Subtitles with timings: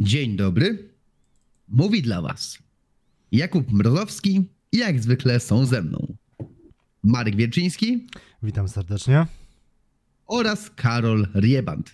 [0.00, 0.88] Dzień dobry.
[1.68, 2.58] Mówi dla Was
[3.32, 6.14] Jakub Mrozowski i jak zwykle są ze mną
[7.02, 8.06] Marek Wierczyński
[8.42, 9.26] Witam serdecznie.
[10.26, 11.90] oraz Karol Rieband.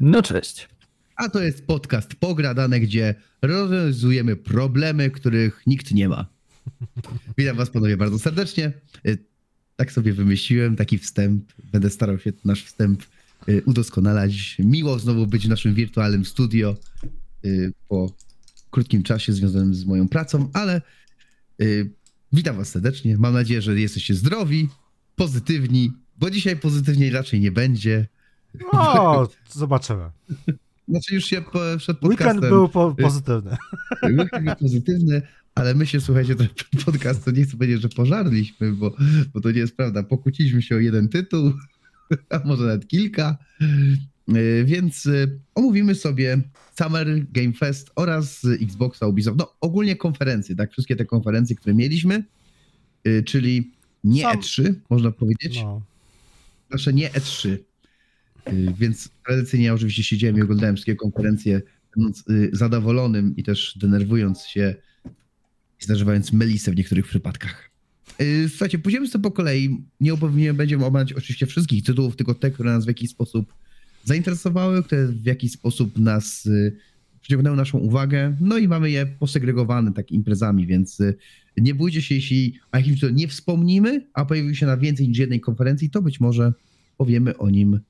[0.00, 0.68] No cześć.
[1.16, 6.26] A to jest podcast Pogradane, gdzie rozwiązujemy problemy, których nikt nie ma.
[7.38, 8.72] Witam Was panowie bardzo serdecznie.
[9.06, 9.18] Y,
[9.76, 11.52] Tak sobie wymyśliłem taki wstęp.
[11.72, 13.02] Będę starał się nasz wstęp
[13.48, 14.56] y, udoskonalać.
[14.58, 16.76] Miło znowu być w naszym wirtualnym studio
[17.88, 18.12] po
[18.70, 20.82] krótkim czasie związanym z moją pracą, ale
[21.62, 21.90] y,
[22.32, 23.18] witam Was serdecznie.
[23.18, 24.68] Mam nadzieję, że jesteście zdrowi,
[25.16, 28.06] pozytywni, bo dzisiaj pozytywniej raczej nie będzie.
[28.72, 30.10] O, zobaczymy.
[30.88, 32.36] Znaczy już się po, przed podcastem...
[32.36, 33.56] Weekend był po pozytywny.
[34.18, 35.22] Weekend był pozytywny,
[35.54, 36.48] ale my się, słuchajcie, ten
[36.84, 38.96] podcast, to nie chcę powiedzieć, że pożarliśmy, bo,
[39.34, 40.02] bo to nie jest prawda.
[40.02, 41.52] Pokłóciliśmy się o jeden tytuł,
[42.30, 43.38] a może nawet kilka.
[44.28, 46.38] Yy, Więc yy, omówimy sobie
[46.78, 49.38] Summer Game Fest oraz Xboxa Ubisoft.
[49.38, 50.72] No ogólnie konferencje, tak?
[50.72, 52.24] Wszystkie te konferencje, które mieliśmy,
[53.04, 53.72] yy, czyli
[54.04, 55.60] nie Sam- E3, można powiedzieć.
[55.62, 55.82] No.
[56.70, 57.48] Nasze nie E3.
[58.52, 61.62] Y, Więc tradycyjnie ja oczywiście siedziałem i oglądałem wszystkie konferencje,
[61.96, 64.74] będąc y, zadowolonym i też denerwując się
[65.80, 67.70] i zdarzywając melisę w niektórych przypadkach.
[68.20, 69.84] Y, Słuchajcie, pójdziemy sobie po kolei.
[70.00, 73.54] Nie będziemy omawiać oczywiście wszystkich tytułów, tylko te, które nas w jakiś sposób
[74.04, 76.76] zainteresowały, które w jakiś sposób nas y,
[77.20, 78.36] przyciągnęły naszą uwagę.
[78.40, 81.14] No i mamy je posegregowane tak imprezami, więc y,
[81.56, 85.18] nie bójcie się, jeśli o jakimś tytule nie wspomnimy, a pojawił się na więcej niż
[85.18, 86.52] jednej konferencji, to być może
[86.96, 87.80] powiemy o nim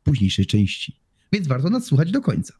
[0.00, 0.96] w późniejszej części.
[1.32, 2.54] Więc warto nas słuchać do końca.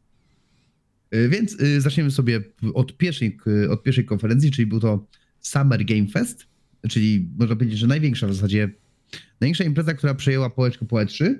[1.15, 2.41] Y, Więc zaczniemy sobie
[2.73, 3.37] od pierwszej,
[3.69, 5.07] od pierwszej konferencji, czyli był to
[5.39, 6.47] Summer Game Fest,
[6.89, 8.69] czyli można powiedzieć, że największa w zasadzie,
[9.41, 11.35] największa impreza, która przejęła połeczkę po E3.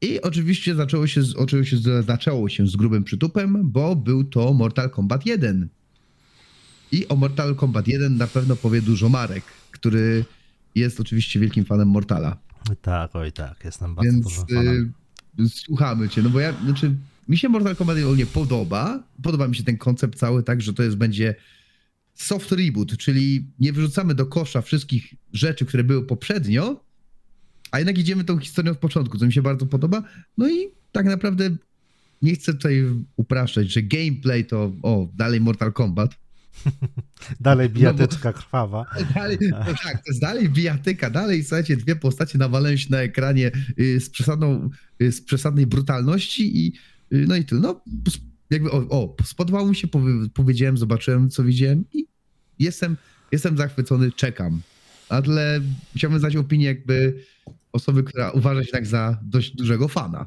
[0.00, 4.52] I oczywiście zaczęło się, z, oczywiście z- zaczęło się z grubym przytupem, bo był to
[4.52, 5.68] Mortal Kombat 1.
[6.92, 10.24] I o Mortal Kombat 1 na pewno powie dużo Marek, który
[10.74, 12.36] jest oczywiście wielkim fanem Mortala.
[12.82, 14.92] Tak, oj tak, jestem bardzo Więc dużym fanem.
[15.40, 16.94] y, słuchamy cię, no bo ja, znaczy,
[17.28, 19.02] mi się Mortal Kombat nie podoba.
[19.22, 21.34] Podoba mi się ten koncept cały, tak, że to jest będzie
[22.14, 26.80] soft reboot, czyli nie wyrzucamy do kosza wszystkich rzeczy, które były poprzednio,
[27.70, 30.02] a jednak idziemy tą historią od początku, co mi się bardzo podoba.
[30.38, 31.50] No i tak naprawdę
[32.22, 32.84] nie chcę tutaj
[33.16, 36.14] upraszczać, że gameplay to, o, dalej Mortal Kombat.
[37.40, 38.84] Dalej no bijatyczka krwawa.
[39.14, 43.50] Dalej, no tak, to jest dalej bijatyka, dalej, słuchajcie, dwie postacie nawalają się na ekranie
[43.80, 44.70] y, z, przesadną,
[45.02, 46.72] y, z przesadnej brutalności i
[47.12, 47.60] y, no i tyle.
[47.60, 47.80] No,
[48.50, 52.06] jakby, o, o spodobało mi się, powie, powiedziałem, zobaczyłem, co widziałem i
[52.58, 52.96] jestem,
[53.32, 54.60] jestem zachwycony, czekam.
[55.08, 55.60] Ale
[55.96, 57.24] chciałbym znać opinię jakby
[57.76, 60.26] osoby, która uważa się tak za dość dużego fana.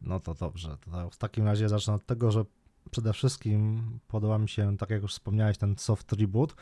[0.00, 0.76] No to dobrze.
[0.80, 2.44] To w takim razie zacznę od tego, że
[2.90, 6.54] przede wszystkim podoba mi się, tak jak już wspomniałeś, ten soft reboot,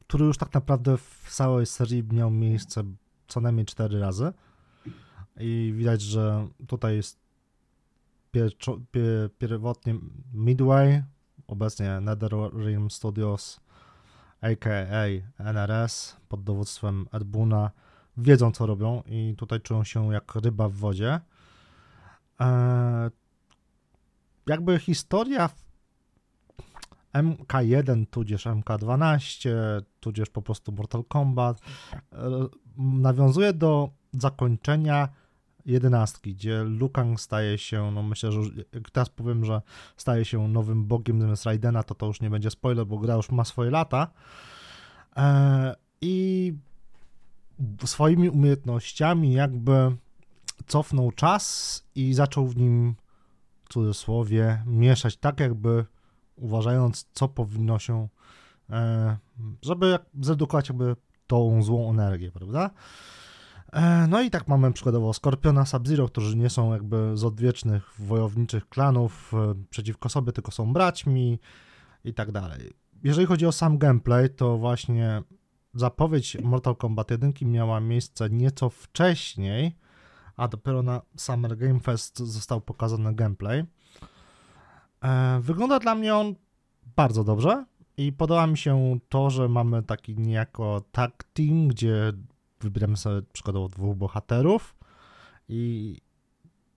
[0.00, 2.84] który już tak naprawdę w całej serii miał miejsce
[3.28, 4.32] co najmniej cztery razy.
[5.40, 7.18] I widać, że tutaj jest
[9.38, 9.94] pierwotnie
[10.34, 11.02] Midway,
[11.46, 13.60] obecnie NetherRealm Studios,
[14.40, 14.70] aka
[15.38, 17.70] NRS, pod dowództwem Ed Boona,
[18.16, 21.20] wiedzą co robią i tutaj czują się jak ryba w wodzie.
[22.38, 23.10] Eee,
[24.46, 25.66] jakby historia w
[27.14, 29.50] MK1, tudzież MK12,
[30.00, 31.60] tudzież po prostu Mortal Kombat
[32.12, 32.16] e,
[32.78, 35.08] nawiązuje do zakończenia
[35.66, 39.62] jedenastki, gdzie Lukang staje się, no myślę, że już, jak teraz powiem, że
[39.96, 43.30] staje się nowym bogiem zamiast Raidena, to to już nie będzie spoiler, bo gra już
[43.30, 44.10] ma swoje lata.
[45.16, 46.54] Eee, I
[47.84, 49.96] swoimi umiejętnościami jakby
[50.66, 52.94] cofnął czas i zaczął w nim,
[53.64, 55.84] w cudzysłowie, mieszać tak jakby
[56.36, 58.08] uważając, co powinno się,
[58.70, 59.16] e,
[59.62, 60.96] żeby zredukować jakby
[61.26, 62.70] tą złą energię, prawda?
[63.72, 68.68] E, No i tak mamy przykładowo Skorpiona, Sub-Zero, którzy nie są jakby z odwiecznych wojowniczych
[68.68, 71.38] klanów e, przeciwko sobie, tylko są braćmi
[72.04, 72.72] i tak dalej.
[73.04, 75.22] Jeżeli chodzi o sam gameplay, to właśnie
[75.76, 79.76] zapowiedź Mortal Kombat 1 miała miejsce nieco wcześniej,
[80.36, 83.64] a dopiero na Summer Game Fest został pokazany gameplay.
[85.02, 86.34] E, Wygląda dla mnie on
[86.96, 87.64] bardzo dobrze
[87.96, 92.12] i podoba mi się to, że mamy taki niejako tag team, gdzie
[92.60, 94.76] wybieramy sobie przykładowo dwóch bohaterów
[95.48, 95.96] i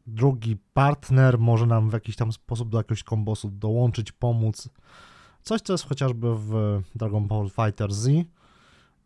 [0.07, 4.69] drugi partner może nam w jakiś tam sposób do jakiegoś kombosu dołączyć, pomóc.
[5.43, 8.27] Coś, co jest chociażby w Dragon Ball Fighter Z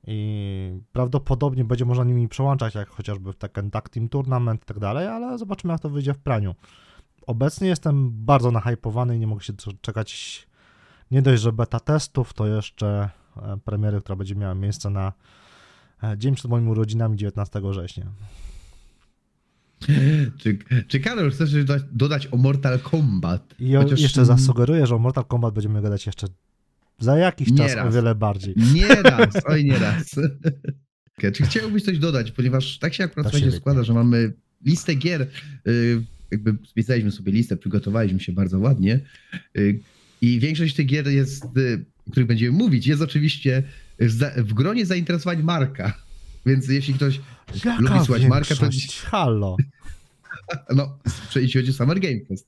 [0.08, 4.80] i prawdopodobnie będzie można nimi przełączać, jak chociażby w Tekken Tag Team Tournament i tak
[4.80, 6.56] dalej, ale zobaczymy, jak to wyjdzie w praniu.
[7.28, 10.48] obecnie jestem bardzo nahypowany i nie mogę się czekać
[11.12, 15.14] nie dość, że beta testów, to jeszcze e, premiery, która będzie miała miejsce na
[16.04, 18.06] e, dzień przed moimi urodzinami 19 września.
[20.38, 23.56] Czy, czy Karol chcesz dodać, dodać o Mortal Kombat?
[23.60, 24.00] I Chociaż...
[24.00, 26.28] jeszcze zasugeruję, że o Mortal Kombat będziemy gadać jeszcze
[27.00, 27.88] za jakiś nie czas raz.
[27.88, 28.56] o wiele bardziej.
[28.74, 30.16] Nie raz, oj nie raz.
[31.34, 34.34] Czy chciałbyś coś dodać, ponieważ tak się akurat się składa, że mamy
[34.66, 35.28] listę gier,
[35.68, 36.02] y,
[36.32, 39.00] jakby spisaliśmy sobie listę, przygotowaliśmy się bardzo ładnie
[39.58, 39.80] y,
[40.22, 43.64] i większość tych gier jest, y, o których będziemy mówić, jest oczywiście
[44.38, 46.04] w gronie zainteresowań Marka.
[46.46, 47.20] Więc jeśli ktoś
[47.66, 48.70] Jaka lubi słuchać Marka, to...
[49.06, 49.58] Halo.
[50.76, 51.00] No,
[51.36, 52.48] jeśli chodzi o Summer Game Fest.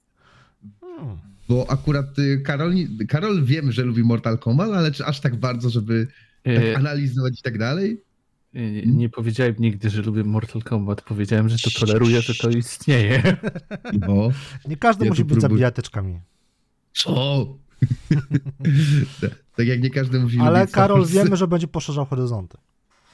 [0.81, 1.18] Hmm.
[1.50, 2.06] Bo akurat
[2.44, 2.74] Karol,
[3.07, 6.07] Karol wiem, że lubi Mortal Kombat, ale czy aż tak bardzo, żeby
[6.44, 8.01] tak e, analizować i tak dalej?
[8.53, 11.01] E, nie powiedziałem nigdy, że lubię Mortal Kombat.
[11.01, 13.38] Powiedziałem, że to toleruję, że to istnieje.
[14.07, 14.30] No.
[14.68, 15.42] Nie każdy ja musi być próbuję...
[15.42, 16.19] zabijateczkami.
[16.94, 17.47] Co?
[19.56, 22.57] tak jak nie każdy musi Ale Karol, wiemy, że będzie poszerzał horyzonty.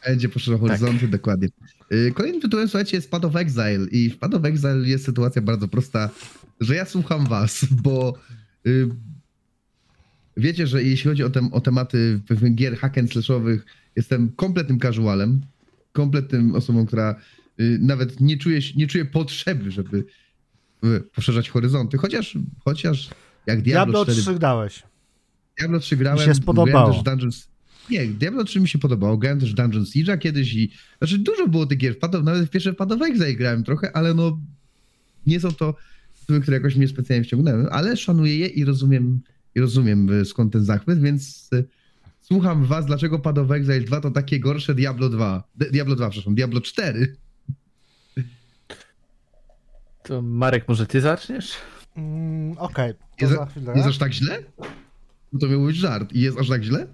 [0.06, 0.68] Będzie poszerzał tak.
[0.68, 1.48] horyzonty, dokładnie.
[1.92, 5.42] Y, kolejnym tytułem, słuchajcie, jest Path of Exile i w Path of Exile jest sytuacja
[5.42, 6.10] bardzo prosta,
[6.62, 8.14] że ja słucham was, bo
[8.68, 8.90] y,
[10.38, 12.22] wiecie, że jeśli chodzi o, tem, o tematy
[12.56, 13.66] gier hack and slashowych,
[13.96, 15.42] jestem kompletnym casualem,
[15.92, 17.16] kompletnym osobą, która
[17.60, 20.06] y, nawet nie czuje, nie czuje potrzeby, żeby
[21.16, 23.10] poszerzać horyzonty, chociaż, chociaż
[23.48, 24.22] jak Diablo, Diablo 4...
[24.22, 24.84] 3 grałeś.
[25.60, 26.20] Diablo 3 grałem.
[26.20, 27.04] Mi się spodobało.
[27.04, 27.48] Dungeons,
[27.90, 29.18] nie, Diablo 3 mi się podobało.
[29.18, 30.72] Grałem też Dungeon Siege'a kiedyś i...
[30.98, 31.96] Znaczy dużo było tych gier.
[31.96, 34.40] Wpadł, nawet w pierwsze wpadowek zagrałem trochę, ale no...
[35.26, 35.76] Nie są to
[36.32, 39.22] tytuły, które jakoś mnie specjalnie wciągnęły, ale szanuję je i rozumiem,
[39.56, 41.64] i rozumiem e, skąd ten zachwyt, więc e,
[42.22, 45.44] słucham was, dlaczego Path of Exile 2 to takie gorsze Diablo 2.
[45.56, 47.16] Diablo 2, przepraszam, Diablo 4.
[50.04, 51.54] To Marek, może ty zaczniesz?
[51.96, 53.30] Mm, Okej, okay.
[53.30, 54.44] jest, jest aż tak źle?
[55.34, 56.14] No to miał być żart.
[56.14, 56.88] I jest aż tak źle?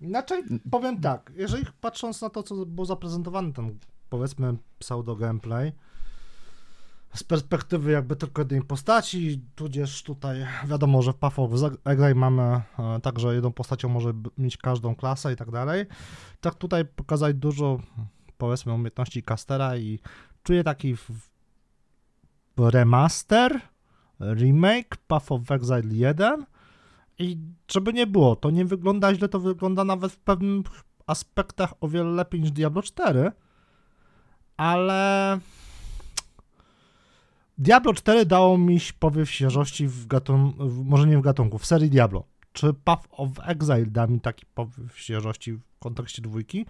[0.00, 3.78] Inaczej powiem tak, jeżeli patrząc na to, co było zaprezentowane, ten
[4.10, 5.72] powiedzmy pseudo gameplay,
[7.14, 11.50] z perspektywy jakby tylko jednej postaci, tudzież tutaj wiadomo, że w Path of
[11.84, 12.62] Exile mamy e,
[13.02, 15.86] także jedną postacią może mieć każdą klasę i tak dalej.
[16.40, 17.78] Tak tutaj pokazać dużo
[18.38, 19.98] powiedzmy umiejętności castera i
[20.42, 20.96] czuję taki
[22.56, 23.60] remaster,
[24.20, 26.46] remake Path of Exile 1
[27.18, 27.38] i
[27.70, 30.66] żeby nie było, to nie wygląda źle, to wygląda nawet w pewnych
[31.06, 33.32] aspektach o wiele lepiej niż Diablo 4,
[34.56, 35.38] ale
[37.58, 42.24] Diablo 4 dało mi powiew świeżości w gatunku, może nie w gatunku, w serii Diablo.
[42.52, 46.66] Czy Path of Exile da mi taki powiew świeżości w kontekście dwójki?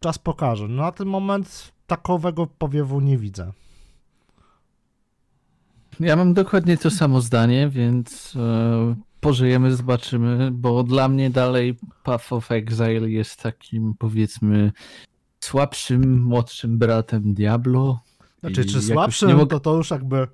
[0.00, 0.68] Czas pokaże.
[0.68, 3.52] No, na ten moment takowego powiewu nie widzę.
[6.00, 12.32] Ja mam dokładnie to samo zdanie, więc e, pożyjemy, zobaczymy, bo dla mnie dalej Path
[12.32, 14.72] of Exile jest takim powiedzmy
[15.40, 18.00] słabszym, młodszym bratem Diablo.
[18.44, 19.46] Znaczy, czy słabszym, mogę...
[19.46, 20.28] to to już jakby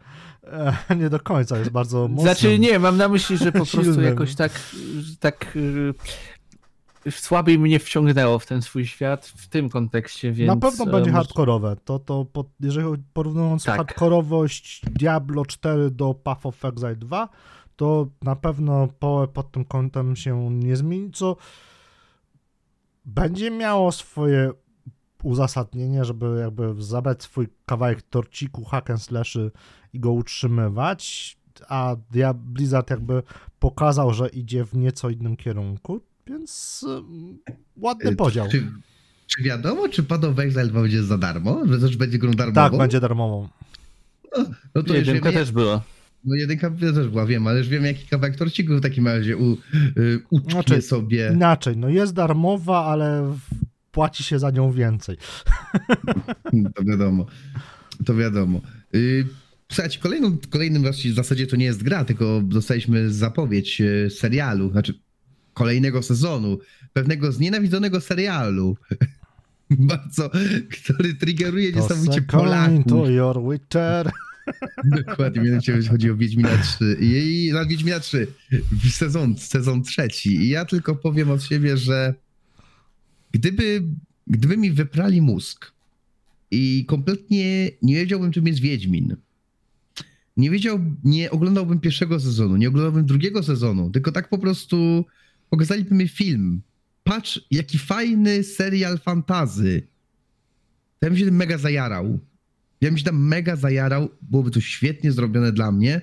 [0.44, 2.22] e, nie do końca jest bardzo mocno.
[2.22, 4.52] Znaczy nie, mam na myśli, że po prostu jakoś tak,
[5.20, 5.58] tak
[7.06, 10.48] e, słabiej mnie wciągnęło w ten swój świat w tym kontekście, więc...
[10.48, 11.76] Na pewno będzie hardkorowe.
[11.84, 12.26] To, to
[12.60, 13.76] jeżeli porównując tak.
[13.76, 17.28] hardkorowość Diablo 4 do Path of Exile 2,
[17.76, 21.36] to na pewno PoE pod tym kątem się nie zmieni, co
[23.04, 24.52] będzie miało swoje
[25.24, 29.50] uzasadnienie, żeby jakby zabrać swój kawałek torciku hack and slashy
[29.92, 31.36] i go utrzymywać,
[31.68, 31.96] a
[32.34, 33.22] Blizzard jakby
[33.58, 36.84] pokazał, że idzie w nieco innym kierunku, więc
[37.76, 38.48] ładny y, podział.
[38.48, 38.72] Czy,
[39.26, 41.66] czy wiadomo, czy Path of Exile 2 będzie za darmo?
[41.66, 42.70] Że też będzie grą darmową?
[42.70, 43.48] Tak, będzie darmową.
[44.38, 45.82] No, no to Jedynka też była.
[46.24, 49.52] No jedynka też była, wiem, ale już wiem jaki kawałek torciku w takim razie u,
[49.96, 51.30] y, znaczy, sobie.
[51.34, 53.36] Inaczej, no jest darmowa, ale
[53.90, 55.16] płaci się za nią więcej.
[56.74, 57.26] To wiadomo,
[58.06, 58.60] to wiadomo.
[58.94, 59.26] Y,
[59.72, 64.94] słuchajcie, kolejną, kolejnym w zasadzie to nie jest gra, tylko dostaliśmy zapowiedź y, serialu, znaczy
[65.54, 66.58] kolejnego sezonu,
[66.92, 68.76] pewnego znienawidzonego serialu.
[69.70, 70.30] Bardzo,
[70.70, 72.84] który triggeruje niesamowicie Polaków.
[72.88, 74.10] to your Witcher.
[75.06, 76.96] Dokładnie, mianowicie chodzi o Wiedźmina 3.
[77.00, 78.26] I na Wiedźmina 3
[78.90, 80.36] sezon, sezon trzeci.
[80.36, 82.14] I ja tylko powiem od siebie, że
[83.32, 83.82] gdyby,
[84.26, 85.72] gdyby mi wyprali mózg
[86.50, 89.16] i kompletnie nie wiedziałbym, czym jest Wiedźmin,
[90.36, 95.04] nie wiedział, nie oglądałbym pierwszego sezonu, nie oglądałbym drugiego sezonu, tylko tak po prostu
[95.50, 96.62] pokazaliby mi film.
[97.04, 99.82] Patrz, jaki fajny serial fantazy.
[101.02, 102.18] Ja bym się tym mega zajarał.
[102.80, 106.00] Ja bym się tam mega zajarał, byłoby to świetnie zrobione dla mnie,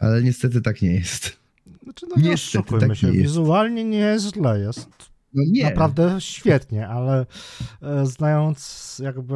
[0.00, 1.36] ale niestety tak nie jest.
[1.82, 3.22] Znaczy, no nie Niestety, oszukujmy tak się, nie jest.
[3.26, 4.88] wizualnie nie jest źle, jest
[5.34, 5.64] nie.
[5.64, 7.26] naprawdę świetnie, ale
[7.82, 9.34] e, znając jakby...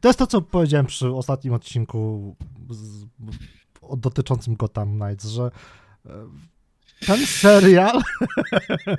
[0.00, 2.36] To jest to, co powiedziałem przy ostatnim odcinku
[2.70, 3.06] z,
[3.96, 5.50] dotyczącym Gotham Knights, że
[6.06, 6.10] e,
[7.06, 8.00] ten serial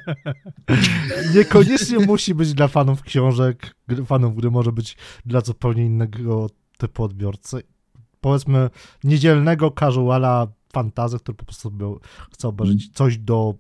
[1.36, 3.76] niekoniecznie musi być dla fanów książek,
[4.06, 7.64] fanów gry, może być dla zupełnie innego typu odbiorcy.
[8.22, 8.70] Powiedzmy
[9.04, 12.00] niedzielnego casuala fantazy, który po prostu był,
[12.32, 13.56] chce obejrzeć coś do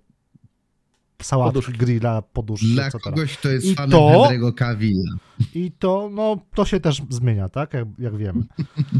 [1.22, 1.78] sałatki, Poduszki.
[1.78, 3.00] grilla, poduszki, Dla etc.
[3.00, 5.16] kogoś, kto jest I fanem to- Henry'ego Cavilla.
[5.56, 7.74] I to, no, to się też zmienia, tak?
[7.74, 8.44] Jak, jak wiemy.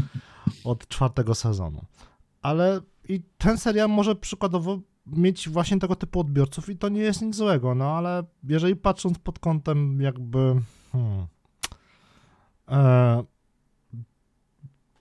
[0.64, 1.84] Od czwartego sezonu.
[2.42, 7.22] Ale i ten serial może przykładowo mieć właśnie tego typu odbiorców i to nie jest
[7.22, 10.54] nic złego, no ale jeżeli patrząc pod kątem jakby
[10.92, 11.26] hmm,
[12.68, 13.22] e,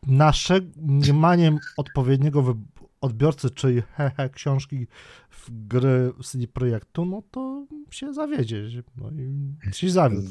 [0.07, 2.55] nasze nie maniem odpowiedniego
[3.01, 4.87] odbiorcy, czyli hehe, książki
[5.29, 8.83] w gry w CD Projektu, no to się zawiedzie.
[8.97, 10.27] No i się zawiódł.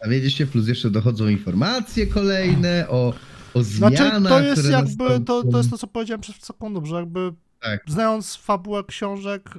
[0.00, 3.14] A wiedzieliście, plus jeszcze dochodzą informacje kolejne o,
[3.54, 6.96] o zmianach, Znaczy, to jest jakby, to, to jest to, co powiedziałem przed sekundą, że
[6.96, 7.84] jakby Tak.
[7.88, 9.54] znając fabułę książek,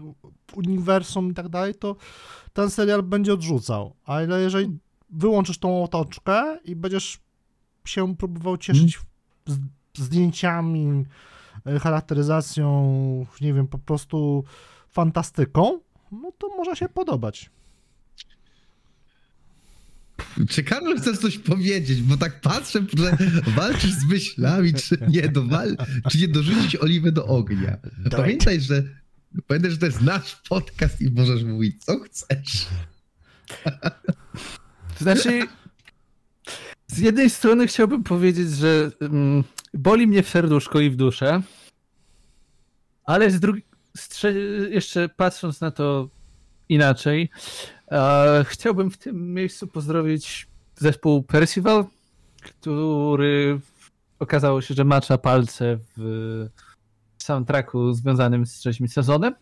[0.53, 1.95] uniwersum i tak dalej, to
[2.53, 3.95] ten serial będzie odrzucał.
[4.05, 4.77] Ale jeżeli
[5.09, 7.19] wyłączysz tą otoczkę i będziesz
[7.85, 8.99] się próbował cieszyć
[9.45, 9.59] z,
[9.97, 11.05] zdjęciami,
[11.81, 14.43] charakteryzacją, nie wiem, po prostu
[14.89, 15.79] fantastyką,
[16.11, 17.49] no to może się podobać.
[20.49, 22.01] Czy Karol chcesz coś powiedzieć?
[22.01, 23.17] Bo tak patrzę, że
[23.55, 25.77] walczysz z myślami, czy nie, do wal...
[26.09, 27.77] czy nie dorzucić oliwy do ognia.
[28.11, 28.83] Pamiętaj, że
[29.47, 32.67] pamiętaj, że to jest nasz podcast i możesz mówić, co chcesz.
[34.97, 35.41] To znaczy,
[36.87, 41.41] z jednej strony chciałbym powiedzieć, że mm, boli mnie w serduszko i w duszę,
[43.03, 43.63] ale z drugiej,
[44.69, 46.09] jeszcze patrząc na to
[46.69, 47.29] inaczej,
[47.91, 51.85] e, chciałbym w tym miejscu pozdrowić zespół Percival,
[52.41, 53.59] który
[54.19, 56.47] okazało się, że macza palce w
[57.17, 59.35] soundtracku związanym z trzecim sezonem.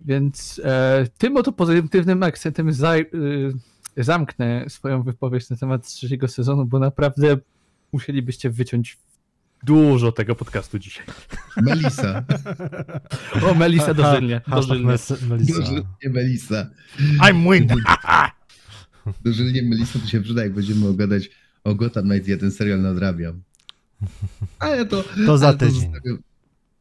[0.00, 3.04] Więc e, tym oto pozytywnym akcentem za, y,
[3.96, 7.36] zamknę swoją wypowiedź na temat trzeciego sezonu, bo naprawdę
[7.92, 8.98] musielibyście wyciąć
[9.62, 11.06] dużo tego podcastu dzisiaj.
[11.56, 12.24] Melisa.
[13.50, 14.40] O, Melisa dożylnie.
[14.48, 14.84] Dożylnie.
[14.86, 15.16] Melissa.
[15.60, 16.70] Dożylnie Melisa.
[17.20, 17.68] I'm win!
[19.24, 21.30] Dożylnie Melisa to się przyda, jak będziemy ogadać
[21.64, 23.42] o Gotham Knights, ja ten serial nadrabiam.
[24.58, 25.04] Ale to...
[25.26, 25.92] To za tydzień.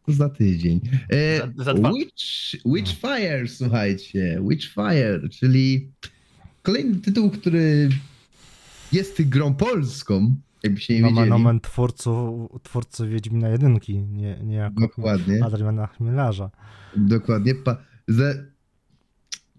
[0.06, 0.82] To za tydzień.
[1.12, 1.74] E, Za- za.
[1.74, 4.42] Witch, Witchfire, słuchajcie.
[4.50, 5.92] Witchfire, czyli
[6.64, 7.90] kolejny tytuł, który
[8.92, 11.32] jest grą polską, jakbyście nie Nomen wiedzieli.
[11.32, 16.50] omen twórców, twórcy Wiedźmina jedynki, nie, nie jako Dokładnie, Adriana Chmielarza.
[16.96, 17.56] dokładnie.
[17.56, 17.78] Pa,
[18.08, 18.46] ze...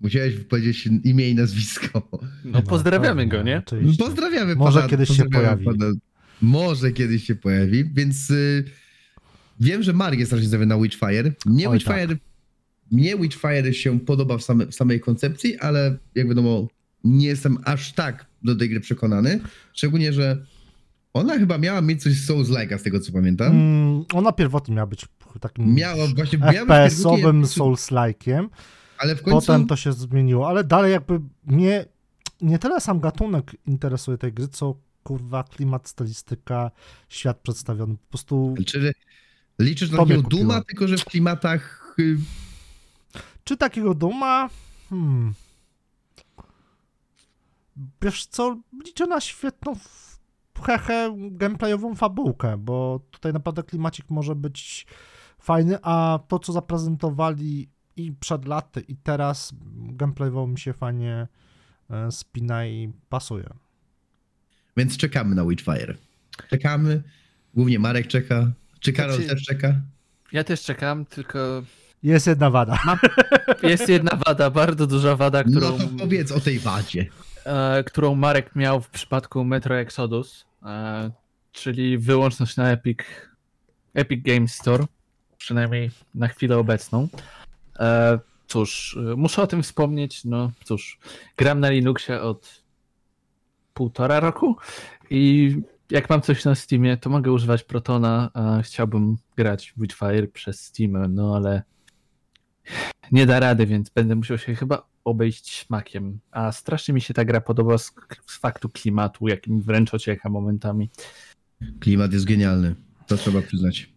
[0.01, 2.09] Musiałeś powiedzieć imię i nazwisko.
[2.45, 3.59] No pozdrawiamy pewnie, go, nie?
[3.59, 4.05] Oczywiście.
[4.05, 5.79] Pozdrawiamy Może pana, kiedyś się pozdrawiamy pojawi.
[5.79, 5.93] Pana.
[6.43, 8.65] Może kiedyś się pojawi, więc y,
[9.61, 11.33] wiem, że Mark jest strasznie zawy na Witchfire.
[11.47, 12.17] Mnie Oj, Witchfire,
[12.91, 16.69] mnie Witchfire się podoba w, same, w samej koncepcji, ale jak wiadomo,
[17.05, 19.41] nie jestem aż tak do tej gry przekonany.
[19.73, 20.45] Szczególnie, że
[21.15, 23.53] ona chyba miała mieć coś Souls-like'a, z tego co pamiętam.
[23.53, 25.07] Mm, ona pierwotnie miała być
[25.41, 28.49] takim Miała właśnie FPS-owym pierwotnie- Souls-like'iem,
[28.99, 31.85] ale w końcu potem to się zmieniło, ale dalej jakby mnie
[32.41, 36.71] nie tyle sam gatunek interesuje tej gry, co kurwa klimat, stylistyka,
[37.09, 37.95] świat przedstawiony.
[37.97, 38.93] Po prostu Czy
[39.59, 40.23] liczysz na takiego.
[40.23, 42.17] Duma, tylko że w klimatach y,
[43.45, 44.51] Czy takiego duma?
[44.91, 45.35] Hmm.
[48.03, 49.77] Wiesz co, liczę na świetną
[50.63, 54.87] hehe gameplayową fabułkę, bo tutaj naprawdę klimacik może być
[55.39, 61.29] fajny, a to co zaprezentowali i przed laty i teraz gameplayowo mi się fajnie
[61.91, 63.49] e, spina i pasuje.
[64.77, 65.95] Więc czekamy na Witchfire.
[66.51, 67.03] Czekamy.
[67.55, 68.53] Głównie Marek czeka.
[68.81, 69.75] Czy Karol Znaczy- też czeka?
[70.33, 71.63] Ja też czekam, tylko
[72.03, 72.79] Jest jedna wada.
[73.63, 77.07] jest jedna wada, bardzo duża wada, No którą, to powiedz o tej wadzie.
[77.47, 81.11] E, którą Marek miał w przypadku Metro Exodus, e,
[81.53, 82.99] czyli wyłączność na Epic,
[83.95, 84.85] Epic Games Store,
[85.39, 87.09] przynajmniej na chwilę obecną.
[87.79, 90.99] E, cóż, muszę o tym wspomnieć, no cóż,
[91.37, 92.63] gram na Linuxie od
[93.75, 94.57] półtora roku
[95.11, 95.57] i
[95.91, 100.61] jak mam coś na Steamie, to mogę używać Protona, a chciałbym grać w Witchfire przez
[100.61, 101.63] Steam, no ale
[103.13, 106.19] nie da rady, więc będę musiał się chyba obejść smakiem.
[106.31, 107.93] A strasznie mi się ta gra podoba z,
[108.27, 110.91] z faktu klimatu, jakim wręcz ocieka momentami.
[111.81, 112.75] Klimat jest genialny.
[113.07, 113.95] To trzeba przyznać.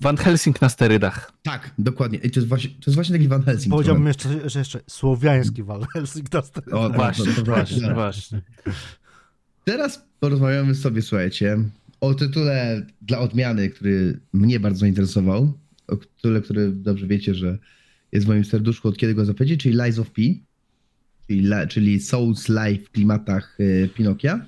[0.00, 1.32] Van Helsing na sterydach.
[1.42, 2.18] Tak, dokładnie.
[2.18, 3.70] I to jest właśnie, to jest właśnie taki Van Helsing.
[3.72, 6.80] Powiedziałbym jeszcze, że jeszcze słowiański Val Helsing na sterydach.
[6.80, 8.42] O, Właśnie, to- to- to- właśnie, właśnie.
[9.64, 11.58] Teraz porozmawiamy sobie, słuchajcie,
[12.00, 15.52] o tytule dla odmiany, który mnie bardzo zainteresował.
[15.88, 17.58] O tytule, który dobrze wiecie, że
[18.12, 20.22] jest w moim serduszku od kiedy go zapowiedzi, czyli Lies of P,
[21.26, 24.46] czyli, la- czyli Souls Life w klimatach y, Pinokia,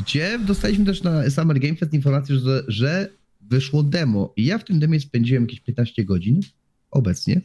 [0.00, 3.08] gdzie dostaliśmy też na Summer Game Fest informację, że, że
[3.40, 6.40] wyszło demo i ja w tym demie spędziłem jakieś 15 godzin
[6.90, 7.40] obecnie.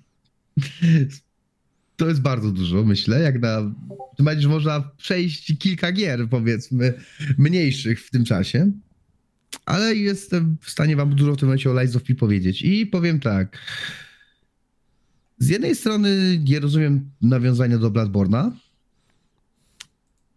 [1.95, 3.73] To jest bardzo dużo, myślę, jak na...
[4.17, 6.93] Tym że można przejść kilka gier, powiedzmy,
[7.37, 8.71] mniejszych w tym czasie.
[9.65, 12.61] Ale jestem w stanie wam dużo w tym momencie o Lies of P powiedzieć.
[12.61, 13.57] I powiem tak.
[15.43, 18.51] Z jednej strony nie rozumiem nawiązania do Bloodborne'a,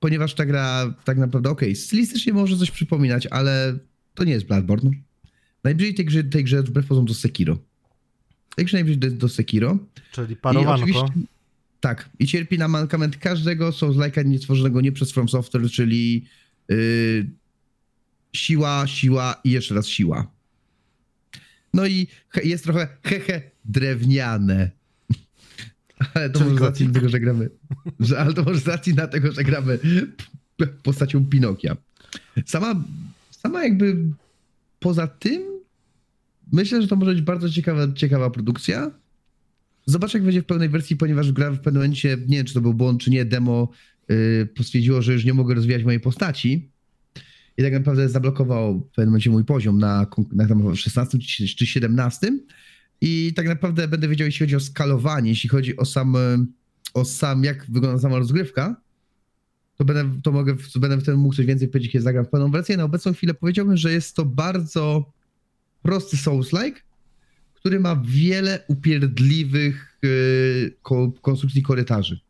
[0.01, 3.79] ponieważ ta gra tak naprawdę, okej, stylistycznie może coś przypominać, ale
[4.15, 4.91] to nie jest Bloodborne.
[5.65, 7.59] Najbliżej tej grze, tej grze wbrew pozorom do Sekiro.
[8.57, 9.79] Tej grze najbliżej do, do Sekiro.
[10.13, 11.09] Czyli parowanko.
[11.81, 16.25] Tak, i cierpi na mankament każdego Souls-like'a nie stworzonego nie przez From Software, czyli
[16.69, 17.31] yy,
[18.33, 20.31] siła, siła i jeszcze raz siła.
[21.75, 22.07] No i
[22.45, 24.76] jest trochę hehe drewniane.
[26.15, 26.93] Ale to Czyli może z gothic.
[26.93, 27.51] tego, że gramy.
[28.01, 29.79] Że, ale to może z racji na tego, że gramy
[30.83, 31.77] postacią Pinokia.
[32.47, 32.85] Sama,
[33.31, 33.97] sama jakby
[34.81, 35.57] poza tym
[36.53, 38.91] myślę, że to może być bardzo ciekawa, ciekawa produkcja.
[39.87, 42.61] Zobacz, jak będzie w pełnej wersji, ponieważ gra w pewnym momencie, nie wiem, czy to
[42.61, 43.69] był błąd, czy nie, demo
[44.09, 46.71] yy, stwierdziło, że już nie mogę rozwijać mojej postaci.
[47.59, 51.67] I tak naprawdę zablokowało w pewnym momencie mój poziom na, na tam 16 czy czy
[51.67, 52.39] 17.
[53.01, 56.39] I tak naprawdę będę wiedział, jeśli chodzi o skalowanie, jeśli chodzi o sam, y,
[56.95, 58.77] o sam jak wygląda sama rozgrywka,
[59.77, 62.51] to będę, to mogę, to będę wtedy mógł coś więcej powiedzieć, kiedy zagram w pełną
[62.51, 62.77] wersję.
[62.77, 65.13] Na obecną chwilę powiedziałbym, że jest to bardzo
[65.83, 66.81] prosty Souls-like,
[67.55, 72.21] który ma wiele upierdliwych yy, ko- konstrukcji korytarzy.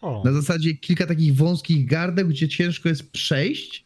[0.00, 3.84] O, Na zasadzie kilka takich wąskich gardeł, gdzie ciężko jest przejść,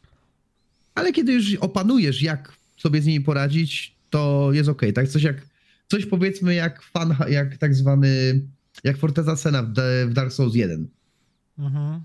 [0.95, 4.93] ale kiedy już opanujesz, jak sobie z nimi poradzić, to jest okej.
[4.93, 5.47] Tak, coś jak,
[5.89, 8.41] coś powiedzmy jak fan, jak tak zwany,
[8.85, 9.73] jak Forteza Sena w,
[10.09, 10.89] w Dark Souls 1.
[11.59, 12.01] mhm.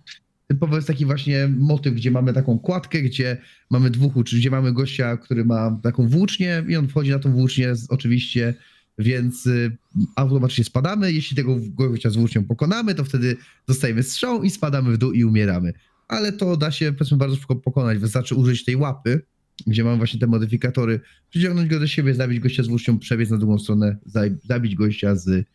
[0.47, 3.37] Typowo jest taki właśnie motyw, gdzie mamy taką kładkę, gdzie
[3.69, 7.31] mamy dwóch uczy, gdzie mamy gościa, który ma taką włócznię i on wchodzi na tą
[7.31, 8.53] włócznię oczywiście,
[8.97, 9.77] więc y,
[10.15, 11.11] automatycznie spadamy.
[11.11, 13.37] Jeśli tego gościa z włócznią pokonamy, to wtedy
[13.67, 15.73] dostajemy strzał i spadamy w dół i umieramy.
[16.07, 17.97] Ale to da się powiedzmy bardzo szybko pokonać.
[17.97, 19.21] Wystarczy użyć tej łapy,
[19.67, 23.37] gdzie mamy właśnie te modyfikatory, przyciągnąć go do siebie, zabić gościa z włócznią, przebiec na
[23.37, 23.97] drugą stronę,
[24.43, 25.47] zabić gościa z,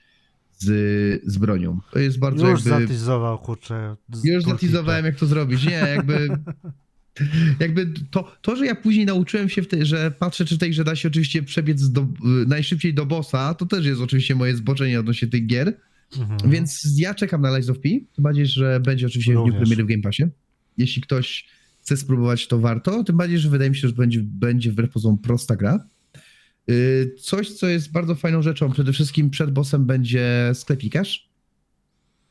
[0.59, 1.81] z, z bronią.
[1.93, 2.87] To jest bardzo Już jakby...
[2.87, 3.97] zatizował, kurczę.
[4.25, 5.67] Już zatizowałem, jak to zrobić.
[5.67, 6.29] Nie, jakby.
[7.61, 10.85] Jakby to, to, że ja później nauczyłem się, w tej, że patrzę, czy tej grze
[10.85, 12.07] da się oczywiście przebiec do,
[12.47, 15.77] najszybciej do bossa, to też jest oczywiście moje zboczenie odnośnie tych gier.
[16.19, 16.51] Mhm.
[16.51, 17.89] Więc ja czekam na Lies of P.
[17.89, 19.61] Tym bardziej, że będzie oczywiście w dniu Również.
[19.61, 20.23] premiery w Game Passie.
[20.79, 21.47] Jeśli ktoś
[21.91, 23.05] chce spróbować, to warto.
[23.05, 25.87] Tym bardziej, że wydaje mi się, że będzie, będzie wbrew pozorom prosta gra.
[26.71, 31.31] Y, Coś, co jest bardzo fajną rzeczą, przede wszystkim przed bossem będzie sklepikarz.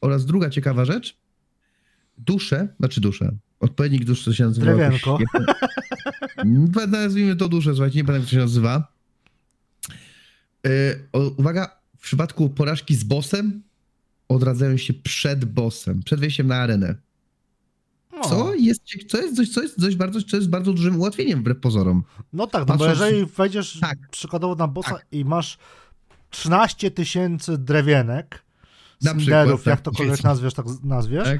[0.01, 1.17] Oraz druga ciekawa rzecz,
[2.17, 4.65] dusze, znaczy dusze, odpowiednik dusz, co się nazywa.
[4.65, 5.17] Drewienko.
[5.21, 8.93] Jakoś, nazwijmy to duszę, słuchajcie, nie pamiętam jak to się nazywa.
[11.11, 13.63] O, uwaga, w przypadku porażki z bossem
[14.27, 17.08] odradzają się przed bossem, przed wejściem na arenę.
[18.13, 18.29] O.
[18.29, 21.59] Co jest, co jest, coś, co jest dość bardzo, co jest bardzo dużym ułatwieniem wbrew
[21.59, 22.03] pozorom.
[22.33, 23.97] No tak, no bo Patrząc- jeżeli wejdziesz Tak.
[24.11, 25.05] przykładowo na bossa Tak.
[25.11, 25.57] i masz
[26.29, 28.43] 13 tysięcy drewienek,
[29.01, 29.71] Na przykład, sinderów, tak.
[29.71, 31.39] jak to kogoś nazwiesz, tak nazwiesz, Tak?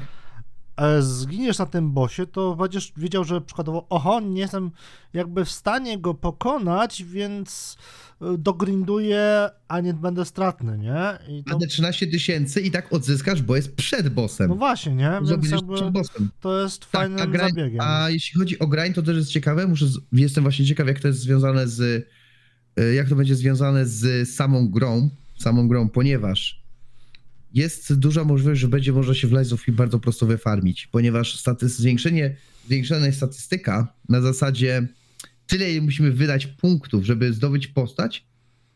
[1.00, 4.70] Zginiesz na tym bossie, to będziesz wiedział, że przykładowo, oho, nie jestem
[5.12, 7.76] jakby w stanie go pokonać, więc
[8.22, 11.18] e, dogrinduję, a nie będę stratny, nie?
[11.28, 14.48] I to, A te 13 tysięcy i tak odzyskasz, bo jest przed bossem.
[14.48, 15.10] no właśnie, nie?
[15.10, 16.30] Więc jakby przed bossem.
[16.40, 17.80] to jest Tak, fajnym a, grań, zabiegiem.
[17.80, 19.66] a jeśli chodzi o grind, to też jest ciekawe.
[19.66, 22.06] Muszę jestem właśnie ciekaw, jak to jest związane z.
[22.76, 26.59] e, Jak to będzie związane z samą grą, samą grą, ponieważ
[27.54, 31.42] jest duża możliwość, że będzie można się w Lies of P bardzo prosto wyfarmić, ponieważ
[31.42, 32.36] statys- zwiększenie,
[32.66, 34.88] zwiększona jest statystyka na zasadzie
[35.46, 38.24] tyle ile musimy wydać punktów, żeby zdobyć postać,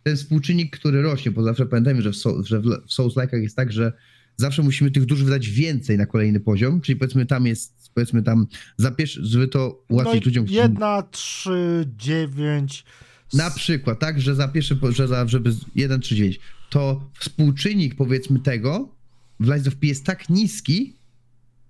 [0.02, 3.72] ten współczynnik, który rośnie, bo zawsze pamiętajmy, że w, Soul- że w Souls-like'ach jest tak,
[3.72, 3.92] że
[4.36, 8.46] zawsze musimy tych dusz wydać więcej na kolejny poziom, czyli powiedzmy tam jest, powiedzmy tam
[8.76, 12.84] za pierwszy, żeby to ułatwić no ludziom, jedna, trzy, dziewięć.
[13.32, 18.40] na przykład, tak, że za pierwszy, że za, żeby 1 czy 9, to współczynnik powiedzmy
[18.40, 18.94] tego
[19.40, 20.96] w Lies of P jest tak niski,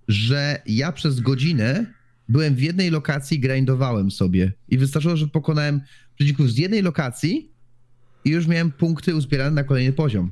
[0.07, 1.93] że ja przez godzinę
[2.29, 4.51] byłem w jednej lokacji i grindowałem sobie.
[4.69, 5.81] I wystarczyło, że pokonałem
[6.15, 7.51] przeciwników z jednej lokacji
[8.25, 10.31] i już miałem punkty uzbierane na kolejny poziom.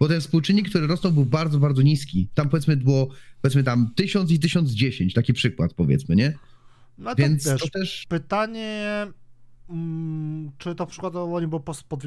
[0.00, 2.28] Bo ten współczynnik, który rosnął, był bardzo, bardzo niski.
[2.34, 3.08] Tam powiedzmy było,
[3.42, 6.34] powiedzmy tam 1000 i 1010, taki przykład powiedzmy, nie?
[6.98, 8.06] No to Więc wiesz, to też...
[8.08, 9.06] pytanie,
[9.70, 12.02] mm, czy to przykładowo nie było pos- pod,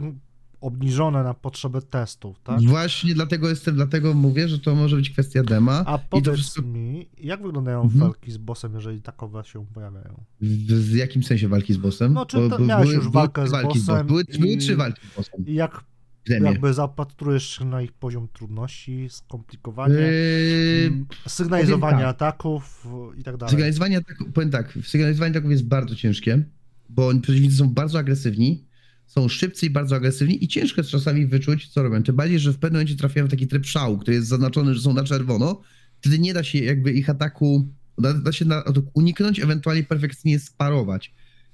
[0.61, 2.61] obniżone na potrzeby testów, tak?
[2.61, 5.83] Właśnie dlatego jestem, dlatego mówię, że to może być kwestia dema.
[5.85, 7.99] A powiedz wszystko mi, jak wyglądają Mhm.
[8.01, 10.23] walki z bossem, jeżeli takowe się pojawiają?
[10.41, 12.13] w, w jakim sensie walki z bossem?
[12.13, 15.45] No, czy to miałeś już walkę z bossem Były, i- były trzy walki z bossem.
[15.47, 15.83] I jak
[16.29, 16.45] demie.
[16.51, 22.07] jakby zapatrujesz się na ich poziom trudności, skomplikowanie, Yy, sygnalizowanie tak.
[22.07, 23.51] ataków i tak dalej.
[23.51, 26.43] Sygnalizowanie ataków, powiem tak, sygnalizowanie ataków jest bardzo ciężkie,
[26.89, 28.66] bo przeciwnicy są bardzo agresywni,
[29.07, 32.03] są szybcy i bardzo agresywni i ciężko jest czasami wyczuć, co robią.
[32.03, 34.81] Tym bardziej, że w pewnym momencie trafiają w taki tryb szału, który jest zaznaczony, że
[34.81, 35.61] są na czerwono,
[36.01, 37.67] wtedy nie da się jakby ich ataku,
[37.97, 41.13] da, da się na, uniknąć, ewentualnie perfekcyjnie sparować,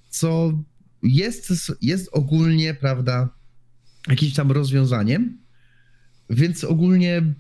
[0.10, 0.60] co
[1.04, 3.30] jest, jest ogólnie, prawda,
[4.08, 5.38] jakimś tam rozwiązaniem,
[6.30, 7.34] więc ogólnie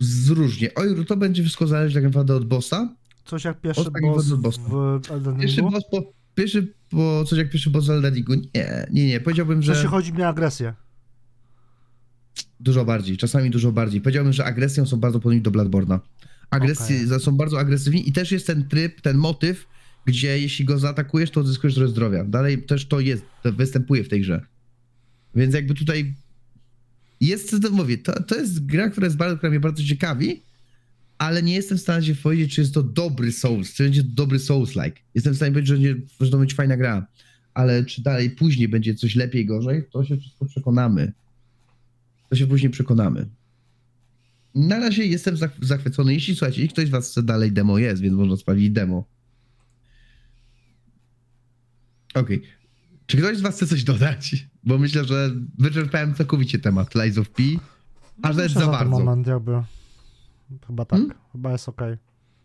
[0.00, 0.74] zróżnie.
[0.74, 4.62] Oj, to będzie wszystko zależeć tak naprawdę od bossa, Coś jak pierwszy Od boss bossa.
[4.68, 5.70] w Elden Pierwszy Ringu?
[5.70, 8.34] boss po, pierwszy po, coś jak pierwszy boss z Elden Ringu?
[8.34, 9.20] Nie, nie, nie.
[9.20, 10.74] Powiedziałbym, że Jeśli chodzi mi o agresję.
[12.60, 14.00] dużo bardziej, czasami dużo bardziej.
[14.00, 15.98] Powiedziałbym, że agresją są bardzo podobni do Bloodborne'a.
[16.50, 17.20] Agresji, Okej.
[17.20, 19.66] są bardzo agresywni i też jest ten tryb, ten motyw,
[20.06, 22.24] gdzie jeśli go zaatakujesz, to odzyskujesz trochę zdrowia.
[22.24, 24.46] Dalej też to jest, to występuje w tej grze.
[25.34, 26.14] Więc jakby tutaj
[27.20, 30.42] jest, co to mówię, to, to jest gra, która jest bardzo, która mnie bardzo ciekawi,
[31.18, 34.08] ale nie jestem w stanie się powiedzieć, czy jest to dobry Souls, czy będzie to
[34.12, 34.96] dobry Souls-like.
[35.14, 37.06] Jestem w stanie powiedzieć, że, nie, że to będzie fajna gra,
[37.54, 41.12] ale czy dalej później będzie coś lepiej, gorzej, to się wszystko przekonamy.
[42.30, 43.28] To się później przekonamy.
[44.54, 46.14] Na razie jestem zach- zachwycony.
[46.14, 49.04] Jeśli słuchajcie, jeśli ktoś z was chce dalej demo jest, więc można sprawdzić demo.
[52.14, 52.42] Okej.
[53.06, 54.46] Czy ktoś z was chce coś dodać?
[54.64, 57.42] Bo myślę, że wyczerpałem całkowicie temat Lies of P.
[58.22, 58.90] Aż nawet za bardzo.
[58.90, 59.52] moment jakby
[60.66, 61.16] chyba tak, Hmm?
[61.32, 61.96] chyba jest okej.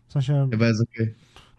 [0.08, 1.14] W sensie Chyba jest okej.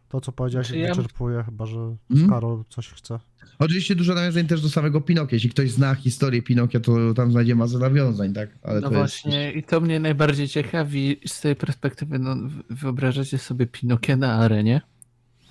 [0.10, 2.30] to, co powiedziałeś, Czy ja- wyczerpuje, chyba że Hmm?
[2.30, 3.20] Karol coś chce.
[3.60, 5.36] Oczywiście dużo nawiązań też do samego Pinokia.
[5.36, 8.50] Jeśli ktoś zna historię Pinokia, to tam znajdzie masę nawiązań, tak?
[8.64, 12.36] Ale No to właśnie, i to mnie najbardziej ciekawi z tej perspektywy, no
[12.70, 14.82] wyobrażacie sobie Pinokia na arenie?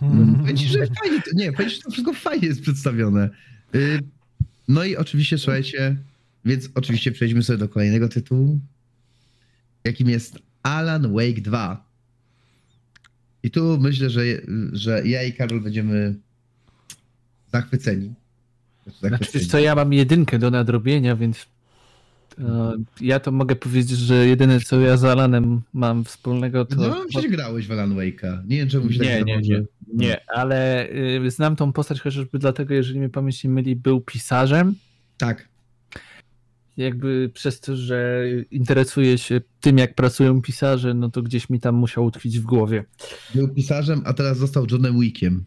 [0.02, 0.38] jest...
[0.40, 3.30] Powiem ci, że fajnie, to, nie, powiem ci, że to wszystko fajnie jest przedstawione.
[3.74, 3.98] Y,
[4.68, 5.96] No i oczywiście, słuchajcie,
[6.44, 8.58] więc oczywiście przejdźmy sobie do kolejnego tytułu,
[9.84, 11.84] jakim jest Alan Wake 2.
[13.42, 14.22] I tu myślę, że,
[14.72, 16.14] że ja i Karol będziemy
[17.52, 18.14] zachwyceni.
[18.84, 21.46] Znaczy, Znaczy, wiesz co, ja mam jedynkę do nadrobienia, więc
[22.38, 26.76] e, ja to mogę powiedzieć, że jedyne co ja z Alanem mam wspólnego to...
[26.76, 28.46] No, przecież grałeś w Alan Wake'a.
[28.48, 29.44] Nie wiem, czemu się Nie, tak nie, nie.
[29.56, 30.88] że- Nie, ale
[31.26, 34.74] y, znam tą postać chociażby dlatego, jeżeli mnie pamięć nie myli, był pisarzem.
[35.18, 35.48] Tak.
[36.80, 41.74] Jakby przez to, że interesuje się tym, jak pracują pisarze, no to gdzieś mi tam
[41.74, 42.84] musiał utkwić w głowie.
[43.34, 45.44] Był pisarzem, a teraz został Johnem Wickiem.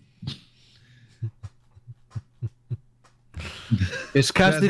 [4.16, 4.70] Wiesz, każdy,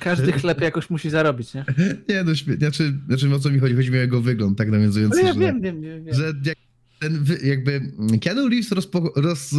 [0.00, 1.64] każdy chleb jakoś musi zarobić, nie?
[2.08, 3.74] Nie, no śmie- znaczy, znaczy o co mi chodzi?
[3.74, 6.04] Chodzi mi o jego wygląd, tak No nawiązujący, ja że, wiem, wiem, wiem.
[6.04, 6.14] wiem.
[6.14, 6.58] że jak
[6.98, 7.80] ten jakby
[8.20, 9.52] Keanu Reeves rozpo, roz,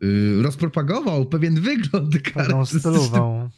[0.00, 3.50] yy, rozpropagował pewien wygląd Pewną charakterystyczny, stylową.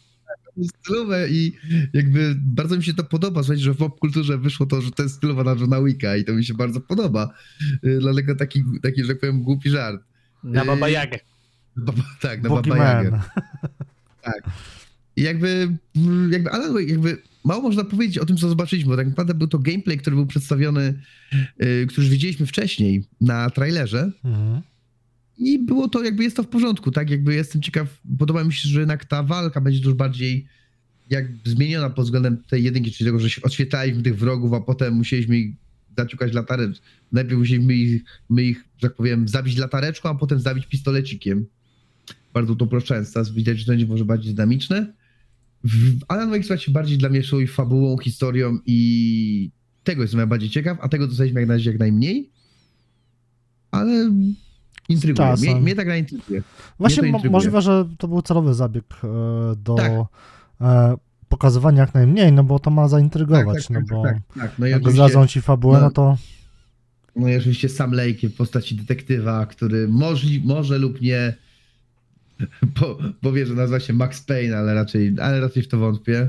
[0.63, 1.53] Stylowe i
[1.93, 5.15] jakby bardzo mi się to podoba, słuchajcie, że w popkulturze wyszło to, że to jest
[5.15, 7.35] stylowa na Johna Wicka i to mi się bardzo podoba.
[7.83, 10.03] Yy, dlatego taki, taki, że tak powiem, głupi żart.
[10.45, 11.19] Na Baba Jagę.
[11.77, 13.11] Baba, tak, na Baba Jagę.
[13.11, 13.23] Boogeyman.
[15.17, 15.77] I jakby,
[16.31, 19.49] jakby Alan Wake, jakby mało można powiedzieć o tym, co zobaczyliśmy, bo tak naprawdę był
[19.49, 21.03] to gameplay, który był przedstawiony,
[21.59, 24.63] yy, który już widzieliśmy wcześniej na trailerze Mhm.
[25.39, 27.11] I było to, jakby jest to w porządku, tak?
[27.11, 30.47] Jakby jestem ciekaw, podoba mi się, że jednak ta walka będzie dużo bardziej
[31.11, 34.95] jak zmieniona pod względem tej jedynki, czyli tego, że się odświetlaliśmy tych wrogów, a potem
[34.95, 35.55] musieliśmy ich
[35.99, 36.87] zaciukać latareczką.
[37.13, 41.47] Najpierw musieliśmy ich, my ich, że tak powiem, zabić latareczką, a potem zabić pistolecikiem.
[42.35, 43.13] Bardzo to uproszczając.
[43.13, 44.93] Teraz widać, że to będzie może bardziej dynamiczne.
[46.09, 49.51] Alan Wake słuchajcie, bardziej dla mnie swoją fabułą, historią i
[49.85, 52.31] tego jestem najbardziej ciekaw, a tego dostaliśmy jak na razie jak najmniej.
[53.71, 54.11] Ale
[54.93, 55.29] intryguje.
[55.29, 55.63] Mnie, czasem.
[55.63, 56.43] mnie ta gra intryguje.
[56.79, 57.31] Właśnie intryguje.
[57.31, 59.09] możliwe, że to był celowy zabieg e,
[59.57, 59.93] do Tak.
[60.61, 60.97] e,
[61.29, 64.59] pokazywania jak najmniej, no bo to ma zaintrygować, tak, tak, no bo tak, tak.
[64.59, 66.17] No jak zdradzą ci fabułę, no, no to
[67.17, 71.35] no i oczywiście Sam Lake w postaci detektywa, który możli, może lub nie
[72.75, 76.29] po, powie, że nazywa się Max Payne, ale raczej, ale raczej w to wątpię.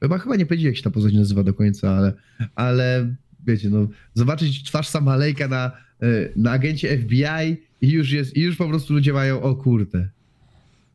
[0.00, 2.12] Chyba, chyba nie powiedzieli, jak się ta postać nazywa do końca, ale,
[2.54, 3.14] ale
[3.46, 5.72] wiecie, no, zobaczyć twarz Sama Lake'a na,
[6.36, 10.08] na agencie FBI i już jest, i już po prostu ludzie mają, o kurde,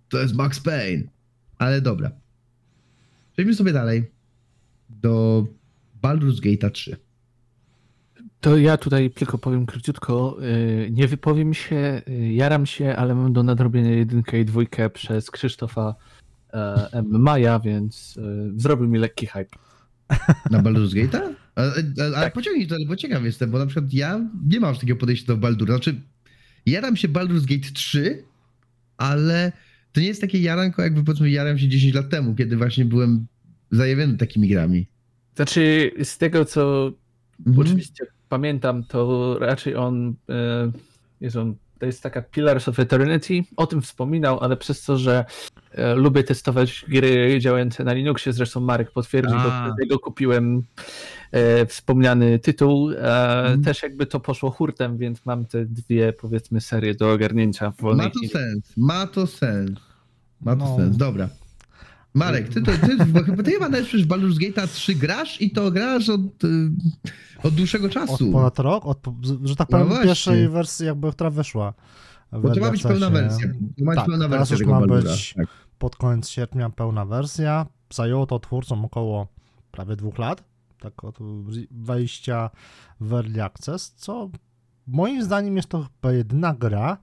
[0.10, 1.04] to jest Max Payne.
[1.58, 2.12] Ale dobra.
[3.34, 4.04] Przejdźmy sobie dalej
[4.90, 5.46] do
[6.04, 6.98] Baldur's Gate'a 3.
[8.42, 10.38] To ja tutaj tylko powiem króciutko.
[10.44, 15.32] y, Nie wypowiem się, y, jaram się, ale mam do nadrobienia jedynkę i dwójkę przez
[15.32, 15.96] Krzysztofa
[16.54, 17.06] e, M.
[17.10, 19.58] Maja, więc y, zrobił mi lekki hype.
[20.52, 21.34] Na Baldur's Gate'a?
[21.56, 22.34] Ale, ale, ale Tak.
[22.34, 25.74] pociągnij to, bo ciekaw jestem, bo na przykład ja nie mam takiego podejścia do Baldura.
[25.74, 26.02] Znaczy,
[26.66, 28.24] jaram się Baldur's Gate 3,
[28.98, 29.52] ale
[29.92, 33.26] to nie jest takie jaranko, jakby powiedzmy jaram się 10 lat temu, kiedy właśnie byłem
[33.72, 34.88] zajawiony takimi grami.
[35.36, 36.92] Znaczy, z tego co
[37.48, 37.60] Mhm.
[37.68, 40.72] oczywiście pamiętam, to raczej on e,
[41.22, 41.56] jest on.
[41.84, 43.34] To jest taka Pillars of Eternity.
[43.56, 45.26] O tym wspominał, ale przez to, że
[45.72, 49.66] e, lubię testować gry działające na Linuxie, zresztą Marek potwierdził, bo A.
[49.68, 50.64] dlatego kupiłem
[51.32, 52.92] e, wspomniany tytuł.
[52.92, 52.96] E,
[53.44, 53.64] Mhm.
[53.64, 58.10] Też jakby to poszło hurtem, więc mam te dwie, powiedzmy, serie do ogarnięcia Ma to
[58.10, 58.28] chwili.
[58.30, 59.80] sens, ma to sens.
[60.42, 60.78] Ma to No.
[60.78, 61.30] sens, dobra.
[62.14, 65.52] Marek, ty, to, ty, bo chyba ty chyba nawet przecież Baldur's Gate'a 3 grasz i
[65.52, 66.48] to grasz od, y,
[67.44, 68.32] od dłuższego Od czasu.
[68.32, 68.98] ponad rok, od,
[69.44, 70.06] że tak No powiem, właśnie.
[70.06, 71.74] pierwszej wersji jakby, która wyszła.
[72.32, 73.48] Bo to ma być pełna wersja.
[73.78, 75.48] To ma Tak, pełna teraz wersja już tego ma być Tak.
[75.80, 77.66] pod koniec sierpnia pełna wersja.
[77.94, 79.28] Zajęło to twórcom około
[79.72, 80.44] prawie dwóch lat,
[80.80, 81.18] tak od
[81.72, 82.50] wejścia
[83.00, 84.30] w Early Access, co
[84.88, 86.98] moim zdaniem jest to chyba jedyna gra,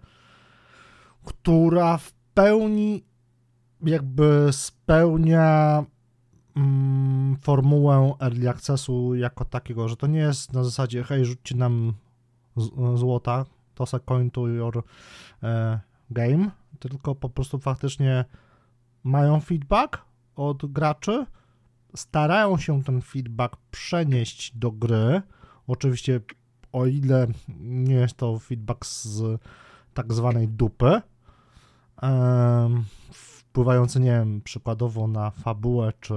[1.24, 3.04] która w pełni
[3.82, 5.84] jakby spełnia
[6.56, 11.92] mm, formułę Early Accessu jako takiego, że to nie jest na zasadzie hej, rzućcie nam
[12.94, 14.82] złota, to se coin to your
[15.42, 18.24] e, game, tylko po prostu faktycznie
[19.04, 19.98] mają feedback
[20.36, 21.26] od graczy,
[21.94, 25.22] starają się ten feedback przenieść do gry.
[25.66, 26.20] Oczywiście,
[26.72, 27.26] o ile
[27.60, 29.40] nie jest to feedback z
[29.94, 31.02] tak zwanej dupy,
[32.02, 32.84] em,
[33.50, 36.14] wpływający, nie wiem, przykładowo na fabułę czy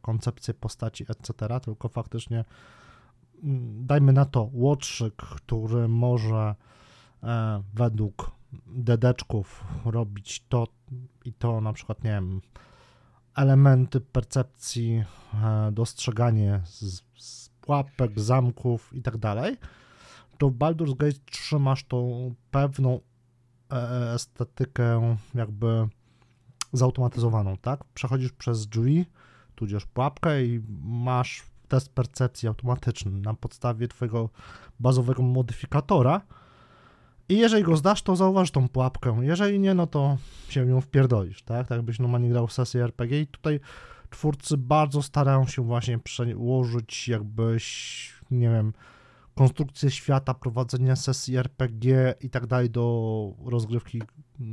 [0.00, 2.44] koncepcję postaci, etc., tylko faktycznie
[3.44, 6.54] mm, dajmy na to łotrzyk, który może
[7.22, 8.30] e, według
[8.66, 10.66] dedeczków robić to
[11.24, 12.40] i to, na przykład, nie wiem,
[13.34, 19.56] elementy percepcji, e, dostrzeganie z, z pułapek, zamków i tak dalej,
[20.38, 23.00] to w Baldur's Gate 3 masz tą pewną
[23.72, 25.88] e, estetykę jakby
[26.76, 27.84] zautomatyzowaną, tak?
[27.84, 29.06] Przechodzisz przez drzwi,
[29.54, 34.28] tudzież pułapkę i masz test percepcji automatyczny na podstawie twojego
[34.80, 36.20] bazowego modyfikatora
[37.28, 40.16] i jeżeli go zdasz, to zauważ tą pułapkę, jeżeli nie, no to
[40.48, 41.68] się nią wpierdolisz, tak?
[41.68, 43.60] Tak jakbyś normalnie grał w sesję RPG i tutaj
[44.10, 48.72] twórcy bardzo starają się właśnie przełożyć jakbyś, nie wiem,
[49.34, 54.02] konstrukcję świata, prowadzenie sesji RPG i tak dalej do rozgrywki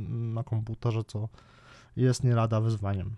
[0.08, 1.28] na komputerze, co
[1.96, 3.10] jest nie lada wyzwaniem.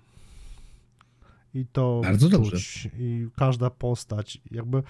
[1.54, 2.32] I to Bardzo czuć.
[2.32, 2.58] dobrze.
[2.98, 4.82] I każda postać, jakby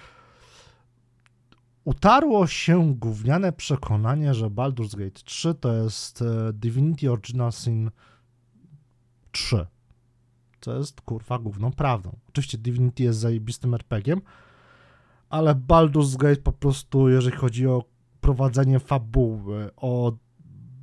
[1.83, 7.91] utarło się gówniane przekonanie, że Baldur's Gate 3 to jest e, Divinity Original Sin
[9.31, 9.65] 3.
[10.61, 12.17] Co jest kurwa główną prawdą.
[12.29, 14.21] Oczywiście Divinity jest zajebistym RPG-iem,
[15.29, 17.83] ale Baldur's Gate po prostu, jeżeli chodzi o
[18.21, 20.13] prowadzenie fabuły, o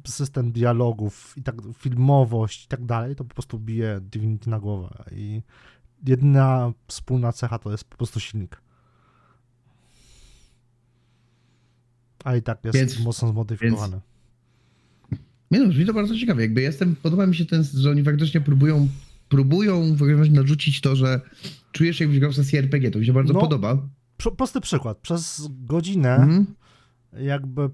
[0.08, 5.04] system dialogów i tak filmowość i tak dalej, to po prostu bije Divinity na głowę
[5.12, 5.42] i
[6.06, 8.60] jedyna wspólna cecha to jest po prostu silnik.
[12.24, 14.00] A i tak jest Więc- mocno zmodyfikowany.
[15.50, 16.42] Nie no, brzmi to bardzo ciekawie.
[16.42, 18.88] Jakby jestem, podoba mi się ten, że oni faktycznie próbują,
[19.28, 21.20] próbują w razie narzucić to, że
[21.72, 22.90] czujesz jakbyś grał w sesję RPG.
[22.90, 23.40] To mi się bardzo No.
[23.40, 23.88] podoba.
[24.36, 24.98] Prosty przykład.
[24.98, 26.46] Przez godzinę Mhm.
[27.20, 27.70] jakby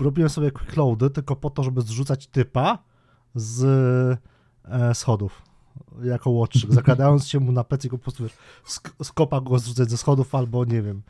[0.00, 2.78] robiłem sobie quick loady tylko po to, żeby zrzucać typa
[3.34, 3.64] z
[4.64, 5.42] e, schodów
[6.02, 8.32] jako łotrzyk, zakładając się mu na plecy po prostu wiesz,
[8.66, 11.02] sk- skopa go zrzucać ze schodów albo nie wiem,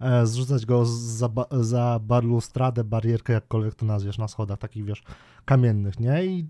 [0.00, 1.28] e, zrzucać go za,
[1.60, 5.02] za balustradę, barierkę, jakkolwiek to nazwiesz, na schodach takich, wiesz,
[5.44, 6.24] kamiennych, nie?
[6.24, 6.48] I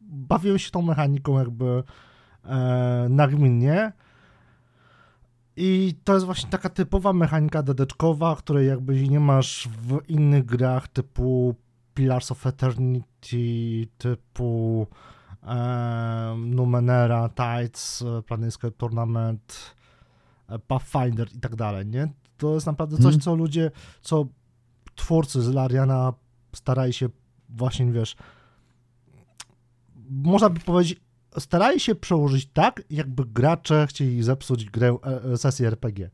[0.00, 1.82] bawiłem się tą mechaniką jakby
[2.44, 3.92] e, nagminnie
[5.60, 10.88] i to jest właśnie taka typowa mechanika dedeczkowa, której jakby nie masz w innych grach
[10.88, 11.54] typu
[11.94, 14.86] Pillars of Eternity, typu
[15.42, 19.74] e, Numenera, Tides, Planescape Tournament,
[20.48, 22.08] e, Pathfinder i tak dalej, nie?
[22.36, 23.20] To jest naprawdę coś, Mhm.
[23.20, 23.70] co ludzie,
[24.02, 24.26] co
[24.94, 26.12] twórcy z Lariana
[26.54, 27.08] starali się
[27.48, 28.16] właśnie, wiesz,
[30.10, 31.00] można by powiedzieć,
[31.38, 36.10] starali się przełożyć tak, jakby gracze chcieli zepsuć grę, e, e, sesję RPG.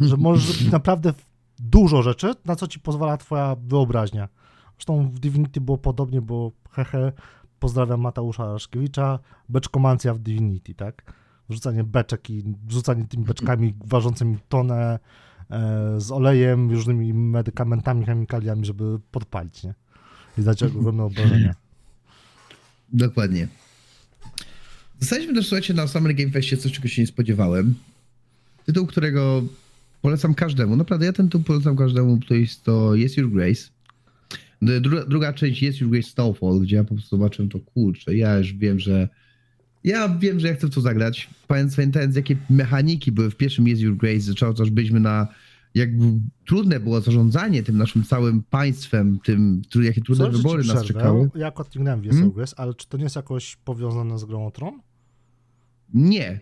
[0.00, 1.12] Że możesz zrobić naprawdę
[1.58, 4.28] dużo rzeczy, na co ci pozwala twoja wyobraźnia.
[4.76, 7.12] Zresztą w Divinity było podobnie, bo hehe,
[7.58, 11.12] pozdrawiam Mateusza Raszkiewicza, beczkomancja w Divinity, tak?
[11.50, 14.98] Rzucanie beczek i rzucanie tymi beczkami ważącymi tonę
[15.50, 19.74] e, z olejem, różnymi medykamentami, chemikaliami, żeby podpalić, nie?
[20.38, 21.54] I dać ogromne obrażenia.
[22.92, 23.48] Dokładnie.
[25.00, 27.74] Zostaliśmy też, słuchajcie, na Summer Game Festie coś, czego się nie spodziewałem.
[28.66, 29.42] Tytuł, którego
[30.02, 30.76] polecam każdemu.
[30.76, 33.62] Naprawdę, ja ten tytuł polecam każdemu, to jest to Yes Your Grace.
[34.62, 38.38] Druga, druga część Yes Your Grace Snowfall, gdzie ja po prostu zobaczyłem to, kurczę, ja
[38.38, 39.08] już wiem, że
[39.84, 41.30] ja wiem, że ja chcę w to zagrać.
[41.48, 45.28] Pamiętając, jakie mechaniki były w pierwszym Yes Your Grace, zaczęło też byliśmy na
[45.74, 46.04] jakby
[46.46, 51.30] trudne było zarządzanie tym naszym całym państwem, tym, jakie trudne ci wybory nas czekały.
[51.34, 52.32] Ja akurat nie grałem w Hmm?
[52.42, 54.80] Yes ale czy to nie jest jakoś powiązane z grą o Tron?
[55.94, 56.40] Nie,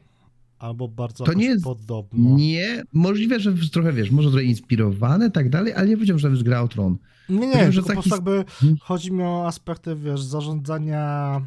[0.59, 2.37] Albo bardzo To nie jest- podobno.
[2.37, 6.33] Nie, możliwe, że trochę wiesz, może trochę inspirowane, tak dalej, ale nie powiedziałem, że to
[6.33, 6.97] jest gra o tron.
[7.29, 8.79] Nie, nie, Powiedział, że tylko po taki- prostu jakby Hmm?
[8.81, 11.41] chodzi mi o aspekty, wiesz, zarządzania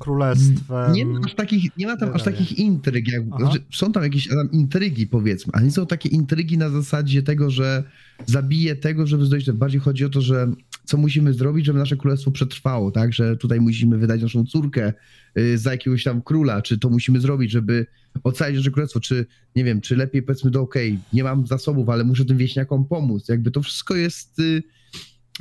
[0.00, 0.92] królestwem.
[0.92, 4.28] Nie ma aż takich, nie ma tam aż takich intryg, jak, znaczy, są tam jakieś
[4.28, 7.84] tam intrygi powiedzmy, ale nie są takie intrygi na zasadzie tego, że
[8.26, 10.52] zabije tego, żeby zdążyć, bardziej chodzi o to, że
[10.84, 14.92] co musimy zrobić, żeby nasze królestwo przetrwało, tak, że tutaj musimy wydać naszą córkę
[15.38, 17.86] y, za jakiegoś tam króla, czy to musimy zrobić, żeby
[18.24, 22.04] ocalić nasze królestwo, czy nie wiem, czy lepiej powiedzmy, do okej, nie mam zasobów, ale
[22.04, 24.62] muszę tym wieśniakom pomóc, jakby to wszystko jest, y,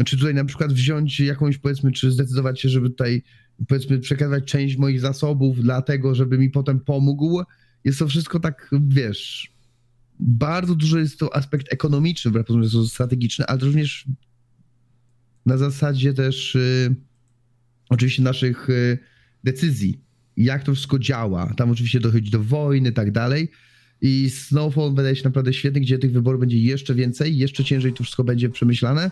[0.06, 3.24] czy tutaj na przykład wziąć jakąś powiedzmy, czy zdecydować się, żeby tutaj
[3.68, 7.42] powiedzmy przekazać część moich zasobów dlatego, żeby mi potem pomógł,
[7.84, 9.54] jest to wszystko tak, wiesz,
[10.20, 14.06] bardzo dużo jest to aspekt ekonomiczny, wbrew pozorom jest to strategiczny, ale również
[15.46, 16.96] na zasadzie też y,
[17.90, 18.98] oczywiście naszych y,
[19.44, 20.00] decyzji,
[20.38, 21.54] jak to wszystko działa.
[21.58, 23.52] Tam oczywiście dochodzi do wojny i tak dalej.
[24.02, 28.04] I Snowfall wydaje się naprawdę świetny, gdzie tych wyborów będzie jeszcze więcej, jeszcze ciężej to
[28.04, 29.12] wszystko będzie przemyślane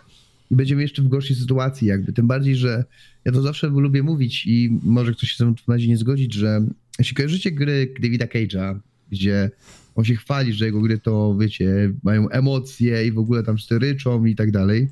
[0.51, 2.13] i będziemy jeszcze w gorszej sytuacji jakby.
[2.13, 2.85] Tym bardziej, że
[3.25, 6.33] ja to zawsze lubię mówić i może ktoś się ze mną w razie nie zgodzić,
[6.33, 6.65] że
[6.99, 8.79] jeśli kojarzycie gry Davida Cage'a,
[9.11, 9.51] gdzie
[9.95, 13.79] on się chwali, że jego gry to, wiecie, mają emocje i w ogóle tam wszyscy
[13.79, 14.87] ryczą i tak dalej,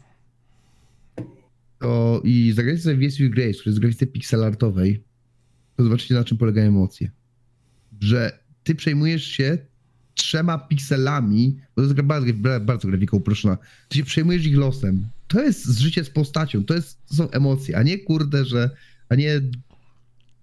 [1.80, 5.04] to i zagrajcie sobie w Yes You Grace, który jest grafice pixelartowej,
[5.76, 7.12] to zobaczycie na czym polegają emocje.
[8.00, 9.58] Że ty przejmujesz się
[10.14, 15.08] trzema pikselami, bo to jest bardzo, bardzo grafika uproszczona, ty się przejmujesz ich losem.
[15.28, 18.70] To jest życie z postacią, to, jest, to są emocje, a nie kurde, że,
[19.10, 19.42] a nie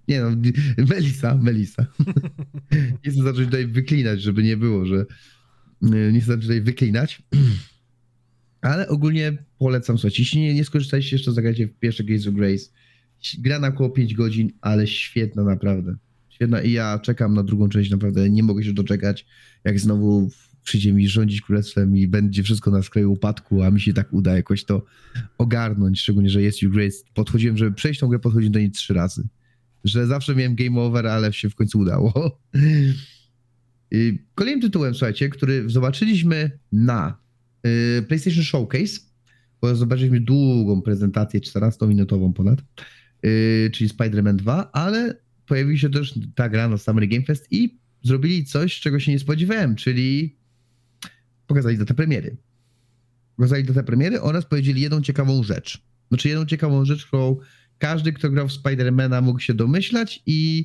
[0.09, 0.31] nie no,
[0.91, 1.87] Melisa, Melisa.
[3.05, 5.07] nie chcę zacząć tutaj wyklinać, żeby nie było, że
[5.83, 7.23] nie chcę zacząć tutaj wyklinać.
[8.67, 12.65] Ale ogólnie polecam, słuchajcie, jeśli nie, nie skorzystaliście jeszcze, zagrajcie w pierwsze Gates of Grace.
[13.39, 15.97] Gra na około 5 godzin, ale świetna naprawdę.
[16.29, 19.27] Świetna i ja czekam na drugą część, naprawdę nie mogę się doczekać,
[19.65, 20.31] jak znowu
[20.65, 24.37] przyjdzie mi rządzić królestwem i będzie wszystko na skraju upadku, a mi się tak uda
[24.37, 24.83] jakoś to
[25.39, 26.97] ogarnąć, szczególnie, że jest Grace.
[27.15, 29.29] Podchodziłem, żeby przejść tą grę, podchodziłem do niej trzy razy.
[29.85, 32.13] Że zawsze miałem game over, ale się w końcu udało.
[34.35, 37.26] Kolejnym tytułem, słuchajcie, który zobaczyliśmy na
[38.09, 39.01] PlayStation Showcase,
[39.61, 42.63] bo zobaczyliśmy długą prezentację, 14-minutową ponad,
[43.25, 45.15] y, czyli Spider-Man 2, ale
[45.47, 49.19] pojawiła się też ta gra na Summer Game Fest i zrobili coś, czego się nie
[49.19, 50.37] spodziewałem, czyli
[51.47, 52.37] pokazali datę premiery.
[53.37, 55.83] Pokazali datę premiery oraz powiedzieli jedną ciekawą rzecz.
[56.09, 57.37] Znaczy jedną ciekawą rzecz, którą
[57.79, 60.65] każdy, kto grał w Spidermana mógł się domyślać i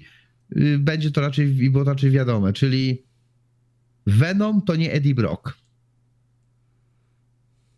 [0.58, 3.04] y, będzie to raczej, i było to raczej wiadome, czyli
[4.08, 5.61] Venom to nie Eddie Brock.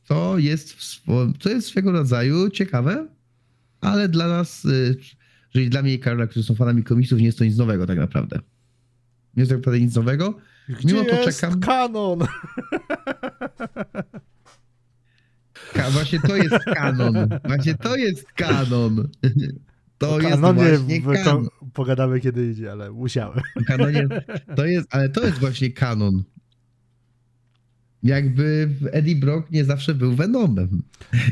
[0.08, 0.76] To jest,
[1.40, 3.08] to jest swego rodzaju ciekawe,
[3.82, 4.68] ale dla nas,
[5.50, 7.98] czyli dla mnie i Karola, którzy są fanami komiksów, nie jest to nic nowego tak
[7.98, 8.40] naprawdę.
[9.36, 10.38] Nie jest tak naprawdę nic nowego.
[10.70, 11.60] Gdzie mimo to jest czekam.
[11.60, 12.20] kanon?
[15.74, 17.16] Ka- właśnie to jest kanon.
[17.46, 19.10] Właśnie to jest kanon.
[19.98, 21.48] To jest kanonie właśnie kanon.
[21.74, 23.40] pogadamy kiedy idzie, ale musiałem.
[23.68, 24.08] kanonie,
[24.56, 26.24] to jest, ale to jest właśnie kanon.
[28.04, 30.84] Jakby Eddie Brock nie zawsze był Venomem.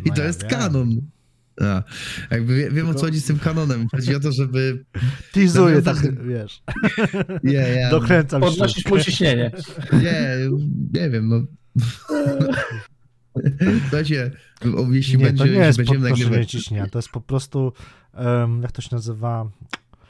[0.06, 0.50] I No to ja jest wiem.
[0.50, 1.02] kanon.
[1.62, 1.84] A,
[2.32, 3.88] jakby wie, wiem o co chodzi z tym kanonem.
[3.92, 4.86] Chodzi o to, żeby.
[5.32, 6.64] Teasuję tak, wiesz,
[7.44, 9.52] Nie, ja, dokręcam Podnosisz mu ciśnienie.
[10.04, 10.38] nie,
[11.02, 11.44] nie wiem, no.
[13.82, 14.32] Słuchajcie,
[14.92, 16.52] jeśli Nie, będzie, to nie jeśli jest będziemy podnoszenie nagrywać.
[16.52, 17.74] ciśnienia, to jest po prostu,
[18.14, 19.50] em, jak to się nazywa,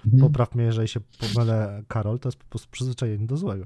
[0.06, 0.22] Mhm.
[0.22, 1.00] popraw mnie, jeżeli się
[1.34, 3.66] pomylę, Karol, to jest po prostu przyzwyczajenie do złego,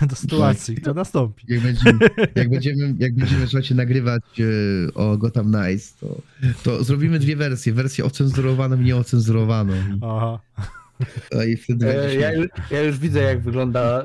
[0.10, 1.44] do sytuacji, która nastąpi.
[1.48, 1.98] Jak będziemy,
[2.34, 6.20] jak będziemy, jak będziemy słuchajcie, nagrywać e, o Gotham Knights, to,
[6.62, 7.72] to zrobimy dwie wersje.
[7.72, 9.72] Wersję ocenzurowaną i nieocenzurowaną.
[10.02, 10.40] Aha.
[11.48, 14.04] I wtedy E, ja, już, ja już widzę, jak wygląda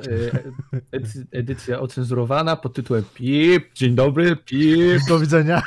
[0.92, 5.00] edy- edycja ocenzurowana pod tytułem PIP, dzień dobry, PIP.
[5.08, 5.62] Do widzenia.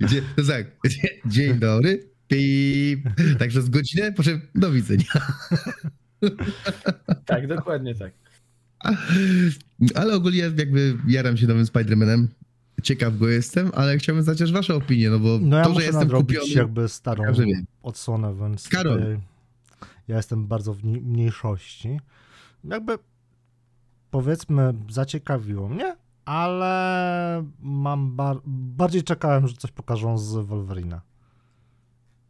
[0.00, 0.66] Gdzie, to tak,
[1.26, 3.00] dzień dobry, pip.
[3.38, 5.04] Także z godzinę, po czym do widzenia.
[7.26, 8.12] Tak, dokładnie tak.
[9.94, 12.26] Ale ogólnie jakby jaram się nowym Spider-Manem.
[12.82, 15.82] Ciekaw go jestem, ale chciałbym znać też wasze opinie, no bo No ja to, że
[15.82, 16.52] jestem kupiony...
[16.54, 17.24] jakby starą
[17.82, 19.18] odsłonę, więc Karol.
[20.08, 22.00] ja jestem bardzo w ni- mniejszości.
[22.64, 22.98] Jakby
[24.10, 31.00] powiedzmy zaciekawiło mnie, ale mam bar- bardziej czekałem, że coś pokażą z Wolverina.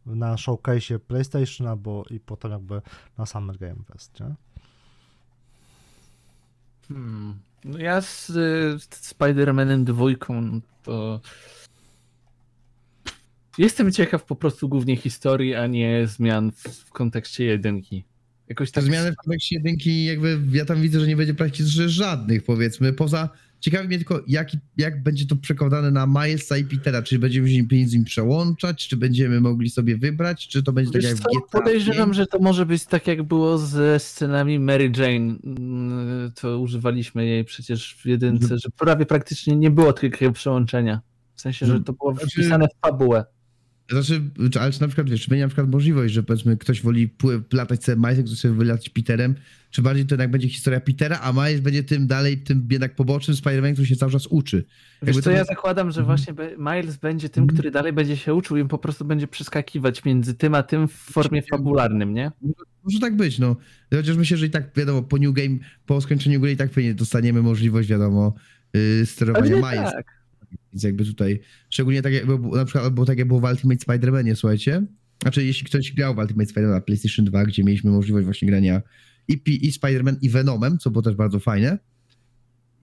[0.05, 2.81] Na showcase PlayStation albo i potem jakby
[3.17, 4.35] na Summer Game Fest, nie?
[6.87, 7.39] Hmm.
[7.63, 8.27] No ja z,
[8.81, 11.21] z Spider-Manem dwójką no to
[13.57, 18.03] jestem ciekaw po prostu głównie historii, a nie zmian w, w kontekście jedynki.
[18.47, 22.43] Jakoś tak zmiany w kontekście jedynki, jakby ja tam widzę, że nie będzie praktycznie żadnych,
[22.43, 23.29] powiedzmy, poza...
[23.59, 27.63] Ciekawi mnie tylko, jak, jak będzie to przekładane na Milesa i Petera, czy będziemy się
[27.71, 31.21] między nimi przełączać, czy będziemy mogli sobie wybrać, czy to będzie tak Wiesz jak w
[31.23, 32.15] GTA podejrzewam, 5?
[32.15, 37.45] że to może być tak jak było ze scenami Mary Jane, mm, to używaliśmy jej
[37.45, 41.01] przecież w jedynce, Że- że prawie praktycznie nie było takiego przełączenia.
[41.35, 43.25] W sensie, że to było Znaczy- wpisane w fabułę.
[43.89, 44.21] Znaczy,
[44.51, 47.09] czy, ale czy na przykład, wiesz, czy będzie na przykład możliwość, że powiedzmy ktoś woli
[47.53, 49.35] latać sobie Milesem, ktoś sobie wylatać Peterem,
[49.71, 53.37] czy bardziej to jednak będzie historia Petera, a Miles będzie tym dalej, tym jednak pobocznym
[53.37, 54.57] Spider-Man, który się cały czas uczy.
[54.57, 56.17] Wiesz Jakby co, to ja jest- zakładam, że Mhm.
[56.17, 57.55] właśnie Miles będzie tym, Mhm.
[57.57, 60.93] który dalej będzie się uczył i po prostu będzie przeskakiwać między tym a tym w
[60.93, 62.31] formie fabularnym, nie?
[62.83, 63.55] Może tak być, no.
[63.93, 66.93] Chociaż myślę, że i tak, wiadomo, po New Game, po skończeniu gry i tak pewnie
[66.93, 68.33] dostaniemy możliwość, wiadomo,
[68.73, 69.91] yy, sterowania Miles.
[69.93, 70.14] tak.
[70.73, 71.39] Więc jakby tutaj,
[71.69, 74.85] szczególnie tak jak było, na przykład, było tak jak było w Ultimate Spider-Manie, słuchajcie.
[75.21, 78.81] Znaczy, jeśli ktoś grał w Ultimate Spider-Man na PlayStation 2, gdzie mieliśmy możliwość właśnie grania
[79.27, 81.79] i, i Spider-Man i Venomem, co było też bardzo fajne.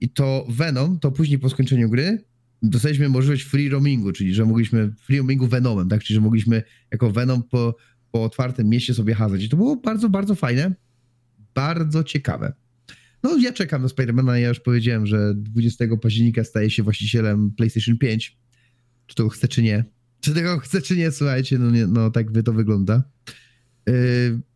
[0.01, 2.23] I to Venom, to później po skończeniu gry
[2.63, 6.03] dostaliśmy możliwość free roamingu, czyli że mogliśmy free roamingu Venomem, tak?
[6.03, 7.75] Czyli że mogliśmy jako Venom po,
[8.11, 9.43] po otwartym mieście sobie hazać.
[9.43, 10.75] I to było bardzo, bardzo fajne.
[11.55, 12.53] Bardzo ciekawe.
[13.23, 17.97] No ja czekam na Spidermana, ja już powiedziałem, że 20 października staje się właścicielem PlayStation
[17.97, 18.37] 5.
[19.07, 19.85] Czy to chce, czy nie.
[20.21, 23.03] Czy tego chce, czy nie, słuchajcie, no, nie, no tak by to wygląda.
[23.87, 23.93] Yy,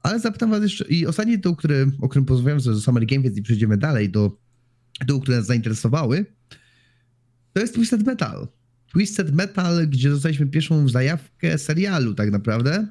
[0.02, 3.38] ale zapytam was jeszcze, i ostatni tytuł, który, o którym porozmawiamy sobie Summer Game, więc
[3.38, 4.38] i przejdziemy dalej do
[5.00, 6.26] tytułów, które nas zainteresowały,
[7.54, 8.48] to jest Twisted Metal.
[8.94, 12.88] Twisted Metal, gdzie dostaliśmy pierwszą zajawkę serialu tak naprawdę.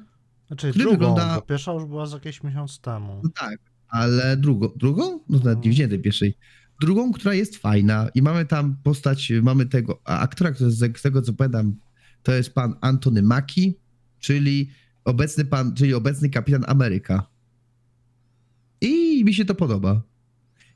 [0.47, 3.21] Znaczy drugą, wygląda- bo pierwsza już była z jakiś miesiąc temu.
[3.23, 3.59] No tak,
[3.89, 5.19] ale drugą, drugą?
[5.29, 6.37] No nawet nie widziałem tej pierwszej.
[6.81, 11.21] Drugą, która jest fajna i mamy tam postać, mamy tego aktora, który z, z tego
[11.21, 11.75] co pamiętam,
[12.23, 13.71] to jest pan Antony Mackie,
[14.19, 14.69] czyli
[15.05, 17.27] obecny pan, czyli obecny kapitan Ameryka.
[18.81, 20.01] I mi się to podoba.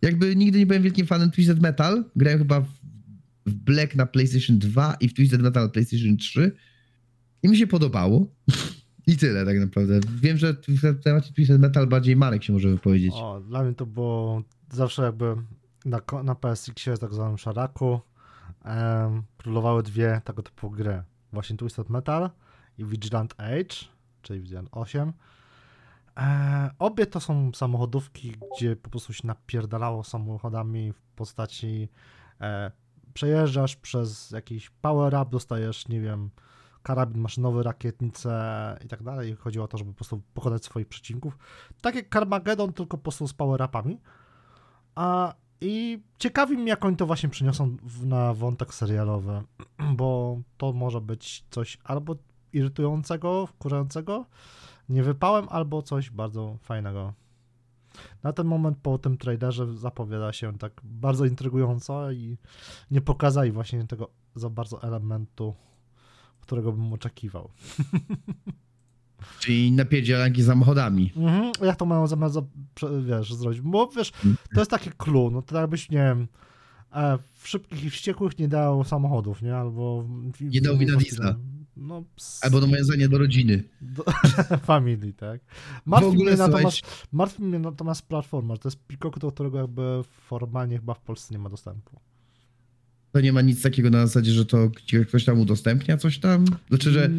[0.01, 2.05] Jakby nigdy nie byłem wielkim fanem Twisted Metal.
[2.15, 2.67] Grałem chyba w,
[3.45, 6.51] w Black na PlayStation 2 i w Twisted Metal na PlayStation 3.
[7.43, 8.27] I mi się podobało.
[9.07, 9.99] I tyle tak naprawdę.
[10.21, 13.13] Wiem, że w temacie Twisted Metal bardziej Marek się może wypowiedzieć.
[13.15, 14.41] O, dla mnie to było
[14.71, 15.35] zawsze jakby
[15.85, 17.99] na, na PSX-ie, tak zwanym szaraku,
[18.65, 21.03] em, królowały dwie tego typu gry.
[21.33, 22.29] Właśnie Twisted Metal
[22.77, 23.75] i Vigilant Age,
[24.21, 25.13] czyli Vigilant 8.
[26.17, 31.89] E, obie to są samochodówki, gdzie po prostu się napierdalało samochodami w postaci
[32.41, 32.71] e,
[33.13, 36.29] przejeżdżasz przez jakiś power-up, dostajesz, nie wiem,
[36.83, 39.35] karabin maszynowy, rakietnicę i tak dalej.
[39.35, 41.37] Chodziło o to, żeby po prostu pokonać swoich przeciwników.
[41.81, 43.97] Tak jak Carmageddon, tylko po prostu z power-upami.
[44.95, 49.41] A i ciekawi mnie, jak oni to właśnie przyniosą na wątek serialowy,
[49.97, 52.15] bo to może być coś albo
[52.53, 54.25] irytującego, wkurzającego,
[54.89, 57.13] niewypałem, albo coś bardzo fajnego.
[58.23, 62.37] Na ten moment po tym trailerze zapowiada się tak bardzo intrygująco i
[62.91, 65.55] nie pokazali właśnie tego za bardzo elementu,
[66.41, 67.49] którego bym oczekiwał.
[69.39, 71.11] Czyli napierdzielanki samochodami.
[71.15, 72.41] Mhm, jak to mają zamiar, za,
[73.05, 73.61] wiesz, zrobić?
[73.61, 74.11] Bo wiesz,
[74.53, 76.27] to jest takie clue, no to jakbyś, nie wiem,
[76.93, 79.55] e, w Szybkich i Wściekłych nie dał samochodów, nie?
[79.55, 80.01] Albo...
[80.33, 81.35] w- Nie dał w- Vina w- Diesla.
[81.77, 83.63] No, ps, Albo nawiązanie do rodziny.
[83.81, 84.03] do,
[84.71, 85.41] family, tak?
[85.85, 86.81] Martwi w ogóle mnie, natomiast,
[87.11, 91.39] martwi mnie natomiast platforma, to jest Peacock, do którego jakby formalnie chyba w Polsce nie
[91.39, 91.99] ma dostępu.
[93.11, 94.57] To nie ma nic takiego na zasadzie, że to
[95.07, 96.45] ktoś tam udostępnia coś tam.
[96.69, 97.09] Znaczy, że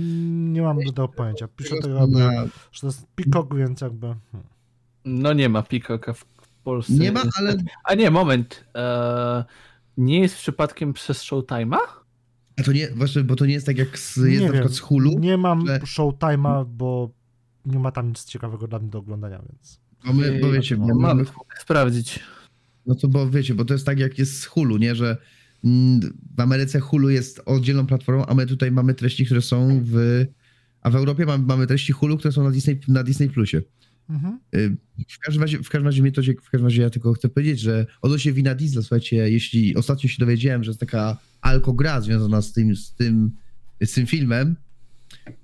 [0.53, 1.49] Nie mam żadnego pojęcia.
[1.57, 4.07] Piszę tego, jakby, na, że to jest Peacock, więc jakby...
[4.07, 4.49] Hmm.
[5.05, 6.25] No nie ma Peacocka w
[6.65, 6.93] Polsce.
[6.93, 8.65] nie ma, ale A nie, moment.
[8.77, 9.45] E,
[9.97, 11.77] nie jest przypadkiem przez Showtime'a?
[12.61, 14.53] a to nie, właśnie, bo to nie jest tak jak z, Nie jest na wiem.
[14.53, 15.19] przykład z Hulu.
[15.19, 17.11] Nie mam że- Showtime'a, bo
[17.67, 19.81] nie ma tam nic ciekawego dla mnie do oglądania, więc...
[20.07, 21.25] Bo my, bo wiecie, No, bo mam mamy,
[21.61, 22.21] sprawdzić.
[22.87, 25.17] no to bo wiecie, bo to jest tak jak jest z Hulu, nie, że
[26.37, 30.25] w Ameryce Hulu jest oddzielną platformą, a my tutaj mamy treści, które są w,
[30.81, 33.63] a w Europie mamy, mamy treści Hulu, które są na Disney, na Disney Plusie.
[34.09, 34.41] Mhm.
[34.55, 34.77] Y,
[35.11, 37.61] W każdym razie, w każdym razie mnie to w każdym razie ja tylko chcę powiedzieć,
[37.61, 42.53] że odnośnie wina Diesla, słuchajcie, jeśli ostatnio się dowiedziałem, że jest taka alkogra związana z
[42.53, 43.31] tym, z tym,
[43.85, 44.57] z tym filmem,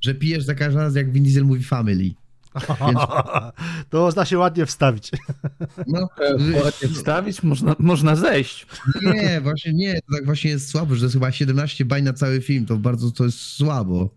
[0.01, 2.11] że pijesz za każdym razem, jak Vin Diesel mówi family.
[3.90, 5.11] To można się ładnie wstawić.
[5.86, 6.09] No,
[6.64, 8.66] Ładnie wstawić, można, można zejść.
[9.03, 12.12] nie, właśnie nie, to tak właśnie jest słabo, że to jest chyba 17 bań na
[12.12, 14.14] cały film, to bardzo to jest słabo.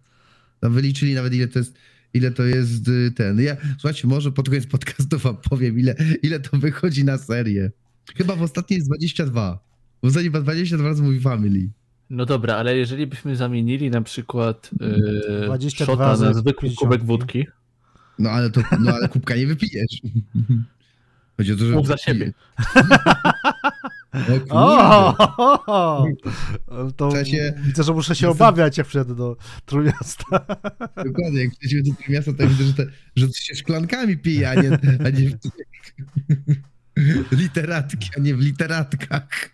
[0.59, 1.77] Tam wyliczyli nawet ile to jest,
[2.13, 3.41] ile to jest y, ten.
[3.41, 7.71] Ja, słuchajcie, może pod koniec podcastu wam powiem, ile, ile to wychodzi na serię.
[8.15, 9.59] Chyba w ostatniej jest 22.
[10.03, 11.69] W ostatniej 22 razy mówi family.
[12.09, 16.79] No dobra, ale jeżeli byśmy zamienili na przykład yy, 22 szota na zwykły 50.
[16.79, 17.45] kubek wódki,
[18.21, 20.01] No ale to, no ale kubka nie wypijesz.
[21.37, 21.73] Chodzi o to, że...
[21.73, 22.33] Mów za siebie.
[24.13, 24.45] O kurde.
[24.51, 26.05] O!
[26.97, 30.25] To W sensie- widzę, że muszę się obawiać, jak przyjadę do Trójmiasta.
[31.05, 34.49] Dokładnie, jak przejdziemy do tego miasta, to widzę, że, te, że to się szklankami pije,
[34.49, 34.69] a nie,
[35.05, 35.29] a nie
[37.31, 39.49] w literatki, a nie w literatkach.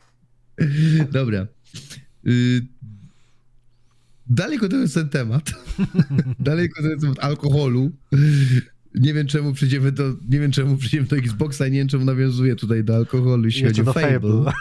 [1.11, 1.47] Dobra.
[4.29, 5.51] Dalej kontynuując ten temat,
[6.39, 7.91] dalej kontynuując temat alkoholu,
[8.95, 12.05] nie wiem czemu przejdziemy do, nie wiem czemu przejdziemy do Xboxa i nie wiem czemu
[12.05, 14.11] nawiązuje tutaj do alkoholu, jeśli chodzi o Fable.
[14.11, 14.51] Fable.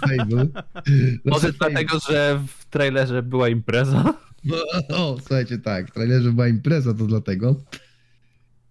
[0.08, 0.46] Fable.
[1.24, 1.70] może Fable.
[1.70, 4.14] dlatego, że w trailerze była impreza.
[4.44, 4.56] No,
[4.88, 7.64] o, słuchajcie, tak, w trailerze była impreza, to dlatego.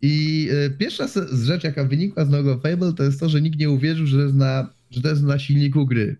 [0.01, 3.69] I y, pierwsza rzecz, jaka wynikła z nowego Fable, to jest to, że nikt nie
[3.69, 6.17] uwierzył, że, jest na, że to jest na silniku gry.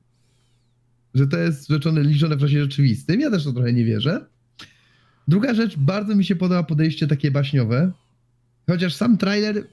[1.13, 3.21] Że to jest rzeczone, liczone w czasie rzeczywistym.
[3.21, 4.25] Ja też to trochę nie wierzę.
[5.27, 7.91] Druga rzecz, bardzo mi się podoba podejście takie baśniowe.
[8.67, 9.67] Chociaż sam trailer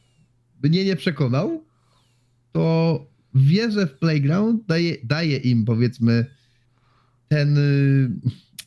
[0.63, 1.65] mnie nie przekonał,
[2.53, 6.27] to wierzę w Playground, daje, daje im powiedzmy
[7.29, 8.11] ten, y,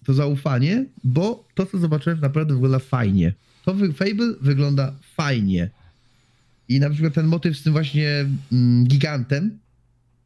[0.05, 3.33] to zaufanie, bo to, co zobaczyłem, naprawdę wygląda fajnie.
[3.65, 5.69] To Fable wygląda fajnie.
[6.67, 9.59] I na przykład ten motyw z tym właśnie mm, gigantem,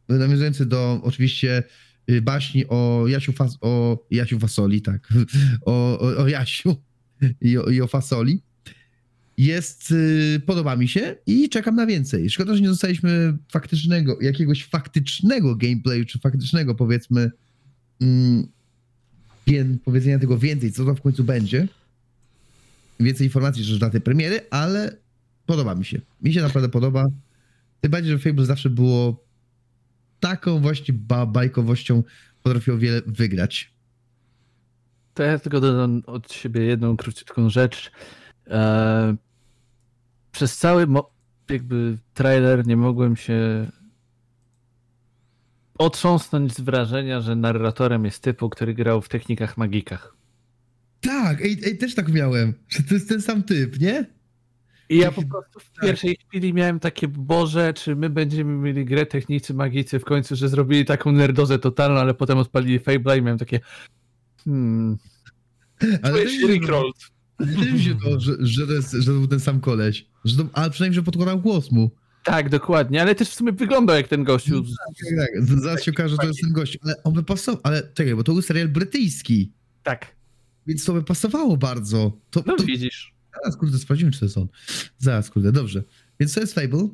[0.09, 1.63] nawiązujący do oczywiście
[2.21, 5.09] baśni o Jasiu, Fas, o Jasiu Fasoli, tak,
[5.65, 6.75] o, o, o Jasiu
[7.41, 8.41] i o, i o Fasoli,
[9.37, 12.29] jest, y, podoba mi się i czekam na więcej.
[12.29, 17.31] Szkoda, że nie dostaliśmy faktycznego, jakiegoś faktycznego gameplayu, czy faktycznego powiedzmy
[18.01, 18.47] mm,
[19.83, 21.67] powiedzenia tego więcej, co to w końcu będzie.
[22.99, 24.97] Więcej informacji na tej premiery, ale
[25.45, 26.01] podoba mi się.
[26.21, 27.05] Mi się naprawdę podoba.
[27.81, 29.24] Tym bardziej, że Fable zawsze było
[30.27, 32.03] taką właśnie ba- bajkowością
[32.43, 33.73] potrafiło wiele wygrać.
[35.13, 37.91] To ja tylko dodam od siebie jedną króciutką rzecz.
[38.47, 39.15] E,
[40.31, 40.87] przez cały
[41.49, 43.67] jakby trailer nie mogłem się
[45.77, 50.15] otrząsnąć z wrażenia, że narratorem jest typu, który grał w technikach magikach.
[51.01, 54.05] Tak, ej, ej, też tak miałem, że to jest ten sam typ, nie?
[54.89, 59.05] I ja po prostu w pierwszej chwili miałem takie, Boże, czy my będziemy mieli grę
[59.05, 63.37] technicy magicy w końcu, że zrobili taką nerdozę totalną, ale potem odpalili Fable'a i miałem
[63.37, 63.59] takie
[64.45, 64.97] hmm,
[66.03, 66.95] Ale mi się, Rickrolled.
[67.73, 70.05] mi się to, że, że, to jest, że to był ten sam koleś.
[70.25, 71.91] Że to, ale przynajmniej, że podkładał głos mu.
[72.23, 74.65] Tak, dokładnie, ale też w sumie wyglądał jak ten gościu.
[74.65, 75.59] z- Tak, tak.
[75.59, 76.77] Zaraz się okaże, że to jest ten gość.
[76.83, 77.61] Ale on by pasował.
[77.63, 79.51] Ale czekaj, bo to był serial brytyjski.
[79.83, 80.15] Tak,
[80.67, 82.11] Więc to by pasowało bardzo.
[82.29, 83.14] To, no to, widzisz.
[83.43, 84.47] Zaraz, kurde, sprawdzimy, czy to jest on.
[84.97, 85.83] Zaraz, kurde, dobrze.
[86.19, 86.89] Więc to jest Fable.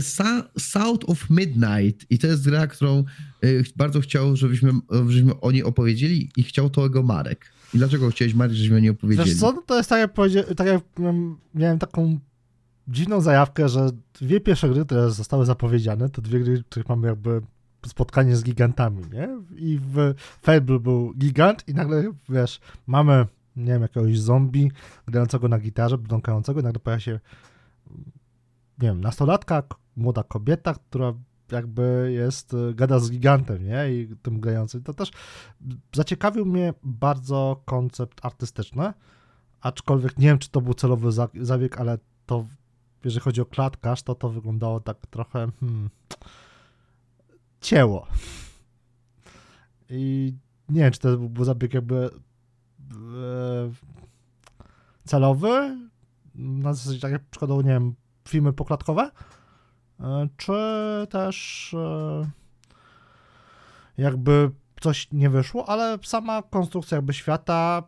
[0.00, 3.04] Sa- South of Midnight i to jest gra, którą
[3.44, 7.52] y, bardzo chciał, żebyśmy, żebyśmy o niej opowiedzieli i chciał to jego Marek.
[7.74, 9.30] I dlaczego chciałeś, Marek, żebyśmy o niej opowiedzieli?
[9.30, 10.82] Wiesz co, no to jest tak jak, tak jak
[11.54, 12.18] miałem taką
[12.88, 13.90] dziwną zajawkę, że
[14.20, 17.40] dwie pierwsze gry, które zostały zapowiedziane, to dwie gry, w których mamy jakby
[17.86, 19.28] spotkanie z gigantami, nie?
[19.56, 23.26] I w Fable był gigant i nagle, wiesz, mamy,
[23.56, 24.70] nie wiem, jakiegoś zombie
[25.06, 27.20] grającego na gitarze, brąkającego i nagle pojawia się,
[28.78, 29.62] nie wiem, nastolatka,
[29.96, 31.14] młoda kobieta, która
[31.52, 33.94] jakby jest, y, gada z gigantem, nie?
[33.94, 34.82] I tym grającym.
[34.82, 35.10] To też
[35.94, 38.92] zaciekawił mnie bardzo koncept artystyczny,
[39.60, 42.46] aczkolwiek nie wiem, czy to był celowy za- zabieg, ale to,
[43.04, 45.90] jeżeli chodzi o klatkarz, to to wyglądało tak trochę hmm.
[49.88, 50.34] I
[50.68, 52.08] nie wiem, czy to był zabieg jakby e,
[55.04, 55.78] celowy,
[56.34, 57.94] na zasadzie tak jak przykładowo, nie wiem,
[58.28, 59.10] filmy poklatkowe,
[60.00, 60.52] e, czy
[61.10, 62.30] też e,
[63.98, 67.82] jakby coś nie wyszło, ale sama konstrukcja jakby świata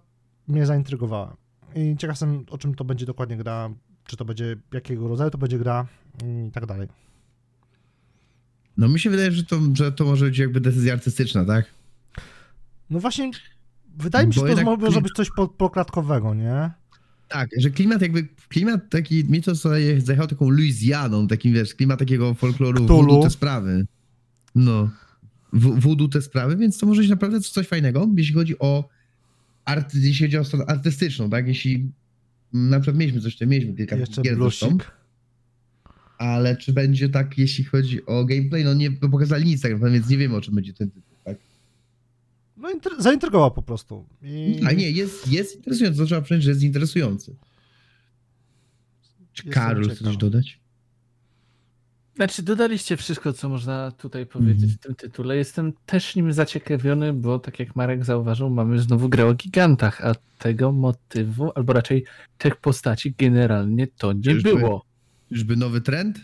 [0.49, 1.37] mnie zaintrygowała.
[1.75, 3.71] I ciekaw jestem, o czym to będzie dokładnie gra.
[4.05, 5.87] czy to będzie, jakiego rodzaju to będzie gra
[6.25, 6.89] i tak dalej.
[8.77, 11.65] No mi się wydaje, że to, że to może być jakby decyzja artystyczna, tak?
[12.91, 13.31] No właśnie,
[13.99, 16.71] wydaje mi się, że to może być coś po- poklatkowego, nie?
[17.29, 21.99] Tak, że klimat jakby, klimat taki, mi to sobie zajechał taką Luizjaną, takim wiesz, klimat
[21.99, 23.23] takiego folkloru, Cthulhu.
[23.23, 23.87] te sprawy.
[24.55, 24.91] No,
[25.53, 28.89] voodoo te sprawy, więc to może być naprawdę coś fajnego, jeśli chodzi o
[29.65, 31.93] art, jeśli chodzi o stronę artystyczną, tak, jeśli
[32.53, 34.79] na przykład mieliśmy coś, tam mieliśmy kilka Jeszcze gier zresztą,
[36.19, 39.95] ale czy będzie tak, jeśli chodzi o gameplay, no nie no pokazali nic tak naprawdę,
[39.95, 41.04] więc nie wiemy o czym będzie ten tytuł?
[42.57, 44.07] No intry- zaintrygował po prostu.
[44.23, 44.61] I...
[44.67, 47.37] A nie, jest, jest interesujący, to trzeba przyznać, że jest interesujący.
[49.33, 50.59] Czy Karol chce coś dodać?
[52.17, 54.73] Znaczy, dodaliście wszystko, co można tutaj powiedzieć Mhm.
[54.73, 55.37] w tym tytule.
[55.37, 60.15] Jestem też nim zaciekawiony, bo tak jak Marek zauważył, mamy znowu grę o gigantach, a
[60.39, 62.05] tego motywu, albo raczej
[62.39, 64.55] tych postaci generalnie to nie Czyżby?
[64.57, 64.85] było.
[65.29, 66.21] Czyżby nowy trend?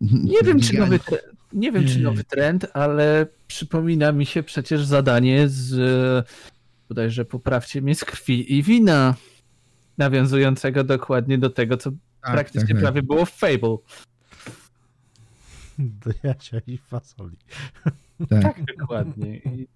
[0.00, 2.02] Nie wiem, czy nowy, tre- nie wiem, czy Nie.
[2.02, 6.32] nowy trend, ale przypomina mi się przecież zadanie z e,
[6.88, 9.14] bodajże poprawcie mnie z krwi i wina,
[9.98, 12.82] nawiązującego dokładnie do tego, co Tak, praktycznie tak, tak.
[12.82, 13.76] prawie było w Fable.
[15.78, 17.36] Do Jasia i fasoli.
[18.28, 18.42] Tak.
[18.42, 19.36] Tak, dokładnie.
[19.36, 19.68] I...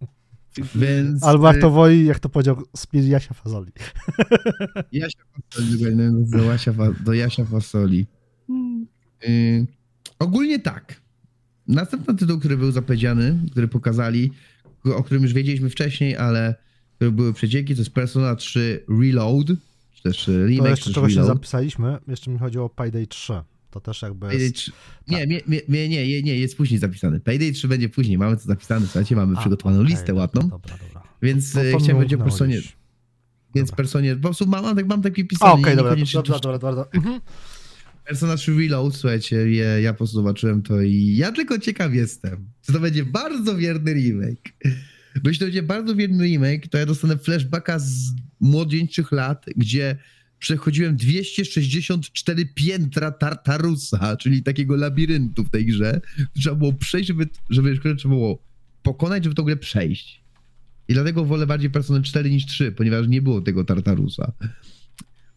[0.75, 3.73] Więc Albo jak y, to woli, jak to powiedział, spiel Jasia fasoli.
[4.93, 5.19] Jasia
[5.51, 5.85] Fasoli,
[7.05, 8.07] do, Jasia, Fasoli.
[9.29, 9.67] Y,
[10.19, 11.06] ogólnie tak.
[11.69, 14.33] Następny tytuł, który był zapowiedziany, który pokazali,
[14.85, 16.55] o którym już wiedzieliśmy wcześniej, ale
[16.95, 19.47] które były przecieki, to jest Persona 3 Reload,
[19.95, 21.99] czy też remake, To jeszcze czegoś nie zapisaliśmy.
[22.09, 23.33] Jeszcze mi chodzi o Payday 3.
[23.71, 24.55] To też jakby Payday jest...
[24.55, 24.73] 3.
[25.09, 27.21] Nie, nie, nie, nie, nie, nie, jest później zapisany.
[27.21, 30.49] Payday 3 będzie później, mamy to zapisane, słuchajcie, mamy A, przygotowaną okej, listę dobra, ładną,
[30.49, 31.03] Dobra, dobra.
[31.23, 32.61] więc No to chciałem powiedzieć o umknęło Personie,
[33.55, 33.77] więc Dobra.
[33.77, 36.59] Personie, po prostu mam, mam, tak- mam taki pisany, Okej, dobra, niekoniecznie dobra, to- dobra,
[36.59, 37.01] dobra, dobra.
[37.01, 37.21] Mhm.
[38.07, 42.51] Persona 3 Reload, słuchajcie, ja, ja po prostu zobaczyłem to i ja tylko ciekaw jestem,
[42.63, 44.53] czy to będzie bardzo wierny remake.
[45.23, 49.97] Bo jeśli to będzie bardzo wierny remake, to ja dostanę flashbacka z młodzieńczych lat, gdzie
[50.39, 56.01] przechodziłem 264 piętra Tartarusa, czyli takiego labiryntu w tej grze.
[56.35, 58.43] Trzeba było przejść, żeby, żeby trzeba było
[58.83, 60.23] pokonać, żeby tą grę przejść.
[60.89, 64.33] I dlatego wolę bardziej Personę 4 niż 3, ponieważ nie było tego Tartarusa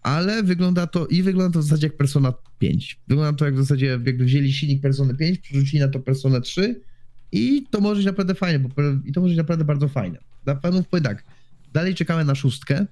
[0.09, 2.99] ale wygląda to i wygląda to w zasadzie jak Persona 5.
[3.07, 6.81] Wygląda to jak w zasadzie jakby wzięli silnik Persony 5, przerzucili na to Personę 3
[7.31, 8.69] i to może być naprawdę fajne, bo,
[9.05, 10.19] i to może być naprawdę bardzo fajne.
[10.45, 11.23] Dla panów powiem tak,
[11.73, 12.85] dalej czekamy na szóstkę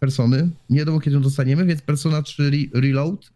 [0.00, 3.30] Persony, nie wiadomo kiedy ją dostaniemy, więc Persona 3 re- Reload,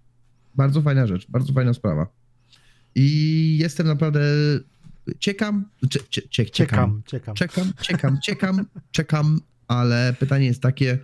[0.55, 2.07] bardzo fajna rzecz, bardzo fajna sprawa.
[2.95, 4.21] I jestem naprawdę
[5.21, 7.73] ciekam, cie, cie, cie, ciekam, Ciekam, ciekam.
[7.83, 10.99] czekam, czekam, czekam, ale pytanie jest takie,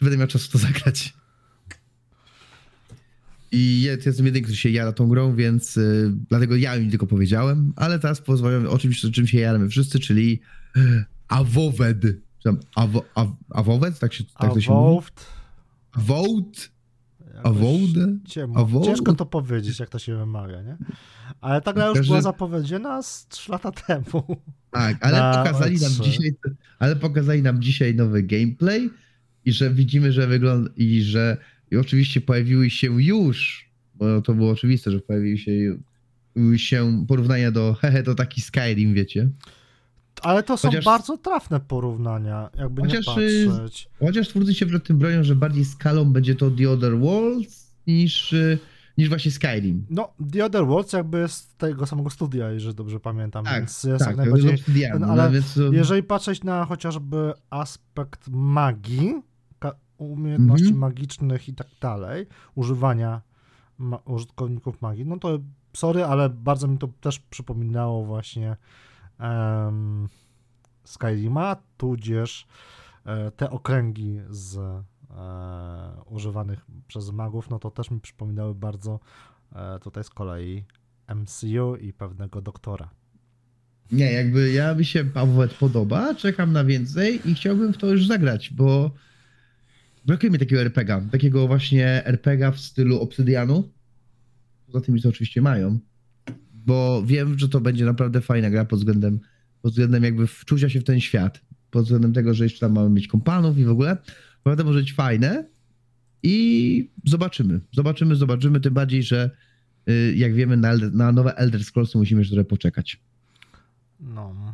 [0.00, 1.14] czy będę miał czas w to zagrać.
[3.52, 7.06] I ja jestem jedyny, który się jara tą grą, więc y, dlatego ja im tylko
[7.06, 10.40] powiedziałem, ale teraz pozwolę o czymś, czym się jaramy wszyscy, czyli
[11.28, 12.00] Avowed.
[12.02, 13.98] Czy tam Avo, Av, Avowed?
[13.98, 14.84] Tak, się, tak to się mówi?
[14.86, 15.28] Avowed.
[15.92, 16.70] Avowed?
[17.34, 18.28] Jakoś Avowed?
[18.28, 18.60] ciemno.
[18.60, 18.86] Avowed?
[18.86, 20.76] Ciężko to powiedzieć, jak to się wymawia, nie?
[21.40, 24.36] Ale ta gra już Każdy- była zapowiedziana z 3 lata temu.
[24.70, 26.02] Tak, ale pokazali nam E3.
[26.04, 26.34] dzisiaj,
[26.78, 28.90] ale pokazali nam dzisiaj nowy gameplay
[29.44, 31.36] i że widzimy, że wygląda i że
[31.70, 35.52] i oczywiście pojawiły się już, bo to było oczywiste, że pojawiły się
[36.56, 39.28] się porównania do hehe, to taki Skyrim, wiecie.
[40.22, 43.88] Ale to są Chociaż- bardzo trafne porównania, jakby Chociaż, nie y, patrzeć.
[44.00, 48.32] Chociaż twórcy się przed tym bronią, że bardziej skalą będzie to The Other Worlds niż,
[48.32, 48.58] y,
[48.98, 49.86] niż właśnie Skyrim.
[49.90, 53.84] No, The Other Worlds jakby jest z tego samego studia, jeżeli dobrze pamiętam, Tak, więc
[53.84, 54.54] jest tak, jak najbardziej...
[54.54, 59.14] Obsidian, ten, ale więc, to- Jeżeli patrzeć na chociażby aspekt magii,
[60.04, 60.78] umiejętności Mhm.
[60.80, 63.20] magicznych i tak dalej, używania
[63.78, 65.38] ma- użytkowników magii, no to
[65.76, 68.56] sorry, ale bardzo mi to też przypominało właśnie
[69.18, 70.08] em,
[70.84, 72.46] Skyrima, tudzież
[73.06, 74.82] e, te okręgi z e,
[76.06, 79.00] używanych przez magów, no to też mi przypominały bardzo
[79.52, 80.64] e, tutaj z kolei
[81.14, 82.90] MCU i pewnego doktora.
[83.92, 88.06] Nie, jakby ja mi się Pawłet podoba, czekam na więcej i chciałbym w to już
[88.06, 88.90] zagrać, bo
[90.04, 93.70] brakuje mi takiego RPGa, takiego właśnie RPGa w stylu Obsydianu.
[94.66, 95.78] Poza tymi, co oczywiście mają,
[96.54, 99.20] bo wiem, że to będzie naprawdę fajna gra pod względem,
[99.62, 101.40] pod względem jakby wczucia się w ten świat,
[101.70, 103.96] pod względem tego, że jeszcze tam mamy mieć kompanów i w ogóle.
[104.36, 105.44] Naprawdę może być fajne
[106.22, 109.30] i zobaczymy, zobaczymy, zobaczymy, tym bardziej, że
[109.88, 113.00] y, jak wiemy, na, na nowe Elder Scrollsy musimy jeszcze trochę poczekać.
[114.00, 114.49] No.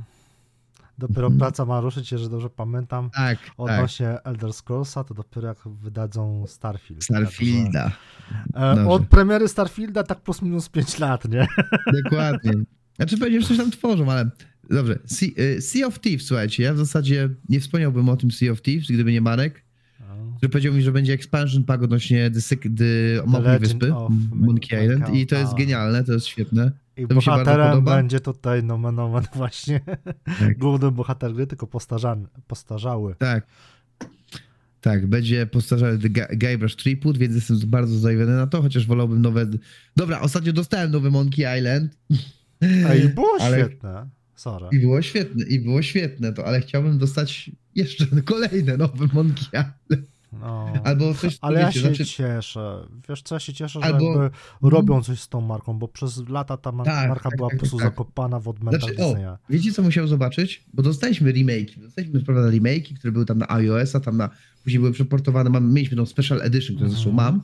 [0.98, 1.38] Dopiero Mhm.
[1.38, 3.50] praca ma ruszyć, jeżeli dobrze pamiętam, Tak, tak.
[3.56, 7.04] odnośnie Elder Scrollsa, to dopiero jak wydadzą Starfield.
[7.04, 7.92] Starfielda.
[8.56, 11.46] E, od premiery Starfielda tak plus minus 5 lat, nie?
[12.04, 12.52] Dokładnie.
[12.96, 14.30] Znaczy pewnie coś tam tworzą, ale
[14.70, 14.98] dobrze.
[15.06, 18.62] Sea, y, sea of Thieves, słuchajcie, ja w zasadzie nie wspomniałbym o tym Sea of
[18.62, 19.64] Thieves, gdyby nie Marek,
[20.36, 22.40] który powiedział mi, że będzie expansion pack odnośnie The,
[22.76, 23.92] The Legend Wyspy,
[24.34, 26.72] Monkey Island i to jest genialne, to jest świetne.
[26.96, 29.80] I To bohaterem będzie tutaj nomen omen właśnie
[30.38, 30.58] Tak.
[30.58, 33.14] główny bohater gry, tylko postarzany, postarzały.
[33.18, 33.46] Tak.
[34.80, 35.98] Tak, będzie postarzały
[36.36, 39.46] Guybrush Threepwood, więc jestem bardzo zajawiony na to, chociaż wolałbym nowe...
[39.96, 41.96] Dobra, ostatnio dostałem nowy Monkey Island
[42.60, 44.08] Ej, było Ale- świetne.
[44.34, 44.66] Sorry.
[44.76, 50.06] i było świetne, i było świetne to, ale chciałbym dostać jeszcze kolejne nowe Monkey Island.
[50.32, 50.72] No.
[50.84, 52.86] Albo coś, Ale ja wiecie, się znaczy, cieszę.
[53.08, 54.36] Wiesz co, ja się cieszę, Albo- że jakby
[54.70, 57.60] robią coś z tą marką, bo przez lata ta Tak, marka tak, była tak, po
[57.60, 57.86] prostu tak.
[57.86, 59.36] zakopana w odmętach Znaczy, o, Disneya.
[59.50, 60.64] Wiecie, co musiał zobaczyć?
[60.74, 61.78] Bo dostaliśmy remake.
[61.78, 64.30] Dostaliśmy, prawda, remake, które były tam na iOS-a, tam na.
[64.64, 65.50] Później były przeportowane.
[65.50, 67.26] Mam, mieliśmy tą Special Edition, którą zresztą Mhm.
[67.34, 67.42] mam.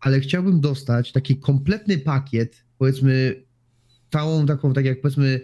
[0.00, 3.42] Ale chciałbym dostać taki kompletny pakiet, powiedzmy,
[4.12, 5.40] całą taką, tak jak powiedzmy,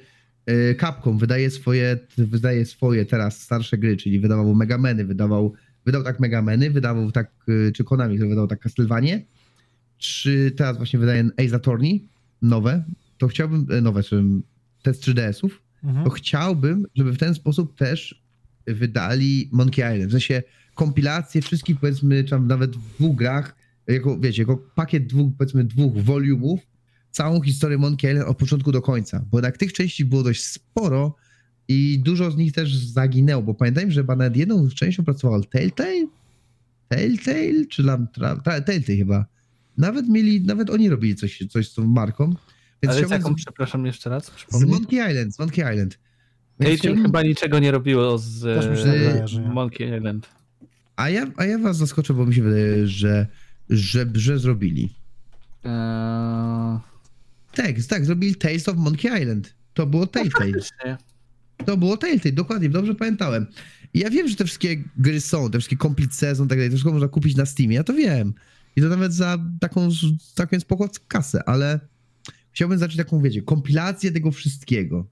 [0.46, 5.52] e, Capcom wydaje swoje, wydaje swoje teraz starsze gry, czyli wydawał Megameny, wydawał,
[5.86, 7.30] wydał tak Megameny, wydawał tak,
[7.68, 9.24] e, czy Konami, który wydał tak Castlevanie,
[9.98, 12.08] czy teraz właśnie wydaje Ace Attorney,
[12.42, 12.84] nowe,
[13.18, 14.24] to chciałbym, e, nowe, czy
[14.82, 16.04] test 3DS-ów, Mhm.
[16.04, 18.22] to chciałbym, żeby w ten sposób też
[18.66, 20.08] wydali Monkey Island.
[20.08, 20.42] W sensie
[20.74, 23.56] kompilację wszystkich, powiedzmy, czy nawet w dwóch grach,
[23.86, 26.60] jako, wiecie, jako pakiet dwóch, powiedzmy, dwóch volumów,
[27.10, 29.24] całą historię Monkey Island od początku do końca.
[29.30, 31.14] Bo jednak tych części było dość sporo
[31.68, 36.06] i dużo z nich też zaginęło, bo pamiętajmy, że chyba nad jedną częścią pracował Telltale?
[36.88, 37.66] Telltale?
[37.70, 39.26] Czy tam, tra, Telltale chyba.
[39.78, 42.34] Nawet mieli, nawet oni robili coś, coś z tą marką.
[42.82, 44.64] Więc Ale z jaką, z- przepraszam jeszcze raz, z.
[44.64, 45.98] Monkey Island, z Monkey Island.
[46.58, 49.48] Telltale chciałbym- chyba niczego nie robiło z e, że nie.
[49.48, 50.28] Monkey Island.
[50.96, 53.26] A ja, a ja was zaskoczę, bo mi się wydaje, że,
[53.70, 54.92] że, że zrobili.
[55.64, 56.78] Eee,
[57.52, 59.54] Tak, tak, zrobili Tales of Monkey Island.
[59.74, 60.52] To było Telltale.
[60.52, 60.96] faktycznie.
[61.64, 63.46] To było Telltale, dokładnie, dobrze pamiętałem.
[63.94, 66.74] I ja wiem, że te wszystkie gry są, te wszystkie Complete Season, tak dalej, to
[66.74, 68.34] wszystko można kupić na Steamie, ja to wiem.
[68.76, 69.88] I to nawet za taką,
[70.34, 71.80] taką spoko kasę, ale
[72.52, 75.06] chciałbym zacząć taką, wiecie, kompilację tego wszystkiego.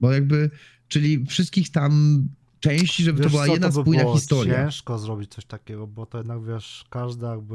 [0.00, 0.50] Bo jakby,
[0.88, 2.22] czyli wszystkich tam
[2.60, 4.64] części, żeby to Wiesz była co, jedna to by spójna historia.
[4.64, 7.54] ciężko zrobić coś takiego, bo to jednak, wiesz, każda jakby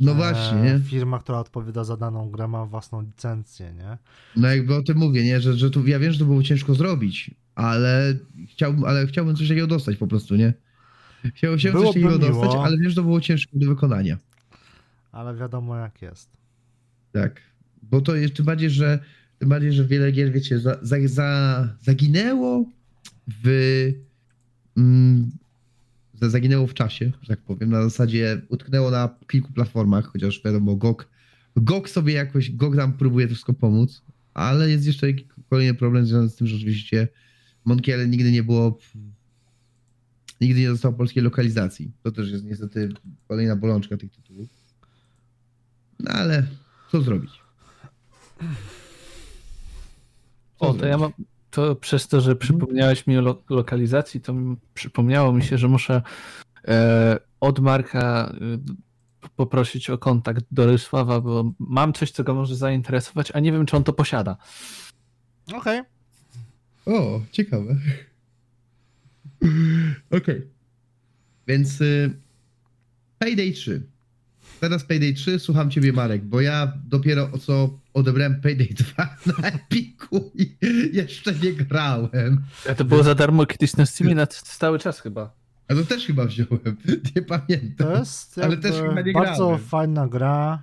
[0.00, 0.84] No właśnie, e, nie?
[0.84, 3.98] firma, która odpowiada za daną grę ma własną licencję, nie?
[4.36, 5.40] No jakby o tym mówię, nie?
[5.40, 8.14] Że, że tu, ja wiem, że to było ciężko zrobić, ale
[8.48, 10.54] chciałbym, ale chciałbym coś takiego dostać po prostu, nie?
[11.34, 12.20] Chciałbym, chciałbym coś takiego miło.
[12.20, 14.18] dostać, ale wiem, że to było ciężko do wykonania.
[15.12, 16.28] Ale wiadomo jak jest.
[17.12, 17.40] Tak.
[17.82, 18.98] Bo to jest tym bardziej, że
[19.38, 22.64] tym bardziej, że wiele gier, wiecie, za, za, za, zaginęło
[23.44, 23.48] w
[24.76, 25.30] mm,
[26.30, 27.70] zaginęło w czasie, że tak powiem.
[27.70, 31.08] Na zasadzie utknęło na kilku platformach, chociaż wiadomo, GOG,
[31.56, 34.02] GOG sobie jakoś, GOG nam próbuje to wszystko pomóc,
[34.34, 35.06] ale jest jeszcze
[35.50, 37.08] kolejny problem związany z tym, że oczywiście
[37.64, 38.78] Monkey Island nigdy nie było
[40.40, 41.92] nigdy nie dostał polskiej lokalizacji.
[42.02, 42.88] To też jest niestety
[43.28, 44.48] kolejna bolączka tych tytułów.
[46.00, 46.46] No ale
[46.90, 47.30] co zrobić?
[50.58, 51.16] Co O, to ja zrobić?
[51.18, 51.31] mam.
[51.52, 55.68] To przez to, że przypomniałeś mi o lo- lokalizacji, to mi przypomniało mi się, że
[55.68, 56.02] muszę
[56.68, 62.56] e, od Marka e, poprosić o kontakt do Rysława, bo mam coś, co go może
[62.56, 64.36] zainteresować, a nie wiem, czy on to posiada.
[65.54, 65.82] Okej.
[66.86, 67.76] O, ciekawe.
[70.10, 70.42] Okej.
[71.46, 72.14] Więc y,
[73.18, 73.82] Payday 3.
[74.60, 79.48] Teraz Payday 3, słucham ciebie Marek, bo ja dopiero o co odebrałem Payday 2 na
[79.48, 80.56] Epiku i
[80.92, 82.42] jeszcze nie grałem.
[82.70, 85.30] A to było za darmo kiedyś na Steamie na stały czas chyba.
[85.68, 86.76] A to też chyba wziąłem,
[87.16, 87.86] nie pamiętam.
[87.86, 89.60] To jest Ale też chyba nie bardzo grałem.
[89.64, 90.62] fajna gra.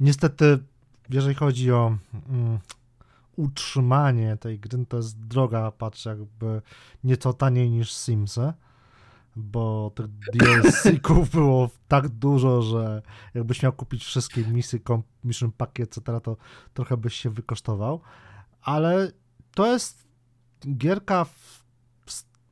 [0.00, 0.58] Niestety,
[1.10, 2.58] jeżeli chodzi o mm,
[3.36, 6.62] utrzymanie tej gry, to jest droga, patrzę, jakby
[7.04, 8.52] nieco taniej niż Simsy,
[9.36, 13.02] bo tych DLC-ków było tak dużo, że
[13.34, 14.44] jakbyś miał kupić wszystkie
[14.84, 16.36] kom- mission pakiet, etc., to
[16.74, 18.00] trochę byś się wykosztował.
[18.62, 19.12] Ale
[19.54, 20.06] to jest
[20.76, 21.62] gierka w,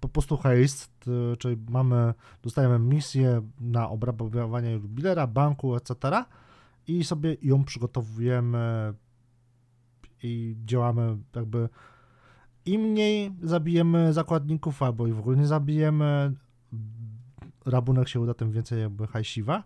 [0.00, 6.24] po prostu heist, y, czyli mamy, dostajemy misję na obrabowanie jubilera, banku, etc.
[6.86, 8.94] i sobie ją przygotowujemy
[10.22, 11.68] i działamy jakby
[12.64, 16.32] im mniej zabijemy zakładników, albo ich w ogóle nie zabijemy,
[17.70, 19.64] rabunek się uda, tym więcej jakby hajsiwa.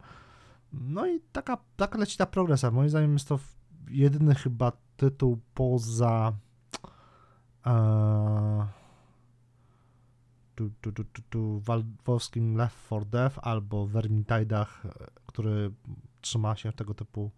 [0.72, 2.70] No i taka, taka leci ta progresja.
[2.70, 3.38] Moim zdaniem jest to
[3.90, 6.32] jedyny chyba tytuł poza
[7.66, 8.66] e,
[10.54, 14.90] tu, tu, tu, tu, tu, walwowskim Left 4 Dead albo Vermintidach, e,
[15.26, 15.70] który
[16.20, 17.30] trzyma się tego typu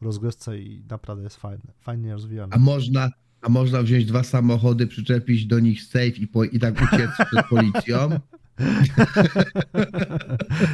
[0.00, 2.52] rozgrywce i naprawdę jest fajny, fajnie rozwijany.
[2.54, 3.10] A można,
[3.42, 7.46] a można wziąć dwa samochody, przyczepić do nich safe i, po, i tak uciec przed
[7.46, 8.10] policją.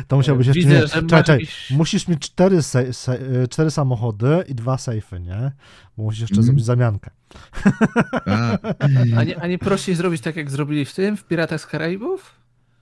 [0.09, 0.61] To musiałbyś jeszcze...
[0.61, 1.71] Widzę, że czekaj, czekaj, jakiś...
[1.71, 5.53] Musisz mieć cztery, se, se, y, cztery samochody i dwa sejfy, nie?
[5.97, 6.45] Bo musisz jeszcze Mhm.
[6.47, 7.11] zrobić zamiankę.
[8.27, 8.59] A,
[9.17, 12.35] A nie, a nie prościej zrobić tak, jak zrobili w tym, w Piratach z Karaibów?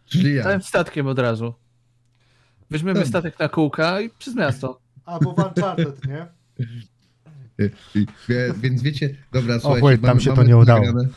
[0.07, 0.67] czyli Całym ja.
[0.67, 1.55] statkiem od razu.
[2.71, 3.09] Weźmiemy Dobrze.
[3.09, 4.81] statek na kółka i przez miasto.
[5.05, 6.27] Albo w Uncharted, nie?
[7.59, 10.81] Wie- Więc wiecie, dobra, słuchajcie, wait, tam się to nie udało.
[10.87, 11.09] Nagrane,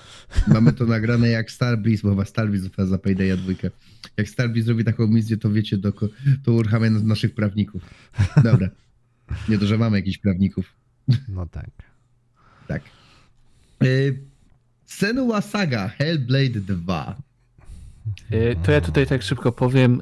[0.48, 3.70] mamy to nagrane jak Starbreeze, bo chyba Starbreeze za- Paydaya dwójkę.
[4.18, 5.92] Jak Starbreeze zrobi taką misję, to wiecie, to,
[6.44, 7.82] to uruchamia nas- naszych prawników.
[8.44, 8.70] Dobra.
[9.50, 10.74] Nie to, że mamy jakichś prawników.
[11.30, 11.70] No tak.
[12.68, 12.82] Tak.
[13.84, 14.20] Y,
[14.86, 17.16] Senua Saga Hellblade 2.
[18.34, 20.02] Y, To ja tutaj tak szybko powiem.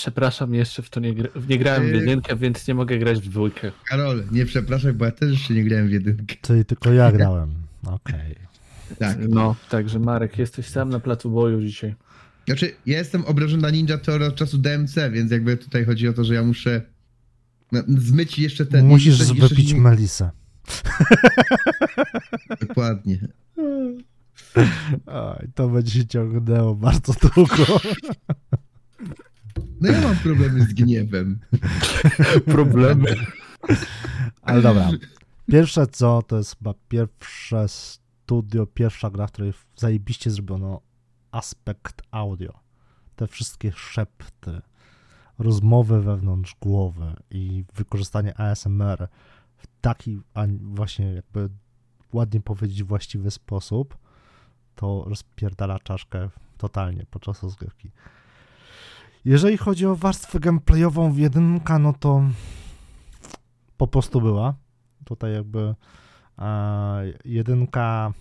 [0.00, 3.18] Przepraszam, jeszcze w to nie, gra, nie grałem w Y- jedynkę, więc nie mogę grać
[3.20, 3.72] w dwójkę.
[3.84, 6.34] Karol, nie przepraszaj, bo ja też jeszcze nie grałem w jedynkę.
[6.42, 7.54] Czyli tylko ja grałem.
[7.86, 8.34] Okej.
[8.98, 9.18] Tak.
[9.28, 11.94] No, także Marek, jesteś sam na placu boju dzisiaj.
[12.46, 16.12] Znaczy, ja jestem obrażony na Ninja Theory od czasu DMC, więc jakby tutaj chodzi o
[16.12, 16.82] to, że ja muszę
[17.88, 18.86] zmyć jeszcze ten...
[18.86, 20.30] Musisz jeszcze, jeszcze wypić nie- melisę.
[22.60, 23.18] Dokładnie.
[25.06, 27.80] Oj, to będzie się ciągnęło bardzo długo.
[29.80, 31.38] No ja mam problemy z gniewem.
[32.46, 33.16] Problemy.
[34.42, 34.90] Ale dobra.
[35.46, 40.80] Pierwsze co, to jest chyba pierwsze studio, pierwsza gra, w której zajebiście zrobiono
[41.32, 42.52] aspekt audio.
[43.16, 44.60] Te wszystkie szepty,
[45.38, 49.08] rozmowy wewnątrz głowy i wykorzystanie ASMR
[49.56, 50.20] w taki
[50.60, 51.48] właśnie jakby
[52.12, 53.98] ładnie powiedzieć właściwy sposób,
[54.74, 56.28] to rozpierdala czaszkę
[56.58, 57.90] totalnie podczas rozgrywki.
[59.24, 62.22] Jeżeli chodzi o warstwę gameplayową w jedynka, no to
[63.76, 64.54] po prostu była.
[65.04, 65.74] Tutaj jakby
[66.38, 68.12] e, jedynka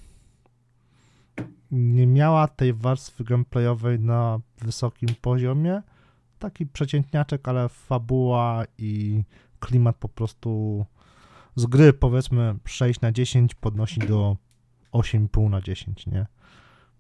[1.72, 5.82] nie miała tej warstwy gameplayowej na wysokim poziomie.
[6.39, 9.24] Taki przeciętniaczek, ale fabuła i
[9.60, 10.86] klimat po prostu
[11.56, 14.38] z gry powiedzmy 6 na 10 podnosi do
[14.93, 16.26] 8,5 na 10, nie?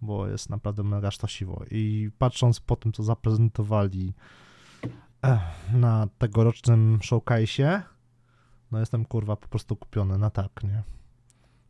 [0.01, 1.63] Bo jest naprawdę mega sztosiwo.
[1.71, 4.13] I patrząc po tym, co zaprezentowali
[5.21, 5.39] eh,
[5.73, 7.81] na tegorocznym showcase'ie,
[8.71, 10.83] no jestem kurwa po prostu kupiony na tak, nie?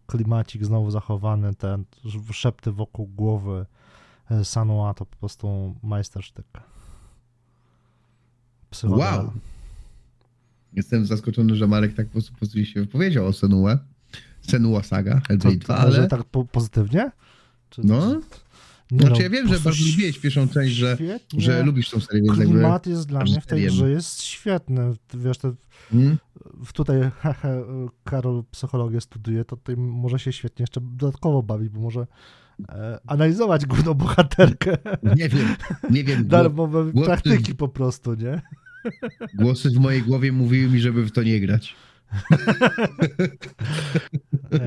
[0.08, 1.84] Klimacik znowu zachowany, te
[2.32, 3.66] szepty wokół głowy
[4.32, 6.46] e, Sanua to po prostu majstersztyk.
[8.84, 9.32] Wow.
[10.74, 13.78] Jestem zaskoczony, że Marek tak po prostu, po prostu się wypowiedział o Senue.
[14.42, 16.08] Senua Saga, Hellblade to 2, może ale...
[16.08, 17.12] tak po, pozytywnie?
[17.70, 18.22] Czy, No.
[18.92, 21.42] Nie Znaczy no, ja wiem, że bardzo lubiłeś pierwszą część, że, świetnie.
[21.42, 22.30] że lubisz tą serię.
[22.34, 23.68] Klimat jest dla mnie w tej serię.
[23.68, 24.94] grze jest świetny.
[25.14, 25.54] Wiesz, te,
[25.92, 26.18] Hmm?
[26.74, 27.64] tutaj hehe,
[28.04, 32.08] Karol psychologię studiuje, to tutaj może się świetnie jeszcze dodatkowo bawić, bo może
[32.70, 34.78] e, analizować główną bohaterkę.
[35.16, 35.56] Nie wiem,
[35.90, 36.28] nie wiem.
[36.28, 38.42] Darmowe głosy- praktyki po prostu, nie?
[39.34, 41.76] głosy w mojej głowie mówiły mi, żeby w to nie grać.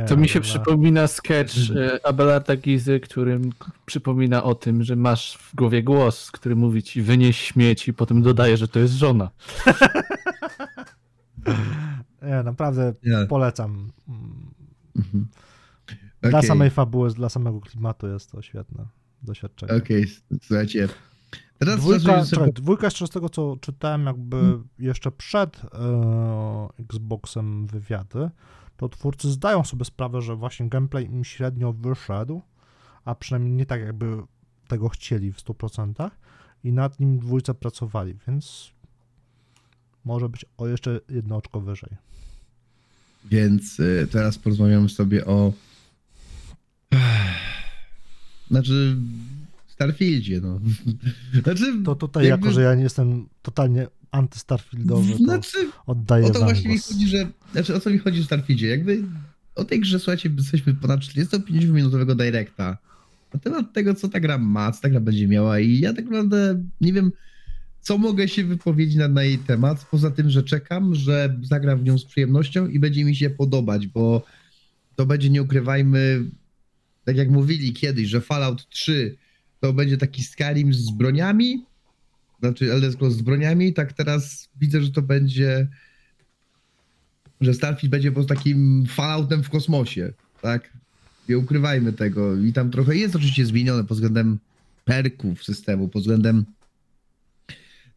[0.08, 3.50] To mi się przypomina sketch e, Abelarda Gizy, którym
[3.86, 8.22] przypomina o tym, że masz w głowie głos, który mówi ci wynieś śmieci i potem
[8.22, 9.30] dodaje, że to jest żona.
[12.22, 13.26] Nie, naprawdę Nie.
[13.26, 13.90] polecam.
[14.08, 14.52] Mm,
[14.96, 15.26] Mhm.
[16.22, 18.86] Dla samej fabuły, dla samego klimatu jest to świetne
[19.22, 19.72] doświadczenie.
[19.72, 20.06] Okej,
[20.42, 20.88] słuchajcie.
[21.58, 22.52] Teraz Dwójka, sobie...
[22.52, 24.68] dwójka jeszcze z tego, co czytałem jakby Hmm.
[24.78, 28.30] jeszcze przed e, Xboxem wywiady,
[28.82, 32.42] to twórcy zdają sobie sprawę, że właśnie gameplay im średnio wyszedł,
[33.04, 34.22] a przynajmniej nie tak jakby
[34.68, 36.10] tego chcieli w 100%
[36.64, 38.70] i nad nim dwójce pracowali, więc
[40.04, 41.90] może być o jeszcze jedno oczko wyżej.
[43.24, 45.52] Więc y, teraz porozmawiamy sobie o...
[48.50, 48.96] Znaczy...
[49.66, 50.60] Starfieldzie, no.
[51.44, 56.30] Znaczy, To tutaj, jakby- jako że ja nie jestem totalnie antystarfieldowy, to Znaczy, oddaję o
[56.30, 56.88] to właśnie mi głos.
[56.88, 57.28] chodzi, że...
[57.52, 58.68] Znaczy, o co mi chodzi w Starfieldzie?
[58.68, 59.02] Jakby
[59.54, 62.78] o tej grze, słuchajcie, jesteśmy ponad 40-50 minutowego directa
[63.34, 66.04] na temat tego, co ta gra ma, co ta gra będzie miała i ja tak
[66.04, 67.12] naprawdę nie wiem,
[67.80, 71.84] co mogę się wypowiedzieć na, na jej temat, poza tym, że czekam, że zagram w
[71.84, 74.24] nią z przyjemnością i będzie mi się podobać, bo
[74.96, 76.24] to będzie, nie ukrywajmy,
[77.04, 79.16] tak jak mówili kiedyś, że Fallout 3
[79.60, 81.64] to będzie taki Skyrim z broniami,
[82.42, 85.68] znaczy Elder Scrolls z broniami, tak teraz widzę, że to będzie,
[87.40, 90.72] że Starfield będzie po prostu takim Falloutem w kosmosie, tak?
[91.28, 92.36] Nie ukrywajmy tego.
[92.36, 94.38] I tam trochę jest oczywiście zmienione pod względem
[94.84, 96.44] perków systemu, pod względem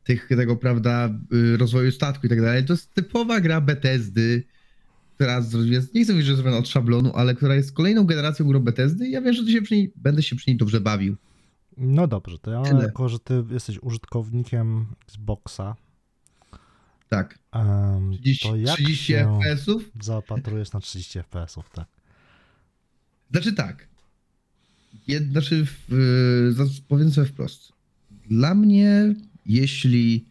[0.03, 2.65] tych, tego, prawda, y, rozwoju statku i tak dalej.
[2.65, 4.43] To jest typowa gra Bethesdy,
[5.15, 8.59] która jest, nie chcę mówić, że zrobiona od szablonu, ale która jest kolejną generacją gry
[8.59, 11.15] Bethesdy ja wiem, że się przy niej, będę się przy niej dobrze bawił.
[11.77, 12.83] No dobrze, to ja Tyle.
[12.83, 15.75] jako, że ty jesteś użytkownikiem Xboxa,
[17.09, 17.39] Tak.
[17.51, 19.91] em, 30, to jak 30 się FPS-ów?
[20.01, 21.87] zaopatrujesz na 30 FPS-ów, tak?
[23.31, 23.87] Znaczy tak.
[25.07, 25.65] Jed, znaczy,
[26.49, 27.73] y, za- powiem sobie wprost.
[28.29, 29.15] Dla mnie,
[29.45, 30.25] jeśli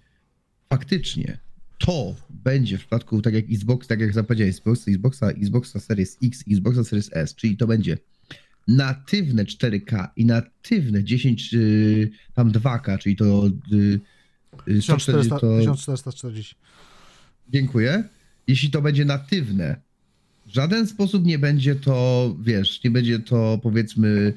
[0.68, 1.38] faktycznie
[1.78, 6.44] to będzie w przypadku, tak jak Xbox, tak jak zapowiedziałeś, Xbox, Xboxa, Xboxa Series X,
[6.50, 7.98] Xboxa Series S, czyli to będzie
[8.68, 14.00] natywne 4K i natywne 10, y, tam 2K, czyli to y,
[14.68, 16.54] y, 140, 1400, to 1440.
[17.48, 18.04] Dziękuję.
[18.46, 19.80] Jeśli to będzie natywne,
[20.46, 24.34] w żaden sposób nie będzie to, wiesz, nie będzie to powiedzmy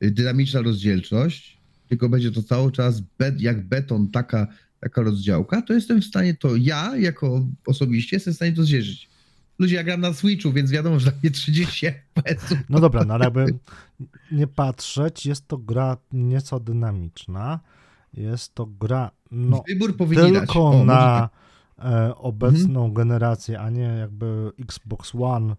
[0.00, 1.58] dynamiczna rozdzielczość,
[1.88, 4.46] tylko będzie to cały czas be, jak beton, taka,
[4.80, 9.09] taka rozdziałka, to jestem w stanie to, ja jako osobiście jestem w stanie to zdzierżyć.
[9.60, 12.54] Ludzie, ja gram na Switchu, więc wiadomo, że takie 30 FPS.
[12.68, 13.46] No dobra, no ale jakby
[14.32, 17.60] nie patrzeć, jest to gra nieco dynamiczna.
[18.14, 21.30] Jest to gra no, Wybór powinien tylko O, na tak.
[21.92, 25.56] e, obecną generację, a nie jakby Xbox One,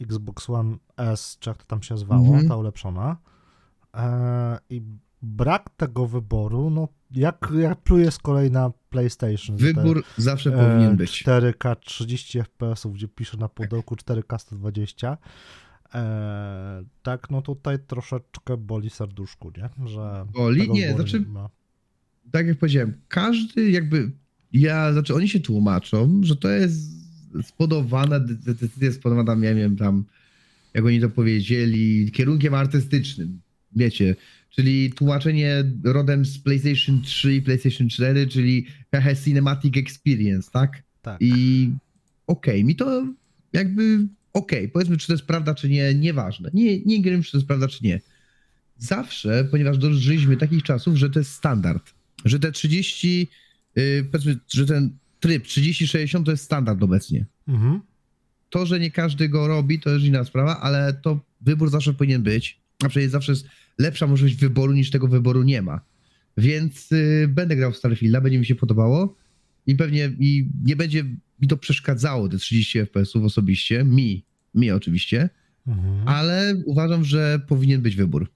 [0.00, 2.48] Xbox One S, czy jak to tam się zwało, Mhm.
[2.48, 3.16] ta ulepszona.
[3.96, 4.82] E, I
[5.22, 9.58] brak tego wyboru, no jak, jak pluje z kolei na PlayStation.
[9.58, 11.24] że te, Wybór zawsze e, powinien być.
[11.24, 15.18] 4K 30 FPS, gdzie pisze na pudełku 4K 120.
[15.94, 19.88] E, tak, no tutaj troszeczkę boli serduszku, nie?
[19.88, 20.70] Że Boli?
[20.70, 21.48] Nie, znaczy- ma.
[22.30, 24.10] tak jak powiedziałem, każdy jakby,
[24.52, 26.80] ja, znaczy oni się tłumaczą, że to jest
[27.44, 30.04] spodowana, de- de- decyzja spodowana, nie wiem tam,
[30.74, 33.40] jak oni to powiedzieli, kierunkiem artystycznym,
[33.76, 34.16] wiecie,
[34.56, 40.82] czyli tłumaczenie rodem z PlayStation 3 i PlayStation 4, czyli HH Cinematic Experience, tak?
[41.02, 41.18] Tak.
[41.20, 41.70] I
[42.26, 43.06] okej, mi to
[43.52, 46.50] jakby okej, powiedzmy, czy to jest prawda, czy nie, nieważne.
[46.54, 48.00] Nie, nie wiem, czy to jest prawda, czy nie.
[48.78, 51.94] Zawsze, ponieważ dożyliśmy takich czasów, że to jest standard,
[52.24, 53.28] że te 30,
[53.76, 57.26] yy, powiedzmy, że ten tryb 30-60 to jest standard obecnie.
[57.48, 57.80] Mhm.
[58.50, 62.22] To, że nie każdy go robi, to już inna sprawa, ale to wybór zawsze powinien
[62.22, 62.60] być.
[62.84, 63.46] A przecież zawsze jest
[63.78, 65.80] lepsza możliwość wyboru niż tego wyboru nie ma.
[66.36, 69.16] Więc yy, będę grał w Starfielda, będzie mi się podobało
[69.66, 71.04] i pewnie i nie będzie
[71.40, 75.28] mi to przeszkadzało, te 30 FPS-ów osobiście, mi, mi oczywiście,
[75.66, 76.08] Mhm.
[76.08, 78.32] ale uważam, że powinien być wybór.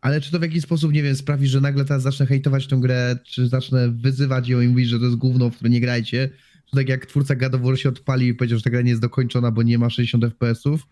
[0.00, 2.76] Ale czy to w jakiś sposób, nie wiem, sprawi, że nagle teraz zacznę hejtować tę
[2.76, 6.30] grę, czy zacznę wyzywać ją i mówić, że to jest gówno, w które nie grajcie,
[6.70, 8.90] czy tak jak twórca God of War się odpalił i powiedział, że ta gra nie
[8.90, 10.86] jest dokończona, bo nie ma 60 FPS-ów.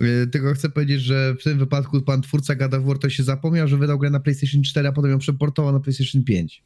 [0.00, 3.76] Yy, Tylko chcę powiedzieć, że w tym wypadku pan twórca God to się zapomniał, że
[3.76, 6.62] wydał grę na PlayStation 4, a potem ją przeportował na PlayStation 5.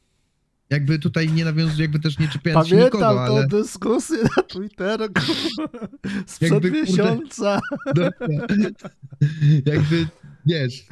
[0.71, 3.47] Jakby tutaj nie nawiązuje, jakby też nie czepiając się Pamiętam nikogo, tą ale...
[3.47, 5.23] dyskusję na Twitterku
[6.27, 7.61] sprzed Jakby, kurde, miesiąca.
[7.97, 8.11] No,
[9.67, 10.07] jakby,
[10.47, 10.85] wiesz,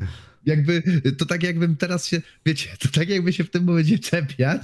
[0.47, 0.83] jakby,
[1.19, 4.63] to tak jakbym teraz się, wiecie, to tak jakby się w tym momencie czepiać.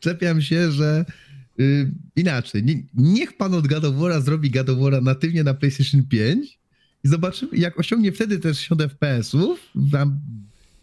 [0.00, 1.04] Czepiam się, że
[1.60, 3.84] y, inaczej, nie, niech pan od God
[4.24, 6.58] zrobi War'a natywnie na PlayStation 5
[7.04, 9.60] i zobaczymy, jak osiągnie wtedy też 60 FPS-ów,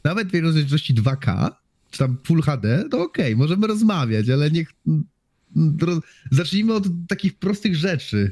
[0.03, 1.51] nawet w rozdzielczości 2K,
[1.91, 5.99] czy tam Full HD, to okej, możemy rozmawiać, ale niech mm, roz,
[6.31, 8.31] zacznijmy od takich prostych rzeczy.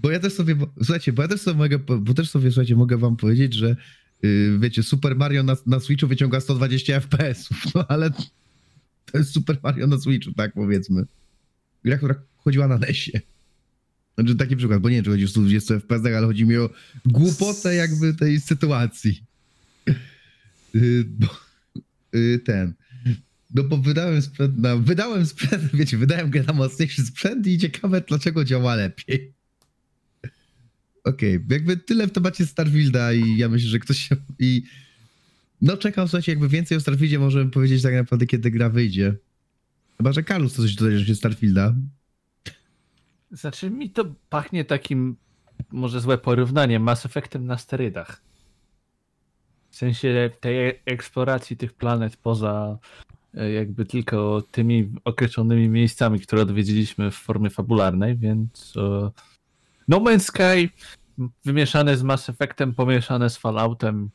[0.00, 2.96] Bo ja też sobie, słuchajcie, bo ja też sobie mogę, bo też sobie, słuchajcie, mogę
[2.96, 3.76] wam powiedzieć, że
[4.22, 8.10] yy, wiecie, Super Mario na, na Switchu wyciąga 120 FPS-ów, no ale
[9.12, 11.06] to jest Super Mario na Switchu, tak powiedzmy.
[11.84, 13.20] Gra, która chodziła na NESie.
[14.18, 16.70] Znaczy taki przykład, bo nie wiem, czy chodzi o 120 FPS, ale chodzi mi o
[17.04, 19.22] głupotę jakby tej sytuacji.
[20.74, 21.40] Yy, bo,
[22.12, 22.74] yy, ten.
[23.54, 28.00] No bo wydałem sprzęt na, wydałem sprzęt, wiecie, wydałem grę na mocniejszy sprzęt i ciekawe
[28.00, 29.32] dlaczego działa lepiej.
[31.04, 34.16] Okej, jakby tyle w temacie Starfielda i ja myślę, że ktoś się...
[34.38, 34.62] I
[35.60, 39.14] no czekam, słuchajcie, jakby więcej o Starfieldzie możemy powiedzieć tak naprawdę, kiedy gra wyjdzie.
[39.96, 41.74] Chyba, że Karus coś dodaje, się Starfielda.
[43.30, 45.16] Znaczy mi to pachnie takim,
[45.72, 48.20] może złe porównanie, Mass Effectem na sterydach.
[49.70, 52.78] W sensie tej eksploracji tych planet poza
[53.34, 59.10] e, jakby tylko tymi określonymi miejscami, które odwiedziliśmy w formie fabularnej, więc e,
[59.88, 60.70] No Man's Sky
[61.44, 64.10] wymieszane z Mass Effectem, pomieszane z Falloutem.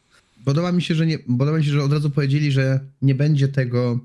[0.45, 3.47] Podoba mi się, że nie, podoba mi się, że od razu powiedzieli, że nie będzie
[3.47, 3.99] tego,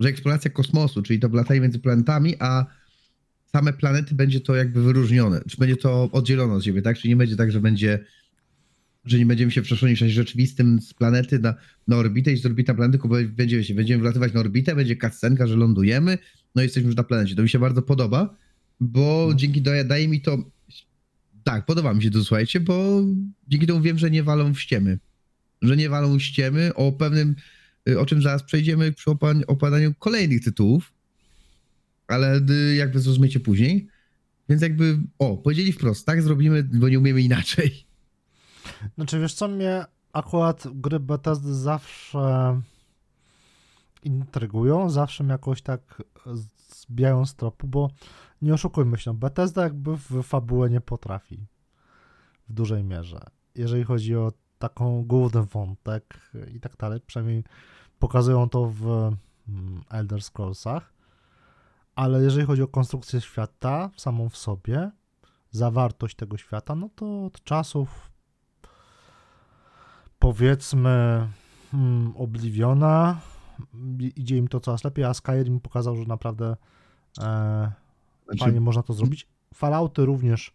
[0.00, 2.66] że eksploracja kosmosu, czyli to latanie między planetami, a
[3.52, 6.98] same planety będzie to jakby wyróżnione, czy będzie to oddzielone od siebie, tak?
[6.98, 8.04] Czyli nie będzie tak, że będzie
[9.04, 11.54] że nie będziemy się przeszło niż rzeczywistym z planety na,
[11.88, 14.96] na orbitę i z orbity na planetę, tylko będziemy się, będziemy wlatywać na orbitę, będzie
[14.96, 16.18] cutscenka, że lądujemy,
[16.54, 17.34] no i jesteśmy już na planecie.
[17.34, 18.36] To mi się bardzo podoba,
[18.80, 19.34] bo No.
[19.34, 20.38] dzięki to daje mi to,
[21.44, 23.02] tak, podoba mi się to, słuchajcie, bo
[23.48, 24.98] dzięki temu wiem, że nie walą w ściemy.
[25.62, 27.36] Że nie walą ściemy o pewnym,
[27.88, 30.92] y, o czym zaraz przejdziemy przy opa- opadaniu kolejnych tytułów,
[32.08, 33.88] ale y, jakby zrozumiecie później.
[34.48, 37.86] Więc jakby, o, powiedzieli wprost, tak zrobimy, bo nie umiemy inaczej.
[38.94, 42.60] Znaczy, wiesz co, mnie akurat gry Bethesdy zawsze
[44.02, 46.02] intrygują, zawsze mnie jakoś tak
[46.70, 47.90] zbijają z tropu, bo
[48.42, 51.46] nie oszukujmy się, no, Bethesda jakby w fabułę nie potrafi
[52.48, 53.20] w dużej mierze.
[53.54, 57.44] Jeżeli chodzi o taką główny wątek i tak dalej, przynajmniej
[57.98, 58.86] pokazują to w
[59.48, 60.92] mm, Elder Scrollsach,
[61.94, 64.90] ale jeżeli chodzi o konstrukcję świata samą w sobie,
[65.50, 68.10] zawartość tego świata, no to od czasów
[70.18, 71.28] powiedzmy
[71.70, 73.20] hmm, Obliviona
[74.16, 76.56] idzie im to coraz lepiej, a Skyrim pokazał, że naprawdę
[77.20, 77.72] e,
[78.24, 79.26] Znaczy, fajnie można to zrobić.
[79.54, 80.54] Fallouty również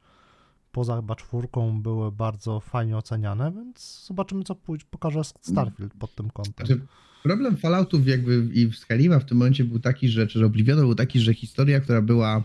[0.75, 4.55] poza chyba czwórką były bardzo fajnie oceniane, więc zobaczymy co
[4.89, 6.65] pokaże Starfield pod tym kątem.
[6.67, 6.81] Znaczy,
[7.23, 10.95] problem Falloutów jakby i w Skylima w tym momencie był taki, że, czy Oblivion był
[10.95, 12.43] taki, że historia, która była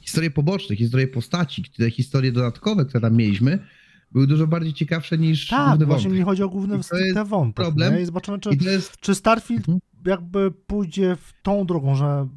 [0.00, 3.58] historie poboczne, historie postaci, te historie dodatkowe, które tam mieliśmy,
[4.12, 6.18] były dużo bardziej ciekawsze niż Tak, główny właśnie wątek.
[6.18, 7.56] mi chodzi o główny I to jest wątek.
[7.56, 7.94] problem.
[7.94, 8.00] Nie?
[8.02, 9.78] I zobaczymy, czy, I to jest czy Starfield Mhm.
[10.06, 12.28] Jakby pójdzie w tą drogą, że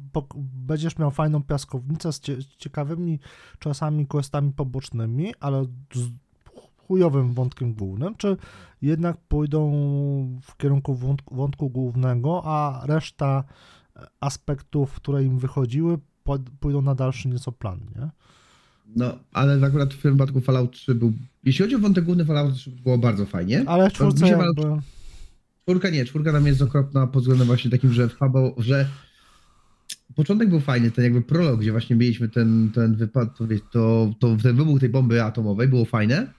[0.66, 3.18] będziesz miał fajną piaskownicę z cie- ciekawymi
[3.58, 5.64] czasami questami pobocznymi, ale
[5.94, 6.08] z
[6.86, 8.36] chujowym wątkiem głównym, czy
[8.82, 9.70] jednak pójdą
[10.42, 13.44] w kierunku wątku, wątku głównego, a reszta
[14.20, 15.98] aspektów, które im wychodziły,
[16.60, 18.08] pójdą na dalszy nieco plan, nie?
[18.96, 21.12] No, ale akurat w tym wypadku Fallout 3 był...
[21.44, 23.64] Jeśli chodzi o wątek główny Fallout 3 było bardzo fajnie.
[23.66, 24.62] Ale w czwórce jakby...
[25.64, 28.88] Czwórka nie, czwórka tam jest okropna pod względem właśnie takim, że fabał, że
[30.14, 33.38] początek był fajny, ten jakby prolog, gdzie właśnie mieliśmy ten, ten wypad,
[33.72, 36.32] to, to, ten wybuch tej bomby atomowej, było fajne,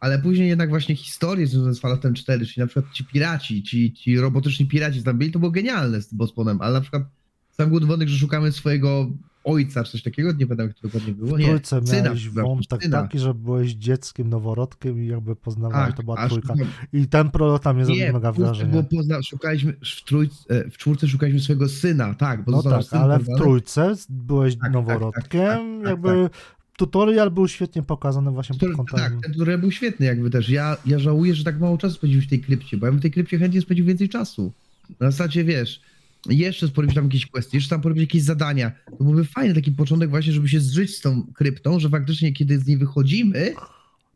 [0.00, 3.92] ale później jednak właśnie historie związane z Falloutem 4, czyli na przykład ci piraci, ci,
[3.92, 7.02] ci robotyczni piraci tam byli, to było genialne z Bosponem, ale na przykład
[7.50, 9.10] sam główny wątek, że szukamy swojego
[9.44, 12.28] ojca, czy coś takiego, nie pamiętam jak to dokładnie było, W nie, trójce syna, miałeś
[12.28, 13.02] wątek syna.
[13.02, 16.54] taki, że byłeś dzieckiem, noworodkiem i jakby poznawałeś, Tak, to była trójka.
[16.92, 18.70] I ten prolog tam zrobił Nie, mega w czwórce wrażenia.
[18.70, 22.98] było pozna, szukaliśmy, w, trójce, w czwórce szukaliśmy swojego syna, tak, bo No tak, syn
[22.98, 26.30] ale w trójce byłeś tak, noworodkiem, tak, tak, jakby
[26.76, 28.98] tutorial był świetnie pokazany właśnie pod kątem...
[28.98, 30.48] Tak, ten tutorial był świetny jakby też.
[30.48, 33.02] Ja, ja żałuję, że tak mało czasu spędziłem w tej krypcie, bo ja bym w
[33.02, 34.52] tej krypcie chętnie spędził więcej czasu.
[35.00, 35.80] Na zasadzie, wiesz,
[36.28, 38.72] jeszcze porobić tam jakieś questy, jeszcze tam porobić jakieś zadania.
[38.98, 42.58] To byłby fajny taki początek właśnie, żeby się zżyć z tą kryptą, że faktycznie kiedy
[42.58, 43.54] z niej wychodzimy,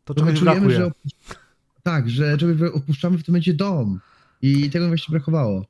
[0.05, 0.75] To to czujemy, brakuje.
[0.75, 0.91] że
[1.83, 2.37] tak, że
[2.73, 3.99] opuszczamy w tym momencie dom.
[4.41, 5.65] I tego mi właśnie brakowało.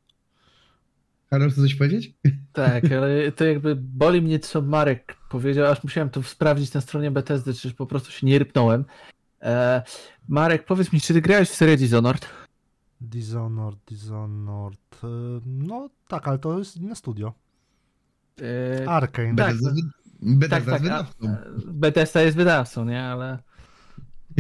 [1.30, 2.14] Karol, chcesz coś powiedzieć?
[2.54, 7.12] Tak, ale to jakby boli mnie, co Marek powiedział, aż musiałem to sprawdzić na stronie
[7.12, 8.86] Bethesdy, czy po prostu się nie rypnąłem.
[9.42, 9.82] E,
[10.28, 12.26] Marek, powiedz mi, czy ty grałeś w serię Dishonored?
[13.02, 14.80] Dishonored, Dishonored...
[15.04, 15.08] y,
[15.46, 17.34] No tak, ale to jest inne studio.
[18.84, 19.36] E, Arkane.
[19.36, 19.56] Tak,
[20.22, 20.82] Bethesda tak, tak.
[20.82, 21.28] wydawcą.
[21.30, 21.38] a
[21.68, 23.04] Bethesda jest wydawcą, nie?
[23.04, 23.40] Ale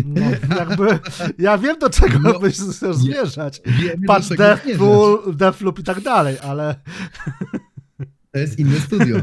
[0.06, 0.22] No,
[0.60, 1.00] jakby...
[1.38, 3.62] Ja wiem, do czego No, byś chcesz zmierzać.
[3.66, 4.30] Wiemy, Patrz.
[4.30, 6.76] Deathloop, Deathloop i tak dalej, ale...
[8.32, 9.18] To jest inne studio.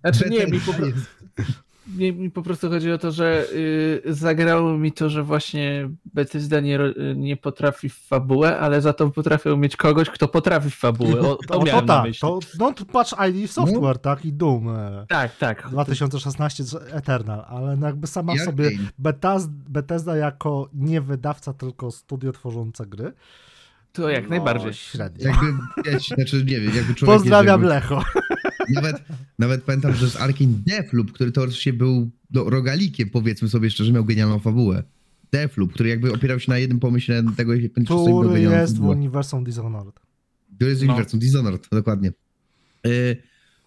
[0.00, 1.24] Znaczy nie, mi po, Bethesda pro- jest-
[1.86, 6.60] mi, mi po prostu chodzi o to, że y, zagrało mi to, że właśnie Bethesda
[6.60, 6.78] nie,
[7.16, 11.20] nie potrafi w fabułę, ale za to potrafią mieć kogoś, kto potrafi w fabułę.
[11.20, 12.20] O, to O, to tak, myśli.
[12.20, 14.68] to, no to patrz ID Software, tak, i Doom.
[14.68, 15.68] e, Tak, tak.
[15.70, 18.70] 2016 z Eternal, ale no jakby sama Jak sobie.
[18.98, 23.12] Bethesda, Bethesda jako nie wydawca, tylko studio tworzące gry.
[23.92, 24.74] To jak no, najbardziej.
[24.74, 25.28] Średnio.
[25.28, 25.46] Jakby,
[25.84, 27.16] wiesz, znaczy nie wiem, jakby człowiek...
[27.20, 28.02] Pozdrawiam Lecho.
[28.70, 28.96] Nawet,
[29.38, 34.04] nawet pamiętam, że z Arkane Deathloop, który teoretycznie był no, rogalikiem, powiedzmy sobie szczerze, miał
[34.04, 34.82] genialną fabułę.
[35.32, 39.44] Deathloop, który jakby opierał się na jednym pomyśle tego, jak będzie Który jest w uniwersum
[39.44, 40.00] Dishonored.
[40.58, 40.92] To jest No.
[40.92, 42.12] uniwersum, Dishonored, dokładnie.
[42.86, 43.16] Y,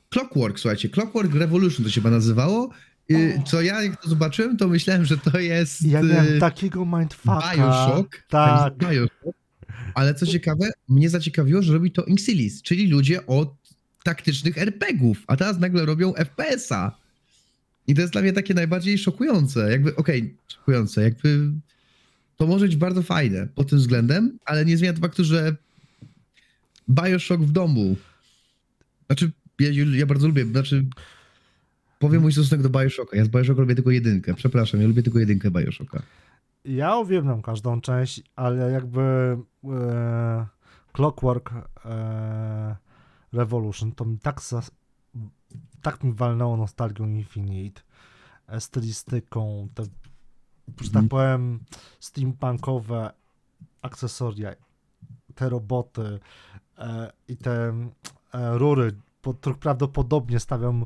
[0.09, 2.69] Clockwork, słuchajcie, Clockwork Revolution to się chyba nazywało.
[3.11, 6.85] Y, Co ja jak to zobaczyłem, to myślałem, że to jest Ja miałem y, takiego
[6.85, 7.55] mindfucka.
[7.55, 8.23] Bioshock.
[8.29, 8.77] Tak.
[8.77, 9.37] Bioshock.
[9.93, 13.56] Ale co ciekawe, mnie zaciekawiło, że robi to Incilis, czyli ludzie od
[14.07, 16.91] taktycznych RPGów, a teraz nagle robią FPS-a.
[17.87, 19.71] I to jest dla mnie takie najbardziej szokujące.
[19.71, 21.51] Jakby, okej, szokujące, jakby
[22.37, 25.55] to może być bardzo fajne pod tym względem, ale nie zmienia to faktu, że
[26.89, 27.95] Bioshock w domu.
[29.07, 30.85] Znaczy, ja, ja bardzo lubię, znaczy
[31.99, 33.17] powiem mój stosunek do Bioshocka.
[33.17, 34.33] Ja z Bioshocka lubię tylko jedynkę.
[34.33, 36.01] Przepraszam, ja lubię tylko jedynkę Bioshocka.
[36.65, 39.01] ja uwielbiam każdą część, ale jakby
[39.63, 40.45] e,
[40.93, 41.51] Clockwork
[41.85, 42.75] e,
[43.33, 44.71] Revolution to mi tak, zas-
[45.81, 47.81] tak mi walnęło nostalgią Infinite,
[48.59, 49.83] stylistyką, te,
[50.81, 51.09] że tak Mhm.
[51.09, 51.59] powiem,
[51.99, 53.11] steampunkowe
[53.81, 54.55] akcesoria,
[55.35, 56.19] te roboty
[56.77, 57.73] e, i te
[58.33, 58.91] e, rury,
[59.21, 60.85] po których prawdopodobnie stawiam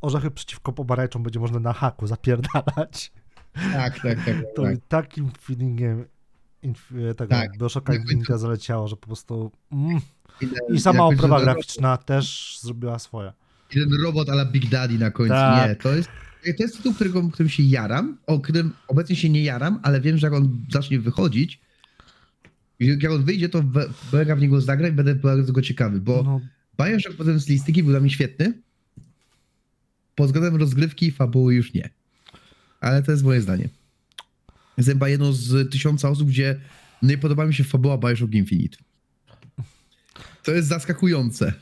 [0.00, 3.12] orzechy przeciwko pomarańczom będzie można na haku zapierdalać.
[3.72, 4.36] Tak, tak, tak.
[4.56, 4.70] To tak.
[4.72, 6.04] mi takim feelingiem
[6.64, 7.58] inf- tego Tak.
[7.58, 10.00] Bioshocka Infinita zaleciało, że po prostu mm.
[10.40, 13.32] I i sama oprawa graficzna też zrobiła swoje.
[13.70, 15.34] I ten robot ala Big Daddy na końcu.
[15.34, 15.68] Tak.
[15.68, 16.08] Nie, to jest,
[16.56, 20.18] to jest tytuł, którego, którym się jaram, o którym obecnie się nie jaram, ale wiem,
[20.18, 21.60] że jak on zacznie wychodzić,
[22.80, 23.64] jak on wyjdzie, to
[24.12, 26.40] mega w niego zagra i będę bardzo go ciekawy, bo No,
[26.86, 28.52] Bioshock potem z listyki był dla mnie świetny.
[30.14, 31.90] Pod względem rozgrywki i fabuły już nie.
[32.80, 33.68] Ale to jest moje zdanie.
[34.78, 36.60] Jestem chyba jedną z tysiąca osób, gdzie
[37.02, 38.76] nie podoba mi się fabuła Bioshock Infinite.
[40.42, 41.52] To jest zaskakujące.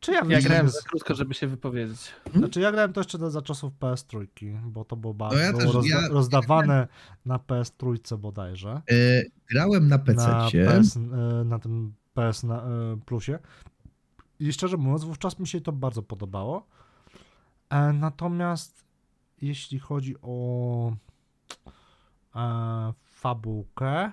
[0.00, 1.98] czy ja, Ja grałem za krótko, żeby się wypowiedzieć.
[2.34, 4.26] Znaczy ja grałem to jeszcze za czasów PS3,
[4.64, 6.88] bo to było, bardzo, No ja też, rozda- ja- rozdawane
[7.26, 8.80] na PS3 bodajże.
[8.90, 10.28] E, grałem na PC.
[10.28, 13.38] na PS, e, na tym PS na, e, Plusie.
[14.40, 16.66] I szczerze mówiąc, wówczas mi się to bardzo podobało.
[17.70, 18.84] E, natomiast
[19.42, 20.96] jeśli chodzi o
[22.36, 24.12] e, fabułkę,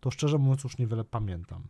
[0.00, 1.62] to szczerze mówiąc już niewiele pamiętam.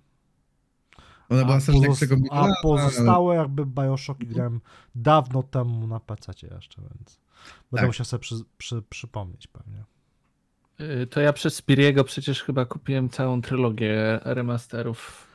[1.28, 4.60] Ona była A, strasznie pozos- jak tego a pozostałe jakby Bioshocki grałem
[4.94, 7.20] dawno temu na PC jeszcze, więc
[7.70, 7.86] będę Tak.
[7.86, 9.84] musiał sobie przy, przy, przypomnieć pewnie.
[11.02, 15.26] Y, To ja przez Spiriego przecież chyba kupiłem całą trylogię remasterów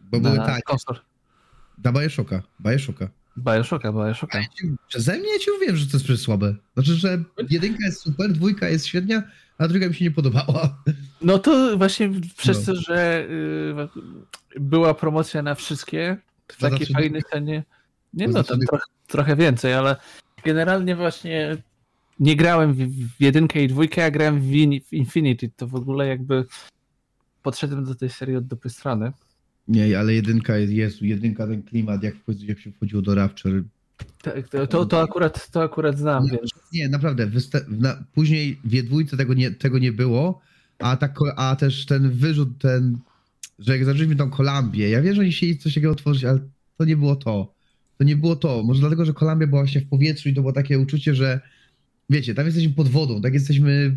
[0.00, 0.62] Bo były na tanie.
[0.62, 0.96] konsol.
[1.84, 2.42] Na Bioshocka.
[2.60, 3.08] Bioshocka.
[3.38, 4.40] Bioshocka, Bioshocka.
[4.88, 6.54] Przeze mnie ja ci mówiłem, że to jest przecież słabe.
[6.74, 9.22] Znaczy, że jedynka jest super, dwójka jest średnia,
[9.58, 10.82] a druga mi się nie podobała.
[11.22, 12.74] No to właśnie przez No.
[12.74, 13.26] to, że
[14.56, 16.16] y, była promocja na wszystkie
[16.48, 17.64] w takiej fajnej cenie.
[18.14, 19.96] Nie no, tam trzy trochę, więcej, ale
[20.44, 21.56] generalnie właśnie
[22.20, 24.52] nie grałem w, jedynkę i dwójkę, ja grałem w
[24.92, 25.50] Infinity.
[25.56, 26.44] To w ogóle jakby
[27.42, 29.12] podszedłem do tej serii od dupy strony.
[29.68, 33.62] Nie, ale jedynka jest, jest jedynka ten klimat, jak, jak się wchodziło do Rapture.
[34.22, 37.26] Tak, to, to, to, akurat, to akurat znam, Nie, więc Nie, naprawdę.
[37.26, 40.40] Wysta- na, później w jedwójce tego nie, tego nie było,
[40.78, 42.98] a, ta, a też ten wyrzut, ten,
[43.58, 46.38] że jak zaczęliśmy tą Kolambię, ja wiem, że oni chcieli coś takiego otworzyć, ale
[46.78, 47.54] to nie było to.
[47.98, 48.62] To nie było to.
[48.62, 51.40] Może dlatego, że Kolambia była właśnie w powietrzu i to było takie uczucie, że
[52.10, 53.96] wiecie, tam jesteśmy pod wodą, tak jesteśmy,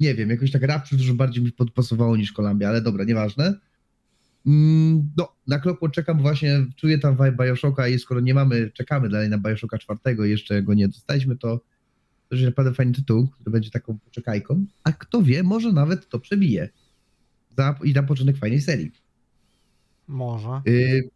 [0.00, 3.54] nie wiem, jakoś tak Rapture dużo bardziej mi podpasowało niż Kolambia, ale dobra, nieważne.
[4.48, 9.08] Mm, No, na Clockwork czekam właśnie, czuję tam vibe Bioshocka i skoro nie mamy, czekamy
[9.08, 11.60] dalej na Bioshocka czwartego i jeszcze go nie dostaliśmy, to
[12.28, 16.20] to jest naprawdę fajny tytuł, który będzie taką poczekajką, a kto wie, może nawet to
[16.20, 16.68] przebije
[17.56, 18.92] za, i na początek fajnej serii.
[20.08, 20.60] Może.
[20.64, 21.10] Yy,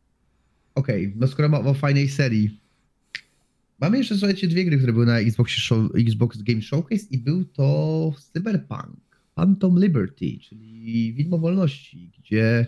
[0.74, 2.60] Okej, no skoro mowa o fajnej serii,
[3.80, 7.44] mamy jeszcze, słuchajcie, dwie gry, które były na Xbox, Show, Xbox Game Showcase i był
[7.44, 12.66] to Cyberpunk, Phantom Liberty, czyli Widmo Wolności, gdzie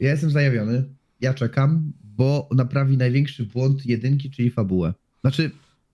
[0.00, 0.84] ja jestem zajawiony,
[1.20, 4.94] ja czekam, bo naprawi największy błąd jedynki, czyli fabułę.
[5.20, 5.50] Znaczy,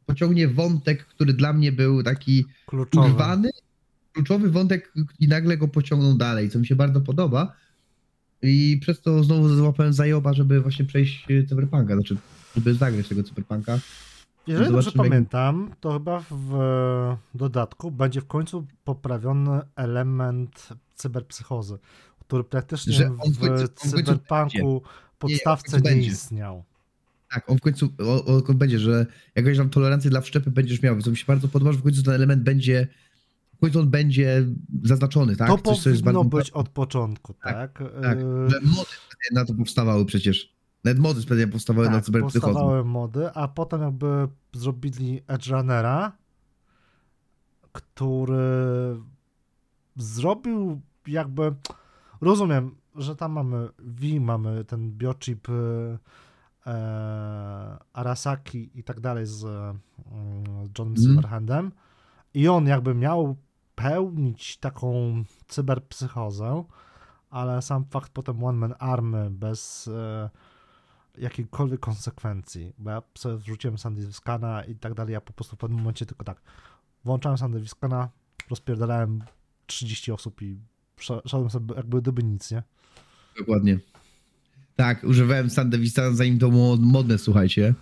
[0.06, 3.10] pociągnie wątek, który dla mnie był taki Kluczowy.
[3.10, 3.50] urwany,
[4.12, 7.52] kluczowy wątek i nagle go pociągną dalej, co mi się bardzo podoba.
[8.42, 12.16] I przez to znowu złapałem zajoba, żeby właśnie przejść Cyberpunka, znaczy,
[12.56, 13.78] żeby zagrać tego Cyberpunka.
[14.46, 16.56] Jeżeli dobrze jak- pamiętam, to chyba w
[17.34, 21.78] dodatku będzie w końcu poprawiony element cyberpsychozy,
[22.32, 24.82] który praktycznie Że on w końcu- on w cyberpunku
[25.18, 26.08] podstawce nie będzie.
[26.08, 26.64] istniał.
[27.30, 30.82] Tak, on w końcu, o, o, on będzie, że jakąś tam tolerancję dla wszczepy będziesz
[30.82, 32.88] miał, co mi się bardzo podoba, że w końcu ten element będzie,
[33.56, 34.44] w końcu on będzie
[34.82, 35.48] zaznaczony, tak?
[35.48, 37.52] to Coś, co jest powinno bardzo- być od początku, tak?
[37.54, 40.52] tak, Yy, Że mody specjalnie na to powstawały przecież.
[40.84, 42.52] Nawet mody specjalnie powstawały na tak, cyberpsychozę.
[42.52, 46.12] powstawały mody, a potem jakby zrobili Edge Runnera,
[47.72, 48.96] który
[49.96, 51.54] zrobił jakby,
[52.22, 55.98] rozumiem, że tam mamy V, mamy ten biochip y,
[56.66, 59.74] e, Arasaki i tak dalej z mm,
[60.78, 60.96] Johnem Mhm.
[60.96, 61.72] Silverhandem
[62.34, 63.36] i on jakby miał
[63.74, 66.64] pełnić taką cyberpsychozę,
[67.30, 70.30] ale sam fakt potem One Man Army bez e,
[71.18, 75.78] jakiejkolwiek konsekwencji, bo ja sobie wrzuciłem Sandywiskana i tak dalej, ja po prostu w pewnym
[75.78, 76.42] momencie tylko tak
[77.04, 78.08] włączałem Sandywiskana,
[78.50, 79.24] rozpierdalałem
[79.66, 80.58] 30 osób i
[81.02, 82.62] szedłem sobie jakby gdyby nic, nie?
[83.38, 83.78] Dokładnie.
[84.76, 87.74] Tak, używałem Sandevista zanim to było modne, słuchajcie.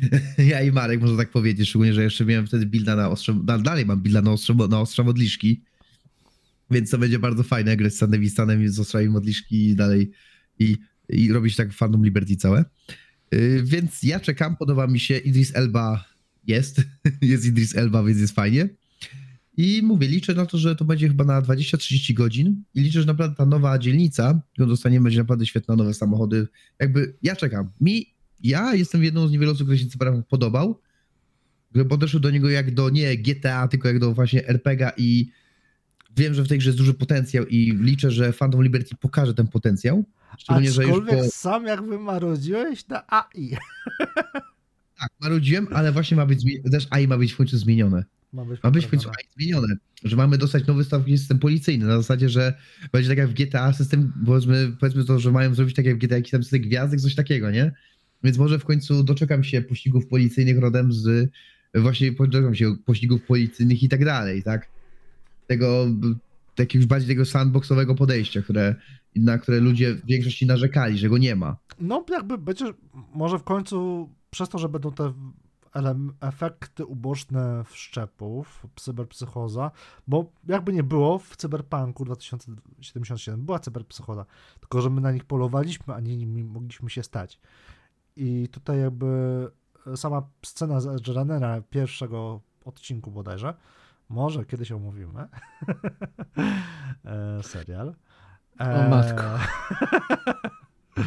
[0.38, 3.58] Ja i Marek, można tak powiedzieć, szczególnie, że jeszcze miałem wtedy builda na ostrze, da-
[3.58, 5.62] dalej mam builda na ostrze, na ostrza modliszki,
[6.70, 10.10] więc to będzie bardzo fajne, grać z Sandewistanem z ostrzami modliszki i dalej
[10.58, 10.76] i,
[11.08, 12.64] i robić tak Fandom Liberty całe.
[13.32, 16.04] Yy, Więc ja czekam, podoba mi się, Idris Elba
[16.46, 16.82] jest,
[17.22, 18.68] jest Idris Elba, więc jest fajnie.
[19.56, 23.06] I mówię, liczę na to, że to będzie chyba na 20-30 godzin i liczę, że
[23.06, 26.48] naprawdę ta nowa dzielnica, którą dostaniemy, będzie naprawdę świetna, nowe samochody.
[26.78, 27.70] Jakby ja czekam.
[27.80, 30.80] Mi, ja jestem jedną z niewielu osób, który się Cyberpunk podobał,
[31.70, 35.30] który podeszł do niego jak do nie GTA, tylko jak do właśnie RPG i
[36.16, 39.48] wiem, że w tej grze jest duży potencjał i liczę, że Phantom Liberty pokaże ten
[39.48, 40.04] potencjał.
[40.38, 41.30] Szczególnie, że już Aczkolwiek po...
[41.30, 43.56] sam jakby marudziłeś na AI.
[45.00, 48.04] Tak, marudziłem, ale właśnie ma być, też AI ma być w końcu zmienione.
[48.32, 51.96] Ma być, Ma być w końcu zmienione, że mamy dostać nowy stawki system policyjny, na
[51.96, 52.54] zasadzie, że
[52.92, 55.98] będzie tak jak w GTA system, powiedzmy, powiedzmy to, że mają zrobić tak jak w
[55.98, 57.72] GTA jakiś tam system gwiazdek, coś takiego, nie?
[58.24, 61.30] Więc może w końcu doczekam się pościgów policyjnych rodem z,
[61.74, 64.68] właśnie doczekam się pościgów policyjnych i tak dalej, tak?
[65.46, 65.86] Tego,
[66.58, 68.74] jakiegoś bardziej tego sandboxowego podejścia, które,
[69.16, 71.56] na które ludzie w większości narzekali, że go nie ma.
[71.80, 72.64] No jakby będzie,
[73.14, 75.12] może w końcu przez to, że będą te
[76.20, 79.70] efekty uboczne wszczepów, cyberpsychoza,
[80.06, 84.26] bo jakby nie było w Cyberpunku 2077 była cyberpsychoza,
[84.60, 87.40] tylko że my na nich polowaliśmy, a nie nimi mogliśmy się stać.
[88.16, 89.06] I tutaj jakby
[89.96, 93.54] sama scena z Edge Runnera pierwszego odcinku bodajże,
[94.08, 95.28] może kiedyś omówimy,
[97.04, 97.94] e, serial.
[98.58, 99.24] O matko.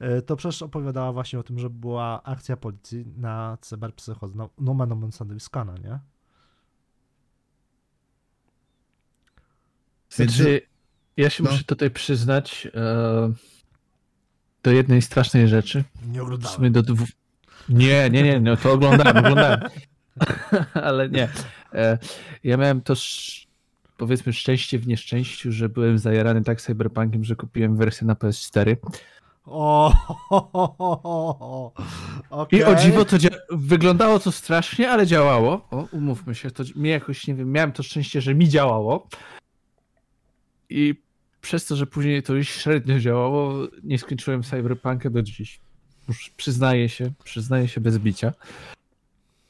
[0.00, 4.34] E, To przecież opowiadała właśnie o tym, że była akcja policji na cyberpsychozę.
[4.36, 5.98] No, no man omen Sandewiskana, nie?
[10.18, 10.60] Więc- Znaczy,
[11.16, 11.50] ja się no.
[11.50, 13.32] muszę tutaj przyznać e,
[14.62, 15.84] do jednej strasznej rzeczy.
[16.06, 16.56] Nie W oglądałem.
[16.56, 17.08] sumie do dwóch.
[17.68, 19.60] Nie, nie, nie, no to oglądałem, oglądałem.
[20.74, 21.28] Ale nie.
[21.74, 21.98] E,
[22.44, 23.46] ja miałem to sz...
[23.96, 28.76] powiedzmy szczęście w nieszczęściu, że byłem zajarany tak cyberpunkiem, że kupiłem wersję na PS4.
[29.46, 30.14] O, ho,
[30.52, 31.72] ho, ho,
[32.30, 32.46] ho.
[32.50, 35.66] I o dziwo to dzia- wyglądało to strasznie, ale działało.
[35.70, 39.08] O, umówmy się, to mnie jakoś, nie wiem, miałem to szczęście, że mi działało.
[40.70, 40.94] I
[41.40, 43.54] przez to, że później to już średnio działało,
[43.84, 45.60] nie skończyłem Cyberpunka do dziś.
[46.08, 48.32] Już przyznaję się, przyznaję się bez bicia.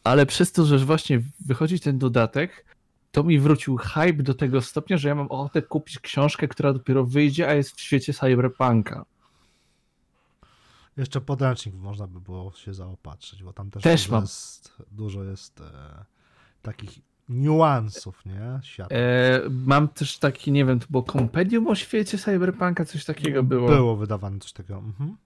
[0.05, 2.65] Ale przez to, że właśnie wychodzi ten dodatek,
[3.13, 7.05] to mi wrócił hype do tego stopnia, że ja mam ochotę kupić książkę, która dopiero
[7.05, 9.05] wyjdzie, a jest w świecie Cyberpunka.
[10.97, 14.23] Jeszcze podręcznik można by było się zaopatrzyć, bo tam też, Też dużo, mam.
[14.23, 16.05] Jest, dużo jest e,
[16.63, 16.99] takich
[17.29, 18.61] niuansów, nie?
[18.91, 23.69] E, mam też taki, nie wiem, to było kompendium o świecie Cyberpunka, coś takiego było.
[23.69, 24.79] Było wydawane coś takiego.
[24.79, 25.17] Mhm.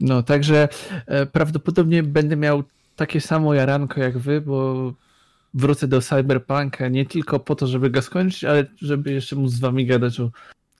[0.00, 0.68] No, także
[1.06, 2.62] e, prawdopodobnie będę miał
[2.96, 4.92] takie samo jaranko jak wy, bo
[5.54, 9.60] wrócę do Cyberpunka nie tylko po to, żeby go skończyć, ale żeby jeszcze móc z
[9.60, 10.30] wami gadać o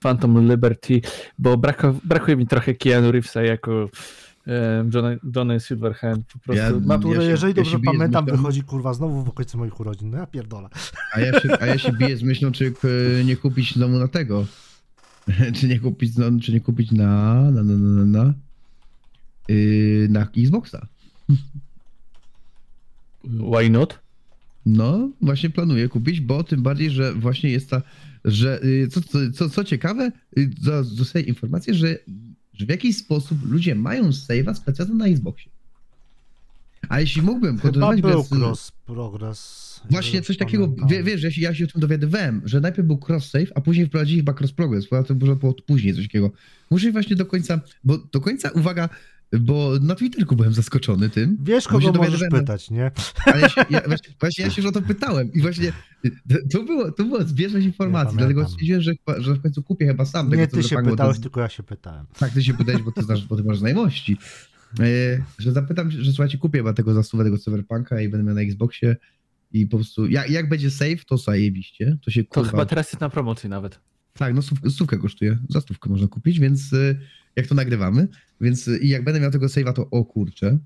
[0.03, 1.01] Phantom Liberty,
[1.39, 3.89] bo brako, brakuje mi trochę Keanu Reevesa jako
[4.47, 6.25] e, Johnny, Johnny Silverhand.
[6.33, 8.93] Po prostu Ja- mam, Który, Ja się- jeżeli ja dobrze z pamiętam, myślą- wychodzi kurwa
[8.93, 10.09] znowu w okolicy moich urodzin.
[10.09, 10.69] No ja pierdolę.
[11.13, 12.73] A ja się, a ja się biję z myślą, czy
[13.19, 14.45] e, nie kupić znowu na tego.
[15.55, 18.33] czy nie kupić, no, czy nie kupić na, na, na, na, na, na,
[19.47, 20.87] yy, na Xboxa.
[23.23, 23.99] Why not?
[24.65, 27.81] No, właśnie planuję kupić, bo tym bardziej, że właśnie jest ta,
[28.25, 29.01] że yy, co,
[29.33, 30.11] co, co, ciekawe,
[30.61, 31.97] za- dostaję informację, że,
[32.53, 35.51] że w jakiś sposób ludzie mają save'a specjalnie na Xboxie.
[36.89, 38.31] A jeśli mógłbym Chyba kontynuować był bez...
[38.31, 39.81] cross progress.
[39.89, 42.99] Właśnie coś takiego, wie, wiesz, ja się, ja się o tym dowiadywałem, że najpierw był
[43.09, 46.31] cross save, a później wprowadzili chyba cross progress, bo to było później coś takiego.
[46.71, 48.89] Muszę właśnie do końca, bo do końca, uwaga,
[49.39, 52.91] bo na Twitterku byłem zaskoczony tym, Wiesz, kogo możesz pytać, nie?
[53.25, 55.71] ale ja się, ja, właśnie, właśnie ja się już o to pytałem i właśnie
[56.29, 59.87] to, to było, to była zbieżność informacji, Nie dlatego stwierdziłem, że, że w końcu kupię
[59.87, 62.05] chyba sam tego Nie ty się to pytałeś, jest- tylko ja się pytałem.
[62.19, 64.17] Tak, ty się pytałeś, bo ty znasz, bo ty masz znajomości.
[64.79, 64.83] E,
[65.39, 68.41] że zapytam, że słuchajcie, kupię chyba tego za stówę tego Cyberpunka i będę miał na
[68.41, 68.95] Xboxie
[69.51, 72.49] i po prostu, jak, jak będzie save, to zajebiście, to się To kurwa...
[72.51, 73.79] chyba teraz jest na promocji nawet.
[74.13, 76.99] Tak, no stówkę, stówkę kosztuje, za stówkę można kupić, więc y,
[77.35, 78.07] jak to nagrywamy,
[78.41, 80.57] więc y, i jak będę miał tego save'a, to o kurczę.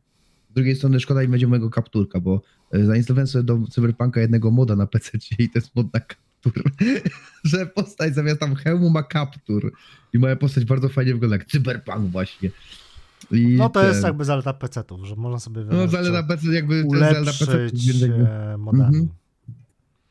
[0.52, 2.42] Z drugiej strony szkoda mi będzie mojego kapturka, bo
[2.76, 6.64] y, zainstalowałem sobie do Cyberpunka jednego moda na PC i to jest mod na kaptur,
[7.44, 9.74] że postać zamiast tam hełmu ma kaptur
[10.14, 12.50] i moja postać bardzo fajnie wygląda, jak Cyberpunk właśnie.
[13.32, 16.76] I No to jest ten- jakby zaleta PC-ów, że można sobie No zaleta PC jakby,
[16.76, 17.70] jest zaleta PC,
[18.54, 18.86] e, modami.
[18.98, 19.08] Mhm.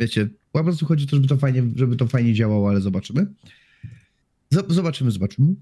[0.01, 3.27] wiecie, po prostu chodzi o to, żeby to fajnie, żeby to fajnie działało, ale zobaczymy.
[4.55, 5.55] Zob- Zobaczymy, zobaczymy.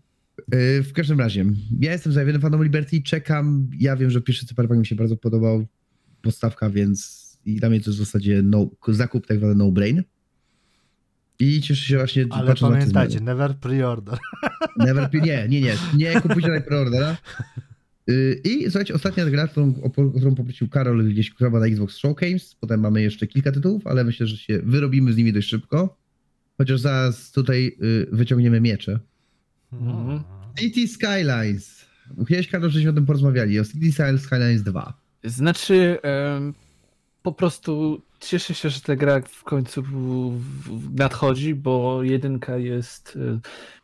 [0.53, 1.45] Yy, w każdym razie,
[1.81, 3.71] ja jestem zajawiony fanem Liberty, czekam.
[3.79, 5.67] Ja wiem, że pierwszy Cyberpunk mi się bardzo podobał,
[6.23, 10.03] postawka, więc i dla mnie to jest w zasadzie no, zakup tak zwany no-brain.
[11.39, 14.17] I cieszę się właśnie, Ale pamiętajcie, never pre-order.
[14.77, 17.17] Never, nie, nie, nie, nie kupujcie preordera.
[18.07, 19.75] Yy, I słuchajcie, ostatnia gra, którą,
[20.17, 24.27] którą poprosił Karol gdzieś chyba na Xbox Showcase, potem mamy jeszcze kilka tytułów, ale myślę,
[24.27, 25.97] że się wyrobimy z nimi dość szybko.
[26.59, 29.01] Chociaż zaraz tutaj yy, wyciągniemy miecze.
[29.73, 30.23] Mhm.
[30.59, 31.87] City Skylines.
[32.29, 34.95] Kiedyś, Karol, żeśmy o tym porozmawiali, o City Skylines 2.
[35.25, 35.99] Znaczy,
[37.23, 39.85] po prostu cieszę się, że ta gra w końcu
[40.93, 43.41] nadchodzi, bo jedynka jest e,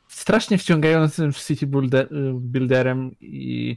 [0.08, 3.76] strasznie wciągającym city builder, builderem i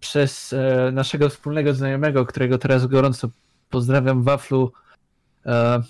[0.00, 3.30] przez e, naszego wspólnego znajomego, którego teraz gorąco
[3.70, 4.72] pozdrawiam, Waflu,
[5.46, 5.82] e,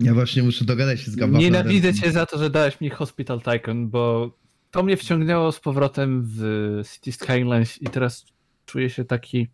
[0.00, 1.40] Ja właśnie muszę dogadać się z Gabafem.
[1.40, 4.30] nienawidzę cię za to, że dałeś mi Hospital Tycoon, bo
[4.76, 8.26] to mnie wciągnęło z powrotem w City Skylines i teraz
[8.66, 9.48] czuję się taki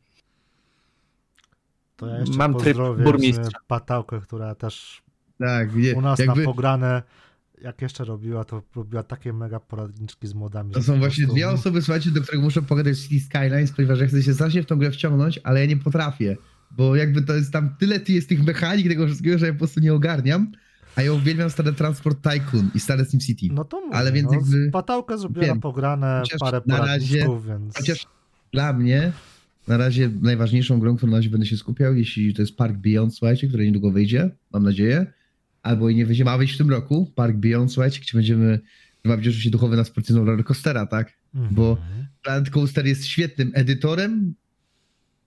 [1.96, 3.58] To ja jeszcze Mam tryb pozdrowię burmistrza.
[3.66, 5.02] Patałkę, która też
[5.38, 7.02] Tak, nie, u nas jakby na pogranę,
[7.62, 10.70] jak jeszcze robiła, to robiła takie mega poradniczki z modami.
[10.70, 14.06] to są właśnie dwie osoby, słuchajcie, do których muszę pogadać w City Skylines, ponieważ ja
[14.06, 16.36] chcę się strasznie w tą grę wciągnąć, ale ja nie potrafię,
[16.70, 19.80] bo jakby to jest tam tyle jest tych mechanik, tego wszystkiego, że ja po prostu
[19.80, 20.52] nie ogarniam,
[20.96, 23.48] a ja uwielbiam stare Transport Tycoon i stare SimCity.
[23.52, 25.54] No to mówię, Ale więc no, jakby- Patałkę zrobiła wiem.
[25.56, 27.76] na pogranę, Chociaż parę na razie- więc...
[27.76, 28.06] Chociaż
[28.52, 29.12] dla mnie
[29.68, 33.14] na razie najważniejszą grą, którą na razie będę się skupiał, jeśli to jest Park Beyond,
[33.14, 35.06] słuchajcie, który niedługo wyjdzie, mam nadzieję,
[35.62, 38.60] albo i nie wyjdzie, ma wyjść w tym roku, Park Beyond, słuchajcie, gdzie będziemy
[39.04, 41.12] bawić oczywiście duchowe na sportywną rollercoastera, tak?
[41.34, 41.54] Mhm.
[41.54, 41.76] bo-
[42.22, 44.34] Planet Coaster jest świetnym edytorem,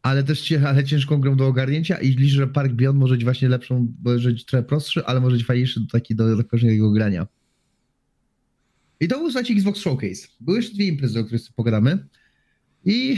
[0.05, 3.49] ale też ale ciężką grą do ogarnięcia i liczę, że Park Beyond może być właśnie
[3.49, 7.27] lepszą, może być trochę prostszy, ale może być fajniejszy do taki do każdego grania.
[8.99, 10.27] I to był słuchajcie Xbox Showcase.
[10.39, 12.07] Były jeszcze dwie imprezy, o których sobie pogadamy.
[12.85, 13.17] I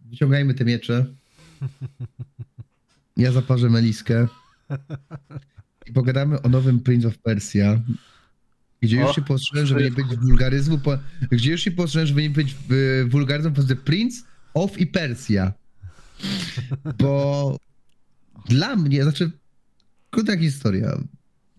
[0.00, 1.06] wyciągajmy te miecze.
[3.16, 4.28] Ja zaparzę meliskę.
[5.86, 7.80] I pogadamy o nowym Prince of Persia.
[8.80, 10.98] Gdzie już O, się postrzegłem, żeby nie być wulgaryzmu, po,
[11.30, 13.54] gdzie już się postrzegłem, żeby nie być y, wulgaryzmem
[13.84, 15.52] Prince of i Persja.
[16.98, 17.56] Bo
[18.48, 19.30] dla mnie, znaczy,
[20.10, 20.98] krótka historia.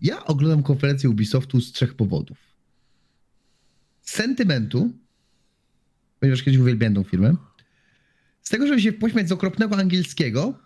[0.02, 2.38] Ja oglądam konferencję Ubisoftu z trzech powodów.
[4.02, 4.92] Sentymentu,
[6.20, 7.36] ponieważ kiedyś uwielbiałem tą firmę.
[8.42, 10.58] Z tego, żeby się pośmiać z okropnego angielskiego.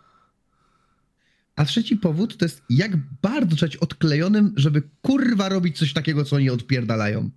[1.57, 6.25] A trzeci powód to jest, jak bardzo trzeba być odklejonym, żeby kurwa robić coś takiego,
[6.25, 7.31] co oni odpierdalają.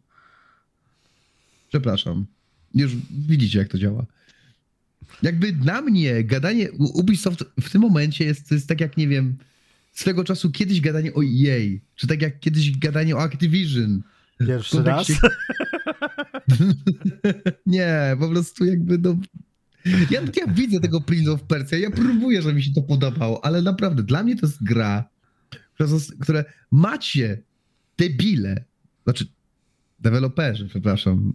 [1.70, 2.26] Przepraszam.
[2.74, 4.06] Już widzicie, jak to działa.
[5.22, 9.38] Jakby dla mnie gadanie Ubisoft w tym momencie jest, to jest tak jak, nie wiem,
[9.92, 14.02] swego czasu kiedyś gadanie o EA, czy tak jak kiedyś gadanie o Activision.
[14.48, 15.08] Pierwszy w raz?
[15.08, 15.30] kontekście-
[17.66, 19.18] nie, po prostu jakby no...
[20.10, 23.62] Ja, ja widzę tego Prince of Persia, ja próbuję, żeby mi się to podobało, ale
[23.62, 25.10] naprawdę, dla mnie to jest gra,
[25.74, 27.42] która, które macie,
[27.98, 28.64] debile,
[29.04, 29.28] znaczy
[30.02, 31.34] deweloperzy, przepraszam,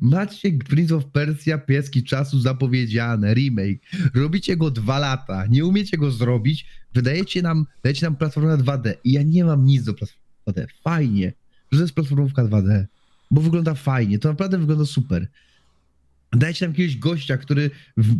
[0.00, 3.78] macie Prince of Persia pieski czasu zapowiedziane, remake,
[4.14, 9.12] robicie go dwa lata, nie umiecie go zrobić, wydajecie nam, dajecie nam platformę 2D i
[9.12, 11.32] ja nie mam nic do platformy 2D, fajnie,
[11.72, 12.84] że to jest platformówka 2D,
[13.30, 15.28] bo wygląda fajnie, to naprawdę wygląda super.
[16.32, 17.70] Dajcie nam jakiegoś gościa, który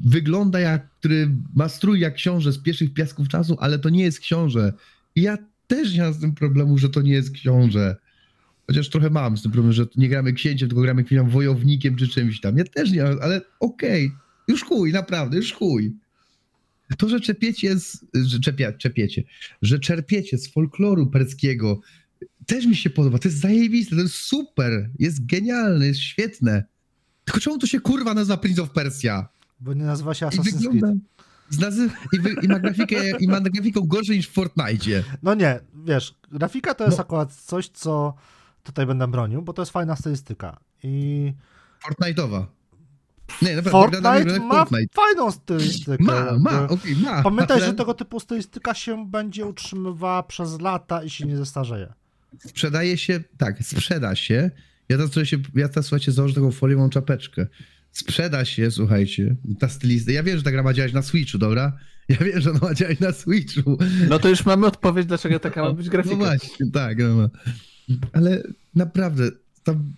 [0.04, 4.20] wygląda jak, który ma strój jak książę z pierwszych piasków czasu, ale to nie jest
[4.20, 4.72] książę.
[5.16, 7.96] I ja też nie mam z tym problemu, że to nie jest książę.
[8.66, 12.08] Chociaż trochę mam z tym problem, że nie gramy księciem, tylko gramy chwilą wojownikiem czy
[12.08, 12.58] czymś tam.
[12.58, 14.12] Ja też nie mam, ale okej,
[14.48, 15.96] już chuj, naprawdę, już chuj.
[16.98, 19.22] To, że czepiecie z, że czepia, czepiecie,
[19.62, 21.80] że czerpiecie z folkloru perskiego,
[22.46, 23.18] też mi się podoba.
[23.18, 26.64] To jest zajebiste, to jest super, jest genialne, jest świetne.
[27.24, 29.28] Tylko czemu to się kurwa nazywa Prince of Persia?
[29.60, 30.86] Bo nie nazywa się I Assassin's wygląda...
[30.86, 30.98] Creed.
[31.50, 35.04] Z nazy- i, wy, i, ma grafikę, I ma grafiką gorszej niż w Fortnite.
[35.22, 37.04] No nie, wiesz, grafika to jest No.
[37.04, 38.14] akurat coś, co
[38.64, 40.56] tutaj będę bronił, bo to jest fajna stylistyka.
[40.82, 41.32] I
[41.88, 42.44] Fortnite'owa.
[43.42, 43.70] Nie, naprawdę,
[44.00, 44.94] Fortnite ma Fortnite.
[44.94, 46.04] fajną stylistykę.
[46.04, 47.22] Ma, ma, okej, ma.
[47.22, 51.92] Pamiętaj, ale że tego typu stylistyka się będzie utrzymywała przez lata i się nie zestarzeje.
[52.46, 54.50] Sprzedaje się, tak, sprzeda się.
[54.88, 57.46] Ja teraz, się, ja teraz słuchajcie, założę taką foliową czapeczkę.
[57.92, 60.12] Sprzeda się, słuchajcie, ta stylistyka.
[60.12, 61.72] Ja wiem, że ta gra ma działać na Switchu, dobra?
[62.08, 63.78] Ja wiem, że ona ma działać na Switchu.
[64.08, 66.16] No to już mamy odpowiedź, dlaczego taka ma być No grafika.
[66.16, 67.28] właśnie, tak, no, no.
[68.12, 68.42] Ale
[68.74, 69.30] naprawdę,
[69.64, 69.92] tam,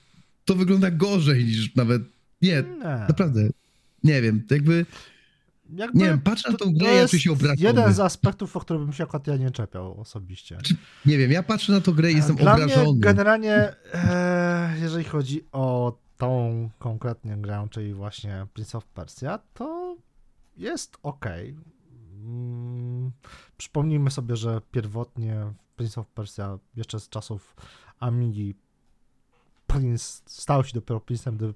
[0.45, 2.03] to wygląda gorzej niż nawet,
[2.43, 2.63] nie,
[3.09, 3.49] naprawdę,
[4.05, 4.87] nie wiem, jakby,
[5.75, 7.61] Jakby nie wiem, patrzę na tą grę, ja się obrażony.
[7.69, 10.59] jeden z aspektów, o którym bym się akurat ja nie czepiał osobiście.
[11.07, 12.93] Nie wiem, ja patrzę na tą grę i jestem Dla obrażony.
[12.93, 19.97] mnie generalnie, e, jeżeli chodzi o tą konkretnie grę, czyli właśnie Prince of Persia, to
[20.57, 21.27] jest ok.
[22.25, 23.11] Mm,
[23.57, 27.57] Przypomnijmy sobie, że pierwotnie Prince of Persia jeszcze z czasów
[28.01, 28.55] Amigi
[29.67, 31.55] Prince stał się dopiero Prince'em, gdy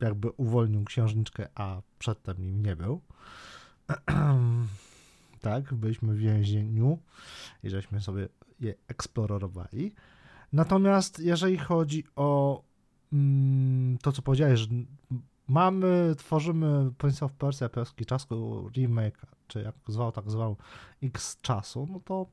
[0.00, 3.00] jakby uwolnił księżniczkę, a przedtem nim nie był.
[5.40, 6.98] tak, byliśmy w więzieniu
[7.62, 8.28] i żeśmy sobie
[8.60, 9.92] je eksplorowali.
[10.52, 12.62] Natomiast jeżeli chodzi o
[13.12, 14.66] mm, to, co powiedziałeś, że
[15.48, 20.56] mamy, tworzymy Prince of Persia polski czasku remake, czy jak zwał, tak zwał,
[21.02, 22.26] x czasu, no to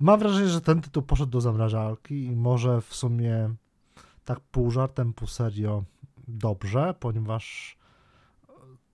[0.00, 3.54] mam wrażenie, że ten tytuł poszedł do zamrażarki i może w sumie
[4.24, 5.84] tak pół żartem, pół serio
[6.28, 7.76] dobrze, ponieważ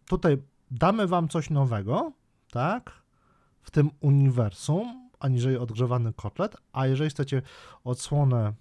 [0.06, 0.38] tutaj
[0.70, 2.12] damy wam coś nowego,
[2.50, 2.92] tak,
[3.62, 7.42] w tym uniwersum, aniżeli odgrzewany kotlet, a jeżeli chcecie
[7.84, 8.52] odsłonę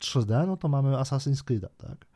[0.00, 2.06] 3D, no to mamy Assassin's Creed, tak,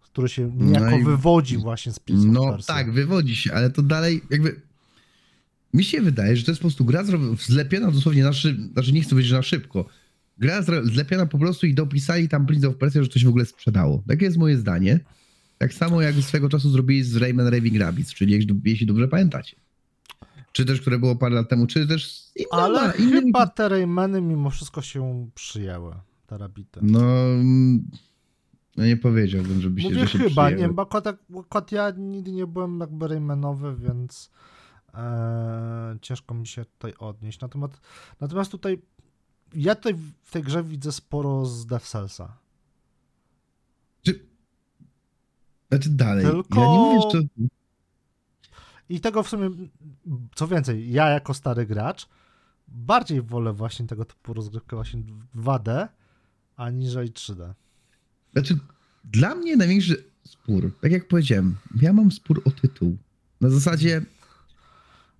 [0.00, 3.82] który się niejako No i- wywodzi właśnie z Prince No tak, wywodzi się, ale to
[3.82, 4.67] dalej jakby...
[5.74, 7.04] Mi się wydaje, że to jest po prostu gra
[7.38, 9.84] zlepiona dosłownie na szybko, znaczy nie chcę powiedzieć, na szybko.
[10.38, 13.46] Gra zlepiona po prostu i dopisali tam Prince of Persia, że to się w ogóle
[13.46, 14.02] sprzedało.
[14.08, 15.00] Takie jest moje zdanie.
[15.58, 18.32] Tak samo jak swego czasu zrobili z Rayman Raving Rabbids, czyli
[18.64, 19.56] jeśli, dobrze pamiętacie.
[20.52, 23.20] Czy też, które było parę lat temu, czy też inne, Ale inne...
[23.22, 25.94] chyba te Raymany mimo wszystko się przyjęły,
[26.26, 26.80] te rabity.
[26.82, 27.02] No,
[28.76, 30.68] no nie powiedziałbym, żeby się, Mówię że się chyba, przyjęły.
[30.68, 31.04] nie, bo kot,
[31.48, 34.30] kot ja nigdy nie byłem jakby Raymanowy, więc
[34.98, 37.40] e, ciężko mi się tutaj odnieść.
[37.40, 37.80] Natomiast,
[38.20, 38.82] natomiast tutaj
[39.54, 42.36] ja tutaj w tej grze widzę sporo z Death Cellsa.
[44.02, 44.26] Czy...
[45.68, 47.46] Znaczy dalej, Tylko- ja nie mówię, że.
[48.88, 49.50] I tego w sumie,
[50.34, 52.08] co więcej, ja jako stary gracz
[52.68, 55.02] bardziej wolę właśnie tego typu rozgrywkę właśnie
[55.36, 55.88] 2D,
[56.56, 57.52] aniżeli 3D.
[58.32, 58.58] Znaczy,
[59.04, 62.96] dla mnie największy spór, tak jak powiedziałem, ja mam spór o tytuł.
[63.40, 64.02] Na zasadzie,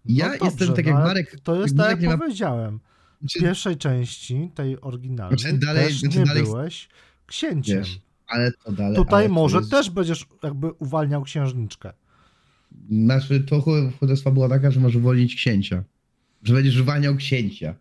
[0.09, 1.41] ja No jestem tak no jak Marek.
[1.41, 2.79] To jest tak jak ma- powiedziałem.
[2.79, 6.89] W Znaczy, pierwszej części, tej oryginalnej, Znaczy dalej- też znaczy nie dalej- byłeś
[7.27, 7.79] księciem.
[7.79, 8.97] Wiesz, ale to dalej.
[8.97, 11.93] Tutaj ale może jest- też będziesz jakby uwalniał księżniczkę.
[12.91, 15.85] Znaczy, to, ch- to jest fabuła taka, że możesz uwolnić księcia.
[16.43, 17.75] Że będziesz uwalniał księcia.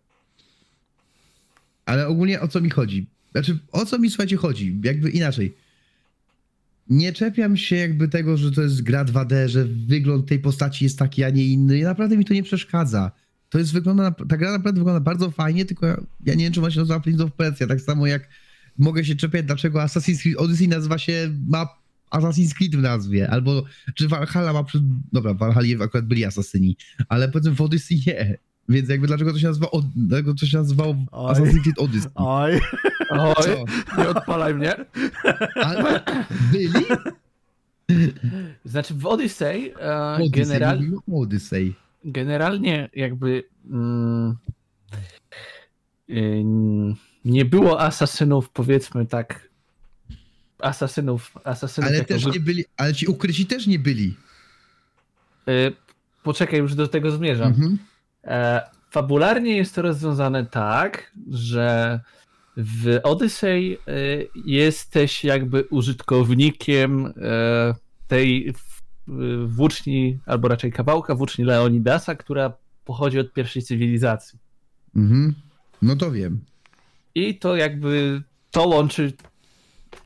[1.85, 3.07] Ale ogólnie o co mi chodzi?
[3.31, 4.79] Znaczy, o co mi słuchajcie chodzi?
[4.83, 5.55] Jakby inaczej.
[6.89, 10.99] Nie czepiam się jakby tego, że to jest gra 2D, że wygląd tej postaci jest
[10.99, 11.77] taki, a nie inny.
[11.77, 13.11] I naprawdę mi to nie przeszkadza.
[13.49, 16.61] To jest wygląda, ta gra naprawdę wygląda bardzo fajnie, tylko ja, ja nie wiem, czy
[16.61, 18.29] ma się nazywa Prince of Persia, tak samo jak
[18.77, 21.67] mogę się czepiać, dlaczego Assassin's Creed Odyssey nazywa się, ma
[22.11, 23.63] Assassin's Creed w nazwie, albo
[23.95, 24.79] czy Valhalla ma przy...
[25.13, 26.77] Dobra, w Valhalla akurat byli asasyni,
[27.09, 28.37] ale powiedzmy w Odyssey nie.
[28.69, 29.85] Więc jakby dlaczego to się nazywa, od...
[29.95, 31.33] dlaczego to się nazywało Oj.
[31.35, 32.11] Assassin's Creed Odyssey?
[32.15, 32.59] Oj,
[33.09, 33.65] Oj, Co?
[34.01, 34.75] nie odpalaj mnie.
[35.55, 36.03] Ale
[36.51, 36.85] byli?
[38.65, 40.79] Znaczy w Odyssey e, Odyssey, general,
[41.13, 41.73] Odyssey.
[42.05, 44.35] generalnie jakby mm,
[46.09, 46.43] y,
[47.25, 49.49] nie było asasynów, powiedzmy tak,
[50.59, 54.15] asasynów, asasynów Ale też nie byli, ale ci ukryci też nie byli.
[55.49, 55.73] y,
[56.23, 57.47] Poczekaj, już do tego zmierzam.
[57.47, 57.77] Mhm.
[58.27, 61.99] E, fabularnie jest to rozwiązane tak, że
[62.57, 63.91] w Odyssey e,
[64.45, 67.11] jesteś jakby użytkownikiem e,
[68.07, 68.53] tej
[69.45, 72.53] włóczni, albo raczej kawałka włóczni Leonidasa, która
[72.85, 74.39] pochodzi od pierwszej cywilizacji.
[74.95, 75.33] Mhm.
[75.81, 76.41] No to wiem.
[77.15, 78.21] I to jakby
[78.51, 79.13] to łączy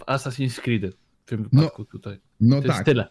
[0.08, 0.96] Assassin's Creed
[1.26, 2.18] w tym No, wypadku tutaj.
[2.42, 3.08] No To tak, tyle.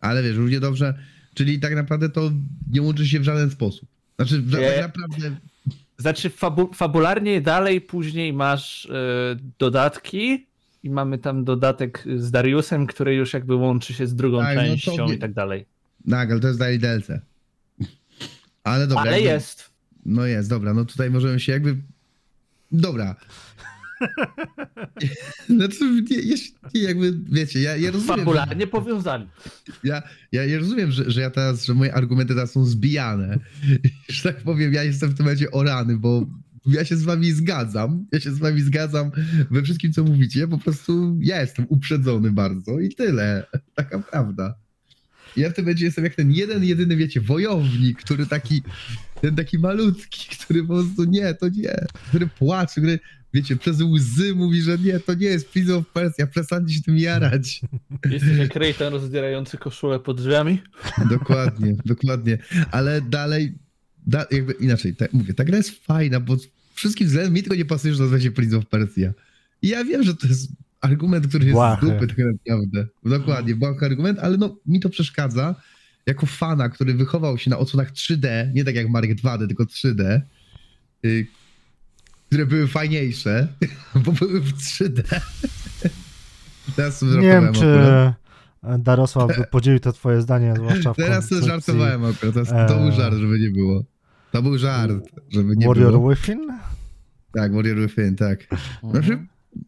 [0.00, 0.98] ale wiesz, równie dobrze,
[1.34, 2.30] czyli tak naprawdę to
[2.72, 3.88] nie łączy się w żaden sposób.
[4.24, 5.36] Znaczy, tak naprawdę...
[5.98, 8.90] Znaczy fabu- fabularnie dalej później masz e,
[9.58, 10.46] dodatki
[10.82, 14.62] i mamy tam dodatek z Dariusem, który już jakby łączy się z drugą Tak, no
[14.62, 15.66] częścią wie- i tak dalej.
[16.10, 17.08] Tak, ale to jest dalej DLC.
[18.64, 19.02] Ale dobra.
[19.02, 19.70] Ale jakby- jest.
[20.06, 21.76] No jest, dobra, no tutaj możemy się jakby...
[22.72, 23.16] Dobra.
[25.56, 26.16] Znaczy, nie,
[26.74, 29.26] nie, jakby, wiecie, ja, ja rozumiem, że, Fabularnie powiązani.
[29.84, 30.02] ja,
[30.32, 33.38] ja, ja rozumiem, że, że ja teraz, że moje argumenty teraz są zbijane.
[34.08, 36.26] Że tak powiem, ja jestem w tym momencie orany, bo
[36.66, 39.10] ja się z wami zgadzam, ja się z wami zgadzam
[39.50, 43.46] we wszystkim, co mówicie, po prostu ja jestem uprzedzony bardzo i tyle.
[43.74, 44.54] Taka prawda.
[45.36, 48.62] Ja w tym momencie jestem jak ten jeden, jedyny, wiecie, wojownik, który taki,
[49.20, 52.98] ten taki malutki, który po prostu nie, to nie, który płacze, który,
[53.34, 56.98] wiecie, przez łzy mówi, że nie, to nie jest Prince of Persia, przestańcie się tym
[56.98, 57.60] jarać.
[58.10, 60.62] Jesteś jak Rejtan rozdzierający koszulę pod drzwiami.
[61.10, 62.38] Dokładnie, dokładnie.
[62.70, 63.54] Ale dalej,
[64.06, 67.56] da, jakby inaczej, tak mówię, ta gra jest fajna, bo z wszystkich względów mi tylko
[67.56, 69.12] nie pasuje, że nazywa się Prince of Persia.
[69.62, 71.86] I ja wiem, że to jest argument, który jest Błahy.
[71.86, 72.86] z dupy tak naprawdę.
[73.04, 75.54] Dokładnie, błahy argument, ale no mi to przeszkadza
[76.06, 80.20] jako fana, który wychował się na odsłonach 3D, nie tak jak Marek 2D, tylko 3D,
[81.04, 81.26] y,
[82.32, 83.48] które były fajniejsze,
[84.04, 85.20] bo były w 3D.
[86.76, 88.82] Teraz Nie wiem, czy akurat.
[88.82, 92.88] Darosław by podzielił to twoje zdanie, zwłaszcza w Teraz koncepcji żartowałem akurat, teraz to był
[92.88, 92.96] Eee.
[92.96, 93.84] żart, żeby nie było.
[94.32, 94.92] To był żart,
[95.30, 96.10] żeby nie Warrior było.
[96.10, 96.48] Within?
[97.32, 98.46] Tak, Warrior Within, tak.
[98.90, 99.26] Znaczy,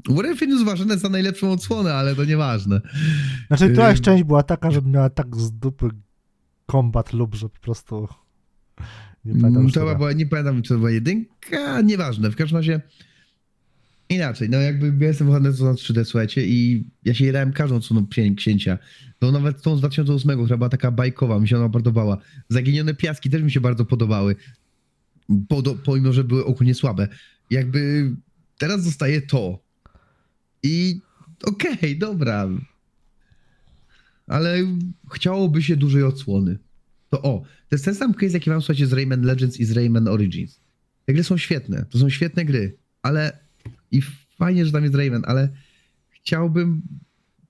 [0.08, 2.80] Warrior Within jest uważany za najlepszą odsłonę, ale to nieważne.
[3.46, 5.88] Znaczy, któraś część była taka, że miała tak z dupy
[6.66, 8.08] kombat lub, że po prostu
[9.24, 12.30] nie pamiętam Mm, To była, nie pamiętam, czy to była jedynka, nieważne.
[12.30, 12.80] W każdym razie
[14.09, 18.06] inaczej, no jakby ja jestem wychowany na 3D, słuchajcie, i ja się jedałem każdą cuną
[18.36, 18.78] księcia.
[19.18, 22.18] To nawet tą z 2008, która była taka bajkowa, mi się ona podobała.
[22.48, 24.36] Zaginione piaski też mi się bardzo podobały,
[25.48, 27.09] podo, pomimo, że były ogólnie słabe.
[27.51, 28.10] Jakby
[28.59, 29.59] teraz zostaje to.
[30.62, 31.01] I
[31.44, 32.48] okej, dobra.
[34.26, 34.59] Ale
[35.14, 36.59] chciałoby się dużej odsłony.
[37.14, 39.72] To o, to jest ten sam case, jaki mam, słuchajcie, z Rayman Legends i z
[39.72, 40.60] Rayman Origins.
[41.04, 43.38] Te gry są świetne, to są świetne gry, ale
[43.90, 44.02] i
[44.38, 45.48] fajnie, że tam jest Rayman, ale
[46.10, 46.82] chciałbym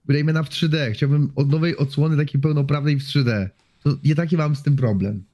[0.09, 3.49] Raymana w 3D, chciałbym od nowej odsłony takiej pełnoprawnej w 3D.
[3.83, 5.25] To nie taki mam z tym problem.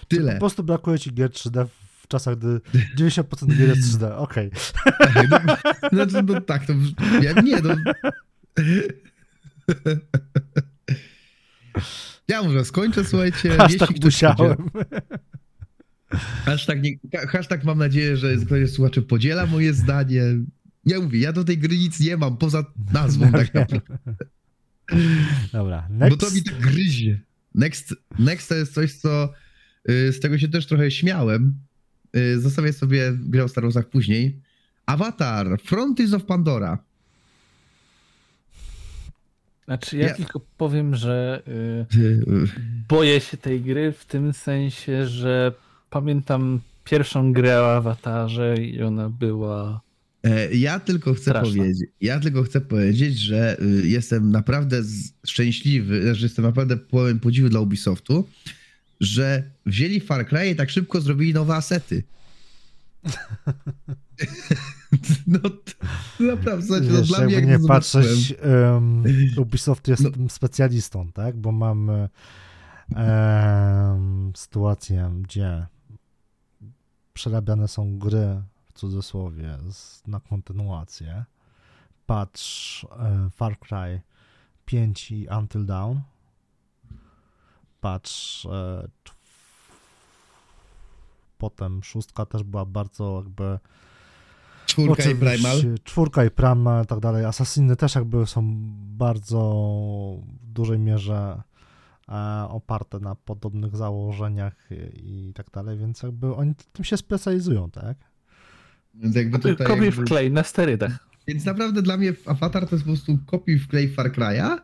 [0.00, 0.38] Po Tyle.
[0.38, 1.66] prostu brakuje ci gier 3D
[2.02, 2.60] w czasach, gdy
[2.96, 4.16] 90% gier jest 3D.
[4.16, 4.50] Okej.
[5.30, 5.38] No,
[5.92, 6.72] znaczy, no tak, to
[7.22, 7.76] ja, nie, no.
[12.28, 13.56] Ja może skończę, słuchajcie.
[13.56, 14.56] Hashtag Jeśli musiałem.
[16.44, 16.98] Hashtag, nie,
[17.28, 20.22] hashtag mam nadzieję, że ktoś z słuchaczy podziela moje zdanie.
[20.86, 23.98] Ja mówię, ja do tej gry nic nie mam, poza nazwą No tak naprawdę.
[25.52, 26.20] Dobra, Bo next.
[26.20, 27.20] to mi tak gryzie.
[27.54, 29.32] Next, next to jest coś, co
[29.90, 31.54] y, z tego się też trochę śmiałem.
[32.16, 34.40] Y, Zostawię sobie grę o Star Warsach później.
[34.86, 36.78] Avatar, Frontiers of Pandora.
[39.64, 41.42] Znaczy, ja Ja- tylko powiem, że
[41.94, 42.24] y,
[42.88, 45.52] boję się tej gry w tym sensie, że
[45.90, 49.80] pamiętam pierwszą grę o awatarze i ona była.
[50.24, 51.56] E, Ja tylko chcę Straszne.
[51.56, 54.82] powiedzieć, ja tylko chcę powiedzieć, że y, jestem naprawdę
[55.26, 58.28] szczęśliwy, że jestem naprawdę pełen podziwu dla Ubisoftu,
[59.00, 62.02] że wzięli Far Cry i tak szybko zrobili nowe asety.
[65.26, 65.72] no to,
[66.24, 68.34] naprawdę, no dla mnie nie patrzeć,
[68.64, 69.04] um,
[69.36, 70.10] Ubisoft jest No.
[70.10, 71.36] tym specjalistą, tak?
[71.36, 72.08] Bo mamy
[72.96, 75.66] em, sytuację, gdzie
[77.14, 81.24] przerabiane są gry w cudzysłowie z, na kontynuację.
[82.06, 84.00] Patrz e, Far Cry
[84.64, 85.98] 5 i Until Dawn.
[87.80, 88.42] Patrz
[89.04, 89.14] czw-
[91.38, 93.58] potem szóstka też była bardzo jakby
[94.74, 95.78] Czwórka i Oczywiście, Primal.
[95.84, 97.24] Czwórka i Primal i tak dalej.
[97.24, 98.42] Assassiny też jakby są
[98.76, 99.40] bardzo
[100.42, 101.42] w dużej mierze
[102.08, 107.70] e, oparte na podobnych założeniach i, i tak dalej, więc jakby oni tym się specjalizują,
[107.70, 107.96] tak?
[108.94, 110.02] Więc jakby tutaj Kopiuj jakby...
[110.02, 111.08] w klej na sterydach.
[111.26, 114.58] Więc naprawdę dla mnie Avatar to jest po prostu kopiuj w klej Far Cry'a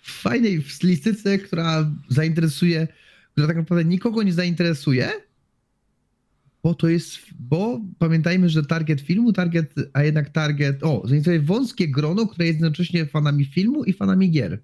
[0.00, 2.88] w fajnej stylistyce, która zainteresuje,
[3.32, 5.12] która tak naprawdę nikogo nie zainteresuje,
[6.64, 11.88] bo to jest, bo pamiętajmy, że target filmu, target, a jednak target, o, zainteresuje wąskie
[11.88, 14.62] grono, które jest jednocześnie fanami filmu i fanami gier.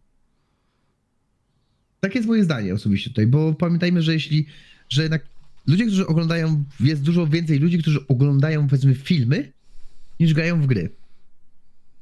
[2.01, 4.47] Takie jest moje zdanie osobiście tutaj, bo pamiętajmy, że jeśli,
[4.89, 5.27] że jednak
[5.67, 9.53] ludzie, którzy oglądają, jest dużo więcej ludzi, którzy oglądają powiedzmy filmy,
[10.21, 10.91] niż grają w gry.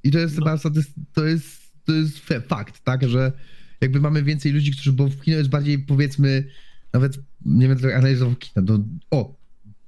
[0.04, 0.44] I to jest No.
[0.44, 3.32] chyba, to jest, to jest, to jest fe- fakt, tak, że
[3.80, 6.44] jakby mamy więcej ludzi, którzy, bo w kino jest bardziej powiedzmy,
[6.92, 9.38] nawet nie będę tak analizował kina, to o,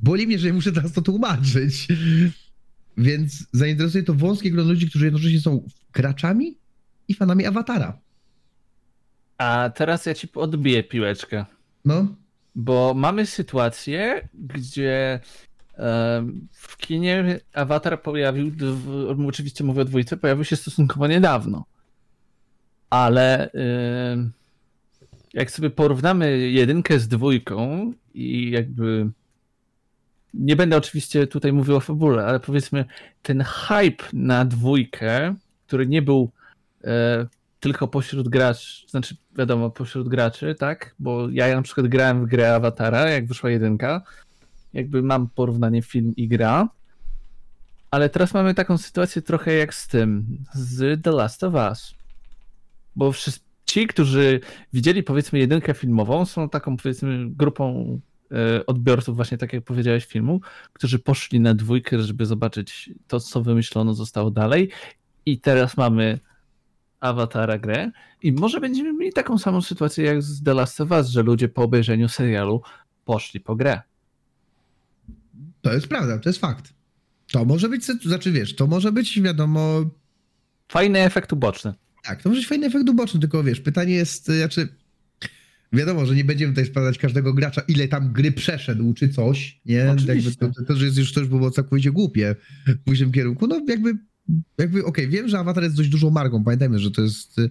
[0.03, 1.89] boli mnie, że muszę teraz to tłumaczyć.
[2.97, 6.59] Więc zainteresuje to wąskie grono ludzi, którzy jednocześnie są graczami
[7.09, 7.99] i fanami awatara.
[9.39, 11.45] A teraz ja ci odbiję piłeczkę.
[11.85, 12.15] No,
[12.55, 15.21] Bo mamy sytuację, gdzie
[16.53, 18.53] w kinie awatar pojawił,
[19.27, 21.65] oczywiście mówię o dwójce, pojawił się stosunkowo niedawno.
[22.91, 23.51] Ale
[25.35, 29.11] jak sobie porównamy jedynkę z dwójką i jakby.
[30.35, 32.85] Nie będę oczywiście tutaj mówił o fabule, ale powiedzmy,
[33.23, 35.35] ten hype na dwójkę,
[35.67, 36.31] który nie był
[36.85, 37.27] e,
[37.61, 40.95] tylko pośród graczy, znaczy wiadomo, pośród graczy, tak?
[40.99, 44.03] Bo ja na przykład grałem w grę Awatara, jak wyszła jedynka.
[44.73, 46.69] Jakby mam porównanie film i gra.
[47.91, 51.95] Ale teraz mamy taką sytuację trochę jak z tym, z The Last of Us.
[52.97, 54.41] Bo wszyscy, ci, którzy
[54.73, 58.01] widzieli powiedzmy jedynkę filmową, są taką powiedzmy grupą
[58.67, 60.41] odbiorców, właśnie tak jak powiedziałeś, filmu,
[60.73, 64.71] którzy poszli na dwójkę, żeby zobaczyć to, co wymyślono zostało dalej.
[65.27, 66.19] i teraz mamy
[67.01, 67.91] Awatara grę
[68.23, 71.49] i może będziemy mieli taką samą sytuację jak z The Last of Us, że ludzie
[71.49, 72.63] po obejrzeniu serialu
[73.05, 73.81] poszli po grę.
[75.63, 76.75] To jest prawda, to jest fakt.
[77.33, 79.81] To może być, znaczy wiesz, to może być wiadomo,
[80.69, 81.75] Fajny efekt uboczny.
[82.03, 84.69] tak, to może być fajny efekt uboczny, tylko wiesz, pytanie jest, y, znaczy,
[85.73, 89.91] wiadomo, że nie będziemy tutaj sprawdzać każdego gracza, ile tam gry przeszedł, czy coś, nie?
[89.91, 90.15] Oczywiście.
[90.15, 92.37] Jakby to, to, to, jest już, to już było całkowicie głupie
[92.87, 93.47] w tym kierunku.
[93.47, 93.95] No jakby,
[94.59, 97.51] jakby okej, wiem, że Avatar jest dość dużą marką, pamiętajmy, że to jest y,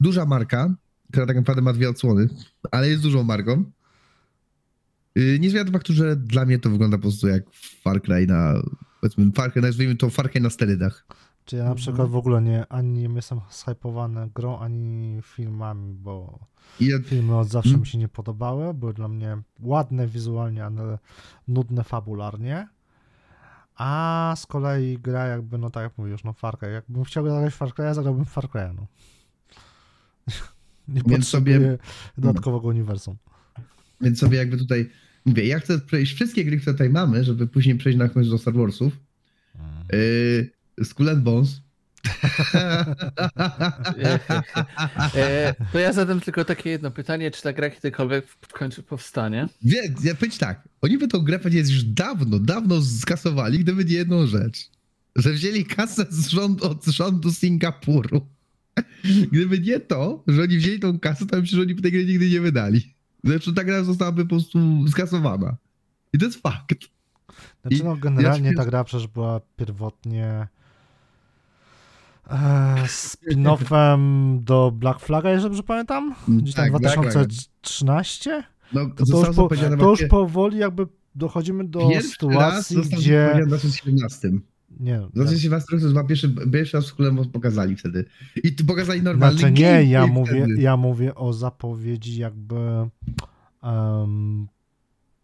[0.00, 0.74] duża marka,
[1.10, 2.28] która tak naprawdę ma dwie odsłony,
[2.70, 3.64] ale jest dużą marką.
[5.18, 7.42] Y, Nie zmienia to faktu, że dla mnie to wygląda po prostu jak
[7.82, 8.62] Far Cry na,
[9.00, 11.06] powiedzmy, Far Cry, nazwijmy to Far Cry na sterydach.
[11.44, 16.38] Czy ja na przykład w ogóle nie, ani nie jestem zhypowany grą, ani filmami, bo
[16.80, 17.80] ja, filmy od zawsze Mm.
[17.80, 20.98] mi się nie podobały, były dla mnie ładne wizualnie, ale
[21.48, 22.68] nudne fabularnie.
[23.76, 26.68] A z kolei gra jakby, no tak jak mówisz, no Far Cry.
[26.70, 28.86] Jakbym chciał zagrać Far Cry'a, zagrałbym Far Cry'a, no.
[30.88, 31.78] Nie Więc sobie-
[32.18, 33.16] dodatkowego uniwersum.
[34.00, 34.90] Więc sobie jakby tutaj
[35.24, 38.38] mówię, ja chcę przejść wszystkie gry, które tutaj mamy, żeby później przejść na końcu do
[38.38, 38.92] Star Warsów.
[39.92, 40.50] Yy,
[40.82, 41.60] Skull and Bones.
[45.14, 49.48] E, to ja zadam tylko takie jedno pytanie, czy ta gra kiedykolwiek w końcu powstanie?
[49.62, 53.94] Więc ja powiem tak, oni by tą grę pewnie już dawno, dawno skasowali, gdyby nie
[53.94, 54.70] jedną rzecz.
[55.16, 58.26] Że wzięli kasę z rządu, od rządu Singapuru.
[59.32, 62.04] Gdyby nie to, że oni wzięli tą kasę, to myślę, że oni by tej gry
[62.06, 62.94] nigdy nie wydali.
[63.24, 65.56] Znaczy ta gra zostałaby po prostu skasowana.
[66.12, 66.78] I to jest fakt.
[67.62, 70.46] Znaczy, I- no, generalnie ja- ta gra przecież była pierwotnie
[72.86, 76.14] spin-offem do Black Flaga, jeżeli dobrze pamiętam?
[76.28, 77.10] Gdzieś tam Tak, Black Flaga.
[77.10, 78.44] 2013?
[78.72, 79.48] No, To, to, już, po,
[79.78, 83.40] to już powoli jakby dochodzimy do Pierwszy raz sytuacji, gdzie...
[83.44, 84.30] w 2017.
[84.80, 88.04] Nie, W 2017 to chyba pierwszy, pierwszy raz w pokazali wtedy.
[88.44, 90.62] I tu pokazali normalny Znaczy nie, ja mówię, wtedy.
[90.62, 92.56] ja mówię o zapowiedzi jakby
[93.62, 94.48] em,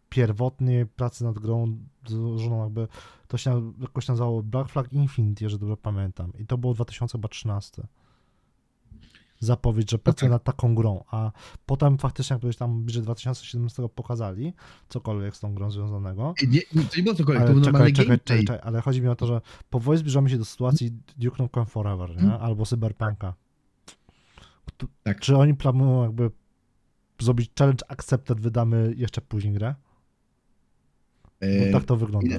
[0.09, 2.87] pierwotnej pracy nad grą złożoną jakby,
[3.31, 6.33] to się jakoś nazywało Black Flag Infinite, jeżeli dobrze pamiętam.
[6.39, 7.87] I to było 2013.
[9.39, 10.35] Zapowiedź, że pracuję tak.
[10.35, 11.31] nad taką grą, a
[11.65, 14.53] potem faktycznie jakbyś tam bliżej 2017 pokazali
[14.89, 16.33] cokolwiek z tą grą związanego.
[16.47, 18.39] Nie, nie, to nie było cokolwiek, to Ale był czekaj, czekaj, gameplay.
[18.39, 21.65] czekaj, czekaj, ale chodzi mi o to, że powoli zbliżamy się do sytuacji Duke Nukem
[21.65, 22.21] Forever, nie?
[22.21, 22.41] Hmm.
[22.41, 23.33] Albo Cyberpunka.
[25.03, 25.19] Tak.
[25.19, 26.31] Czy oni planują jakby
[27.19, 29.75] zrobić challenge accepted, wydamy jeszcze później grę?
[31.41, 32.35] Bo E, tak to wygląda.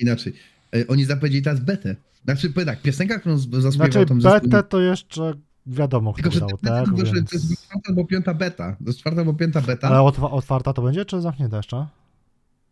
[0.00, 0.32] Inaczej.
[0.76, 1.96] E, Oni zapowiedzieli teraz betę.
[2.24, 4.50] Znaczy, powiem tak, piosenka, którą zaśpiewał Znaczy tam zespół...
[4.50, 5.34] betę to jeszcze
[5.66, 6.86] wiadomo kto Tylko, to, tak?
[6.96, 7.32] to, że to Więc...
[7.32, 8.76] jest czwarta albo piąta beta.
[8.78, 9.88] To jest czwarta albo piąta beta.
[9.88, 11.86] Ale otwa- otwarta to będzie, czy zamknięta jeszcze?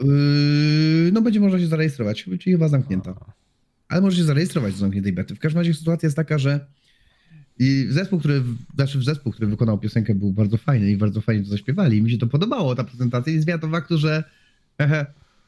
[0.01, 3.15] Yy, no będzie można się zarejestrować, czyli chyba zamknięta.
[3.89, 5.35] Ale może się zarejestrować do zamkniętej bety.
[5.35, 6.67] W każdym razie sytuacja jest taka, że
[7.59, 8.43] i zespół, który,
[8.75, 11.99] znaczy zespół, który wykonał piosenkę był bardzo fajny i bardzo fajnie to zaśpiewali.
[11.99, 13.33] I mi się to podobało, ta prezentacja.
[13.33, 14.25] I zmienia to faktu, że
[14.79, 15.07] ehe,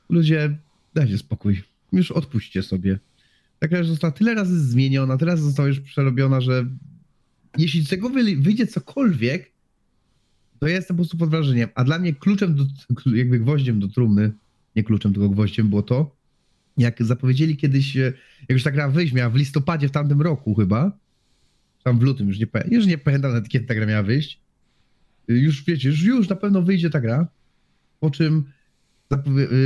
[0.08, 0.56] ludzie,
[0.94, 1.62] dajcie spokój,
[1.92, 2.98] już odpuśćcie sobie.
[3.58, 6.66] Taka rzecz została tyle razy zmieniona, tyle razy została już przerobiona, że
[7.58, 9.52] jeśli z tego wy- wyjdzie cokolwiek,
[10.58, 11.68] to ja jestem po prostu pod wrażeniem.
[11.74, 12.64] A dla mnie kluczem, do,
[13.14, 14.32] jakby gwoździem do trumny,
[14.76, 16.16] nie kluczem, tylko gwoździem było to,
[16.76, 18.00] jak zapowiedzieli kiedyś, e,
[18.40, 20.98] jak już ta gra wyjść miała w listopadzie w tamtym roku chyba,
[21.84, 24.40] tam w lutym, już nie, już nie pamiętam nawet kiedy ta gra miała wyjść,
[25.30, 27.28] Y, już wiecie, już, już na pewno wyjdzie ta gra,
[28.00, 28.44] po czym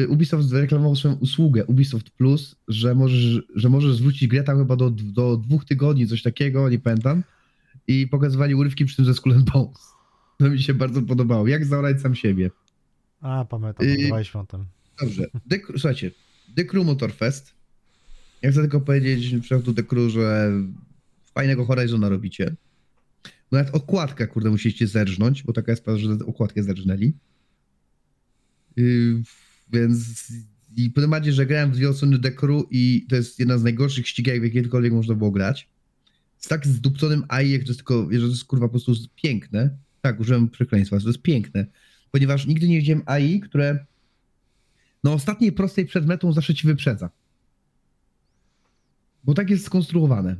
[0.09, 4.91] Ubisoft zareklamował swoją usługę Ubisoft Plus, że możesz, że możesz zwrócić grę tam chyba do,
[4.91, 7.23] do dwóch tygodni, coś takiego, nie pamiętam,
[7.87, 9.95] i pokazywali urywki przy tym ze Skull Bones.
[10.39, 12.51] To mi się bardzo podobało, jak zaorać sam siebie.
[13.21, 14.65] A, pamiętam, Yy, rozmawialiśmy o tym.
[15.01, 16.11] Dobrze, The, słuchajcie,
[16.57, 17.55] The Crew Motorfest.
[18.43, 20.53] Ja chcę tylko powiedzieć przypadku The Crew, że
[21.35, 22.57] fajnego Horizona robicie.
[23.53, 27.13] Nawet okładkę, kurde, musieliście zerżnąć, bo taka jest sprawa, że okładkę zerżnęli.
[28.77, 29.23] Yy,
[29.73, 30.29] więc
[30.77, 34.43] i po temacie, że grałem w dwie Crew i to jest jedna z najgorszych ścigajek,
[34.43, 35.69] w jakiekolwiek można było grać.
[36.39, 39.77] Z tak zdupconym AI, jak to jest tylko, że to jest kurwa po prostu piękne.
[40.01, 41.67] Tak, użyłem przekleństwa, to jest piękne.
[42.11, 43.87] Ponieważ nigdy nie widziałem AI, które
[45.05, 47.11] na ostatniej prostej przed metą zawsze ci wyprzedza.
[49.25, 50.37] Bo tak jest skonstruowane.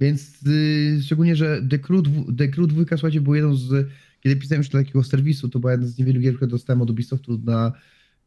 [0.00, 2.02] Więc yy, szczególnie, że The Crew,
[2.38, 3.88] The Crew 2, słuchajcie, był jedną z...
[4.20, 6.90] Kiedy pisałem jeszcze do takiego serwisu, to była jedna z niewielu gier, które dostałem od
[6.90, 7.72] Ubisoftu na,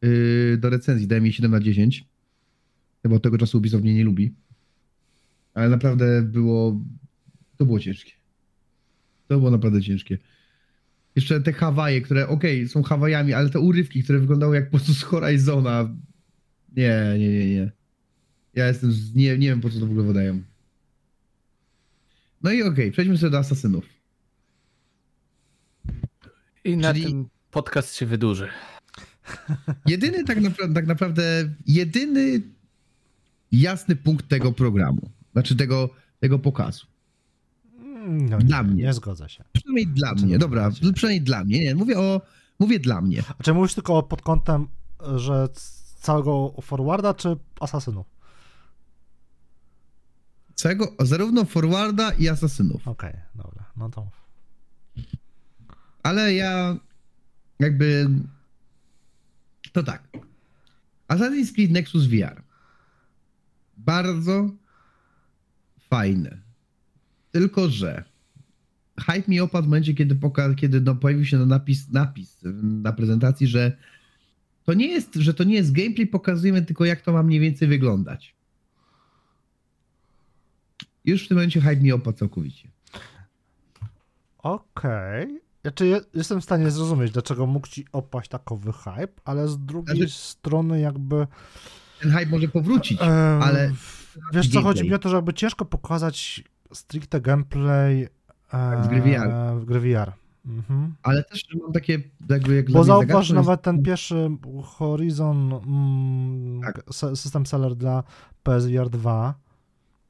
[0.02, 1.08] yy, do recenzji.
[1.08, 2.06] Dałem mi 7 na 10.
[3.04, 4.34] Bo od tego czasu Ubisoft mnie nie lubi.
[5.54, 6.82] Ale naprawdę było...
[7.58, 8.12] To było ciężkie.
[9.28, 10.18] To było naprawdę ciężkie.
[11.16, 14.94] Jeszcze te Hawaje, które okej, są Hawajami, ale te urywki, które wyglądały jak po prostu
[14.94, 15.96] z Horizona.
[16.76, 17.72] Nie, nie, nie, nie.
[18.54, 20.42] Ja jestem, z, nie, nie wiem po co to w ogóle wydają.
[22.44, 23.86] No i okej, przejdźmy sobie do asasynów.
[26.64, 28.48] I na Czyli- tym podcast się wydłuży.
[29.86, 31.24] Jedyny tak, napra- tak naprawdę,
[31.68, 32.42] jedyny
[33.52, 35.90] jasny punkt tego programu, znaczy tego,
[36.20, 36.86] tego pokazu.
[38.08, 38.84] No Dla nie, mnie.
[38.84, 39.44] nie zgodzę się.
[39.54, 40.94] Przynajmniej dla Co mnie, wy dobra, mówicie?
[40.94, 42.22] przynajmniej dla mnie, nie, mówię o,
[42.60, 43.24] mówię dla mnie.
[43.40, 44.68] A czy mówisz tylko pod kątem,
[45.16, 45.48] że
[46.00, 48.08] całego forwarda, czy asasynów?
[50.56, 52.88] Całego, zarówno forwarda i asasynów.
[52.88, 54.08] Okej, dobra, no to
[56.04, 56.78] Ale ja
[57.60, 58.10] jakby
[59.72, 60.04] to tak.
[61.08, 62.44] Assassin's Creed Nexus VR.
[63.78, 64.50] Bardzo
[65.90, 66.42] fajne.
[67.32, 68.04] Tylko, że
[69.00, 72.94] hype mi opadł w momencie, kiedy, poka- kiedy no, pojawił się na napis, napis na
[72.94, 73.78] prezentacji, że
[74.64, 77.68] to nie jest, że to nie jest gameplay, pokazujemy tylko jak to ma mniej więcej
[77.68, 78.36] wyglądać.
[81.06, 82.70] Już w tym momencie hype mi opadł całkowicie.
[84.38, 85.28] Okej.
[85.28, 85.72] Znaczy, ja
[86.14, 90.80] jestem w stanie zrozumieć, dlaczego mógł ci opaść takowy hype, ale z drugiej Znaczy- strony
[90.80, 91.28] jakby...
[92.02, 93.02] Ten hype może powrócić.
[93.02, 93.72] ale-
[94.34, 94.64] Wiesz co, gameplay.
[94.64, 96.44] chodzi mi o to, że jakby ciężko pokazać
[96.74, 98.08] stricte gameplay
[98.54, 99.30] e, z gry VR.
[99.56, 100.12] w gry VR.
[100.46, 100.96] Mhm.
[101.04, 104.30] Ale też mam takie jakby jak Bo zauważ, jest- nawet ten pierwszy
[104.64, 106.84] Horizon mm, Tak.
[107.16, 108.04] system seller dla
[108.44, 109.34] PSVR 2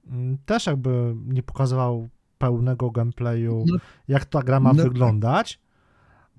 [0.08, 2.10] mm, też jakby nie pokazywał
[2.46, 3.78] pełnego gameplayu, No-
[4.08, 4.88] jak ta gra ma no tak.
[4.94, 5.60] wyglądać.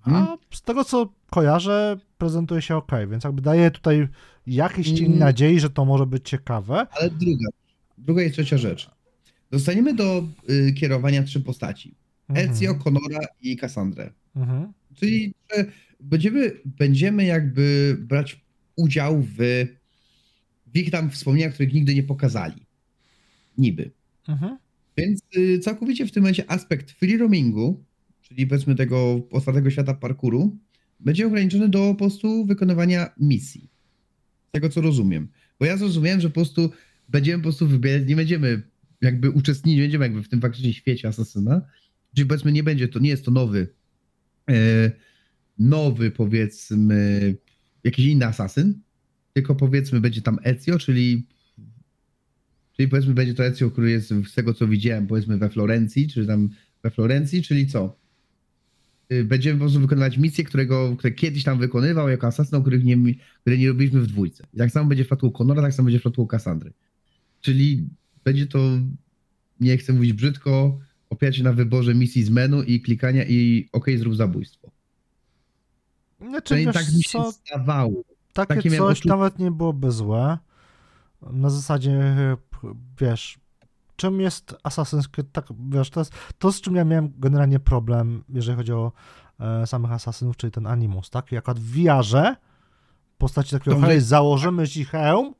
[0.02, 0.38] A Mhm.
[0.50, 4.08] z tego co kojarzę, prezentuje się ok, więc jakby daje tutaj
[4.46, 5.18] jakiś cień Mm.
[5.18, 6.86] nadziei, że to może być ciekawe.
[7.00, 7.46] Ale druga,
[7.98, 8.90] druga i trzecia rzecz.
[9.50, 11.94] Dostaniemy do y, kierowania trzy postaci.
[12.34, 12.78] Ezio, Mhm.
[12.84, 14.10] Conora i Cassandrę.
[14.36, 14.72] Mhm.
[14.94, 15.64] Czyli że
[16.00, 18.40] będziemy, będziemy jakby brać
[18.76, 19.36] udział w,
[20.66, 22.66] w ich tam wspomnieniach, których nigdy nie pokazali.
[23.58, 23.90] Niby.
[24.28, 24.58] Mhm.
[24.96, 27.84] Więc y, całkowicie w tym momencie aspekt free roamingu,
[28.22, 30.58] czyli powiedzmy tego otwartego świata parkouru,
[31.00, 33.70] będzie ograniczony do po prostu wykonywania misji.
[34.48, 35.28] Z tego co rozumiem.
[35.60, 36.70] Bo ja zrozumiałem, że po prostu
[37.08, 38.62] będziemy po prostu wybierać, nie będziemy
[39.00, 41.62] jakby uczestniczyć, nie będziemy jakby w tym faktycznie świecie asasyna.
[42.14, 43.68] Czyli powiedzmy nie będzie to, nie jest to nowy,
[44.50, 44.90] e,
[45.58, 47.34] nowy powiedzmy
[47.84, 48.80] jakiś inny asasyn,
[49.32, 51.26] tylko powiedzmy będzie tam Ezio, czyli
[52.76, 56.26] Czyli powiedzmy będzie to Ezio, który jest z tego co widziałem, powiedzmy we Florencji, czy
[56.26, 56.48] tam
[56.82, 57.96] we Florencji, czyli co?
[59.12, 62.96] Y, Będziemy po prostu wykonywać misje, którego, które kiedyś tam wykonywał jako asasyn, których nie,
[63.40, 64.46] które nie robiliśmy w dwójce.
[64.54, 66.72] I tak samo będzie w przypadku Conora, tak samo będzie w przypadku Cassandry.
[67.40, 67.88] Czyli
[68.24, 68.58] będzie to,
[69.60, 70.78] nie chcę mówić brzydko,
[71.10, 74.70] opierać się na wyborze misji z menu i klikania i OK, zrób zabójstwo.
[76.20, 78.02] Znaczy, Czyli wiesz tak mi się co, zdawało.
[78.32, 80.38] Takie, Takie coś nawet nie byłoby złe.
[81.32, 82.16] Na zasadzie,
[83.00, 83.38] wiesz,
[83.96, 88.24] czym jest Assassin's Creed, tak, wiesz, to jest to, z czym ja miałem generalnie problem,
[88.28, 88.92] jeżeli chodzi o
[89.40, 91.32] e, samych Assassinów, czyli ten Animus, tak?
[91.32, 92.36] Jak w VR-ze
[93.14, 95.34] w postaci takiego, hej, założymy ci hełm,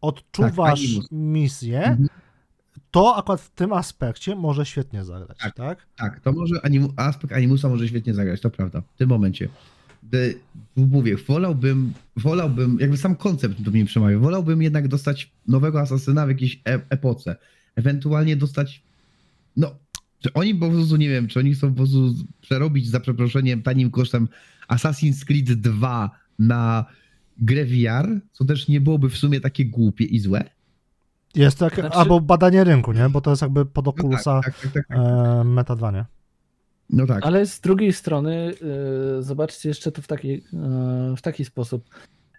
[0.00, 2.08] odczuwasz Tak, misję, Mhm.
[2.90, 5.54] to akurat w tym aspekcie może świetnie zagrać, tak?
[5.54, 5.86] Tak.
[5.96, 9.48] Tak, to może animu, aspekt animusa może świetnie zagrać, to prawda, w tym momencie.
[10.10, 10.34] De,
[10.76, 16.28] mówię, wolałbym, wolałbym, jakby sam koncept do mnie przemawia, wolałbym jednak dostać nowego asasyna w
[16.28, 17.36] jakiejś e epoce.
[17.76, 18.82] Ewentualnie dostać,
[19.56, 19.74] no,
[20.20, 23.90] czy oni po prostu, nie wiem, czy oni chcą po prostu przerobić za przeproszeniem tanim
[23.90, 24.28] kosztem
[24.68, 26.84] Assassin's Creed 2 na
[27.38, 30.44] grę VR, co też nie byłoby w sumie takie głupie i złe.
[31.34, 33.08] Jest to jak, Znaczy- albo badanie rynku, nie?
[33.08, 34.98] Bo to jest jakby pod No tak, Oculusa tak, tak, tak, tak.
[34.98, 36.04] e, Meta 2, nie?
[36.90, 37.26] No tak.
[37.26, 38.54] Ale z drugiej strony,
[39.18, 40.42] y, zobaczcie jeszcze to w taki, y,
[41.16, 41.84] w taki sposób.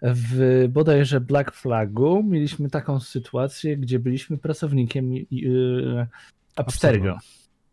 [0.02, 6.06] W bodajże Black Flagu mieliśmy taką sytuację, gdzie byliśmy pracownikiem y,
[6.56, 7.18] Abstergo.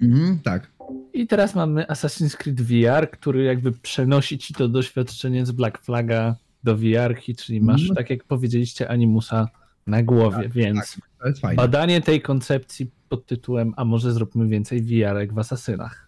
[0.02, 0.72] Mhm, tak.
[1.14, 6.36] I teraz mamy Assassin's Creed VR, który jakby przenosi ci to doświadczenie z Black Flaga
[6.64, 7.95] do VR, czyli masz, No.
[7.95, 9.48] tak jak powiedzieliście, Animusa
[9.88, 11.56] na głowie, więc To jest fajne.
[11.56, 16.03] badanie tej koncepcji pod tytułem a może zróbmy więcej VR-ek w Asasynach.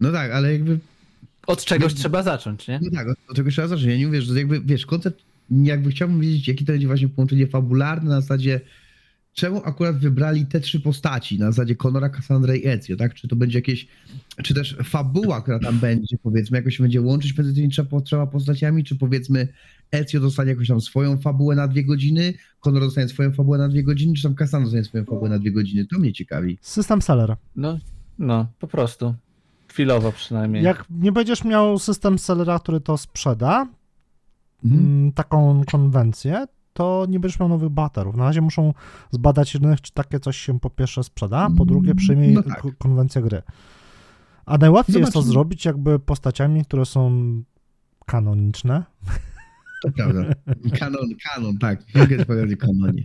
[0.00, 0.78] No tak, ale jakby
[1.46, 2.80] Od czegoś No- trzeba zacząć, nie?
[2.82, 3.86] No tak, od, od tego trzeba zacząć.
[3.86, 7.46] Ja nie mówię, że jakby, wiesz, koncept, jakby chciałbym wiedzieć, jaki to będzie właśnie połączenie
[7.46, 8.60] fabularne na zasadzie,
[9.32, 13.14] czemu akurat wybrali te trzy postaci, na zasadzie Conora, Cassandra i Ezio, tak?
[13.14, 13.88] Czy to będzie jakieś,
[14.42, 17.68] czy też fabuła, która tam będzie, powiedzmy, jakoś będzie łączyć między tymi
[18.04, 19.48] trzema, postaciami, czy powiedzmy
[19.92, 23.82] Ezio dostanie jakąś tam swoją fabułę na dwie godziny, Conor dostanie swoją fabułę na dwie
[23.82, 25.86] godziny, czy tam Cassandra dostanie swoją fabułę na dwie godziny.
[25.86, 26.58] To mnie ciekawi.
[26.60, 27.36] System seller.
[27.56, 27.78] No,
[28.18, 29.14] no, po prostu.
[29.70, 30.62] Chwilowo przynajmniej.
[30.64, 33.66] Jak nie będziesz miał system sellera, który to sprzeda,
[34.64, 34.82] Mhm.
[34.84, 38.16] mm, taką konwencję, to nie będziesz miał nowych baterów.
[38.16, 38.74] Na razie muszą
[39.10, 42.62] zbadać rynek, czy takie coś się po pierwsze sprzeda, a po drugie przyjmie No tak.
[42.78, 43.42] konwencję gry.
[44.46, 47.32] A najłatwiej jest to zrobić jakby postaciami, które są
[48.06, 48.84] kanoniczne.
[49.82, 50.20] To prawda.
[50.78, 51.82] Kanon, kanon, tak.
[51.94, 53.04] Mogę powiedzieć o kanonie.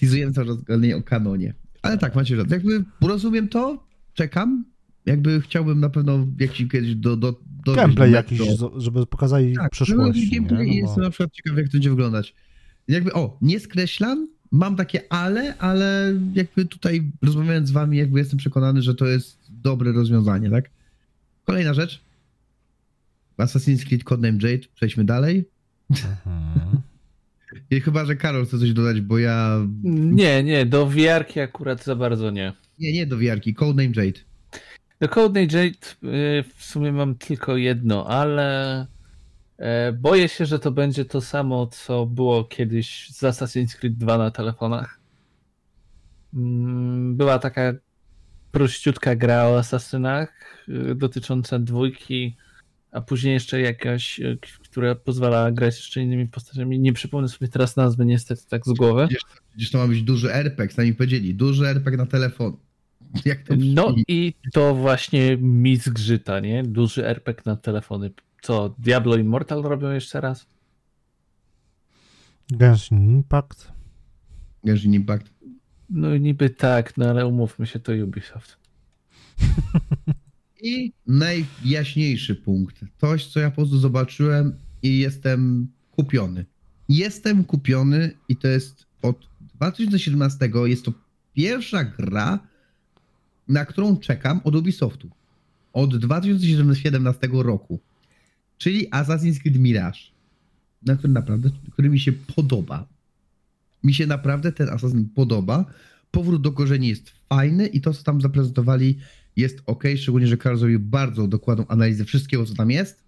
[0.00, 1.54] Tizujemy cały czas gadanie o kanonie.
[1.82, 2.52] Ale tak, macie rację.
[2.56, 3.84] Jakby rozumiem to,
[4.14, 4.64] czekam.
[5.08, 9.54] Jakby chciałbym na pewno jakiś kiedyś do, do, do Gameplay do jakiś, z- żeby pokazali
[9.56, 10.20] Tak, przyszłość.
[10.30, 10.72] No, gameplay nie?
[10.72, 12.34] No jest bo- na przykład ciekaw, jak to będzie wyglądać.
[12.88, 18.38] Jakby, o, nie skreślam, mam takie ale, ale jakby tutaj rozmawiając z wami, jakby jestem
[18.38, 20.70] przekonany, że to jest dobre rozwiązanie, tak?
[21.44, 22.00] Kolejna rzecz.
[23.38, 25.44] Assassin's Creed Codename Jade, przejdźmy dalej.
[25.90, 26.80] Mhm.
[27.70, 29.66] I chyba, że Karol chce coś dodać, bo ja...
[29.82, 32.52] Nie, nie, do VR-ki akurat za bardzo nie.
[32.78, 34.20] Nie, nie do wiarki, Codename Jade.
[35.00, 38.86] Do Codename Jade y, w sumie mam tylko jedno, ale
[39.58, 44.18] e, boję się, że to będzie to samo, co było kiedyś z Assassin's Creed 2
[44.18, 45.00] na telefonach.
[46.34, 47.72] Mm, Była taka
[48.52, 50.32] prościutka gra o asasynach
[50.68, 52.36] y, dotycząca dwójki,
[52.92, 56.80] a później jeszcze jakaś, y, która pozwala grać jeszcze innymi postaciami.
[56.80, 59.08] Nie przypomnę sobie teraz nazwy niestety tak z głowy.
[59.50, 62.56] Przecież to ma być duży RPG, sami powiedzieli, duży RPG na telefon.
[63.24, 66.62] Jak to No i to właśnie mi zgrzyta, nie?
[66.62, 68.10] Duży RPG na telefony.
[68.42, 70.46] Co, Diablo Immortal robią jeszcze raz?
[72.50, 73.72] Genshin Impact.
[74.64, 75.30] Genshin Impact.
[75.90, 78.56] No niby tak, no ale umówmy się, to Ubisoft.
[80.62, 82.84] I najjaśniejszy punkt.
[83.00, 86.44] Coś, co ja po prostu zobaczyłem i jestem kupiony.
[86.88, 90.50] Jestem kupiony i to jest od 2017.
[90.64, 90.92] Jest to
[91.34, 92.38] pierwsza gra,
[93.48, 95.10] na którą czekam od Ubisoftu.
[95.72, 97.80] Od 2017 roku.
[98.58, 99.98] Czyli Assassin's Creed Mirage.
[100.82, 102.86] Na który naprawdę, który mi się podoba.
[103.84, 105.64] Mi się naprawdę ten Assassin podoba.
[106.10, 108.98] Powrót do korzeni jest fajny i to, co tam zaprezentowali,
[109.36, 113.02] jest ok, szczególnie, że Karol zrobił bardzo dokładną analizę wszystkiego, co tam jest.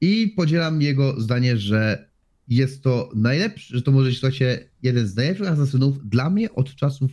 [0.00, 2.08] I podzielam jego zdanie, że
[2.48, 6.74] jest to najlepszy, że to może stać się jeden z najlepszych asasynów dla mnie od
[6.74, 7.10] czasów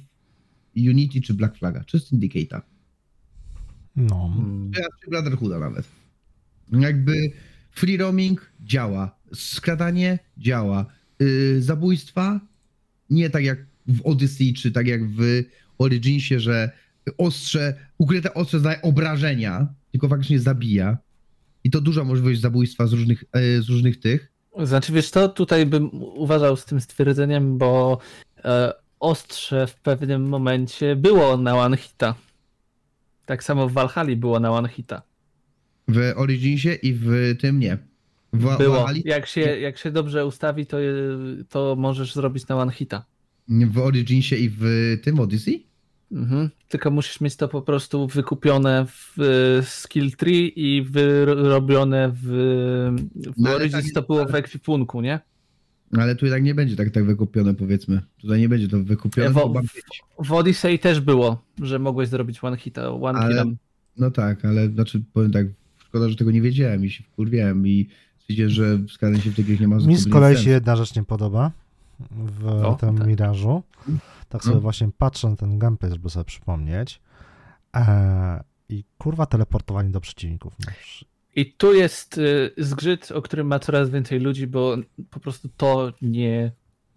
[0.78, 2.62] Unity czy Black Flaga, czy Syndicate'a.
[3.95, 4.34] No.
[4.38, 4.72] Mm,
[5.04, 5.88] Czy Brotherhooda nawet.
[6.72, 7.14] Jakby
[7.72, 10.86] free roaming działa, skradanie działa,
[11.20, 12.40] yy, zabójstwa
[13.10, 15.44] nie tak jak w Odyssey, czy tak jak w
[15.78, 16.72] Originsie, że
[17.18, 20.98] ostrze, ukryte ostrze zadaje obrażenia, tylko faktycznie zabija.
[21.64, 24.34] I to duża możliwość zabójstwa z różnych, yy, z różnych tych.
[24.64, 27.98] Znaczy wiesz co, tutaj bym uważał z tym stwierdzeniem, bo
[28.45, 32.15] e, ostrze w pewnym momencie było na one hita.
[33.25, 35.01] Tak samo w Valhalla było na one hita.
[35.88, 37.77] W Originsie i w tym nie.
[38.34, 38.75] W, Było.
[38.85, 40.77] Valhalla- Jak się, jak się dobrze ustawi, to,
[41.49, 43.05] to możesz zrobić na one hita.
[43.49, 44.63] w Originsie i w
[45.03, 45.65] tym Odyssey?
[46.11, 46.49] Mhm.
[46.69, 49.17] Tylko musisz mieć to po prostu wykupione w
[49.67, 52.21] skill tree i wyrobione w,
[53.15, 55.19] w No, Origins tak- to było w ekwipunku, nie?
[55.99, 58.02] Ale tu jednak nie będzie tak, tak wykupione, powiedzmy.
[58.18, 59.34] Tutaj nie będzie to wykupione.
[59.34, 59.72] To ma być.
[60.24, 63.45] W Odyssey też było, że mogłeś zrobić one hita, one Ale-.
[63.98, 65.48] No tak, ale znaczy powiem tak,
[65.78, 67.88] szkoda, że tego nie wiedziałem i się wkurwiałem i
[68.20, 71.03] stwierdziłem, że skradanie się w grze nie ma Mi z kolei się jedna rzecz nie
[71.03, 71.52] podoba
[72.11, 73.07] w O, tym tak.
[73.07, 73.64] Mirażu.
[74.30, 74.61] Tak sobie No.
[74.61, 77.02] właśnie patrzę na ten gameplay, żeby sobie przypomnieć.
[77.74, 78.40] Eee,
[78.70, 80.53] I kurwa teleportowanie do przeciwników.
[81.35, 84.76] I tu jest y, zgrzyt, o którym ma coraz więcej ludzi, bo
[85.10, 86.51] po prostu to nie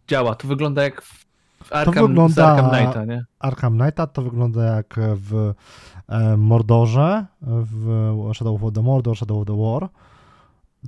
[0.08, 0.34] działa.
[0.34, 1.26] To wygląda jak w
[1.64, 3.24] w Arkham, wygląda- z Arkham Knighta, nie?
[3.38, 5.52] Arkham Knighta to wygląda jak w
[6.08, 9.88] e, Mordorze, w Shadow of the Mordor, Shadow of the War.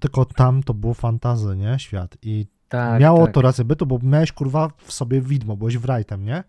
[0.00, 1.78] Tylko tam to było fantazy, nie?
[1.78, 2.16] Świat.
[2.22, 3.34] I Tak, miało tak.
[3.34, 6.44] to rację bytu, bo miałeś kurwa w sobie widmo, byłeś wrightem, nie?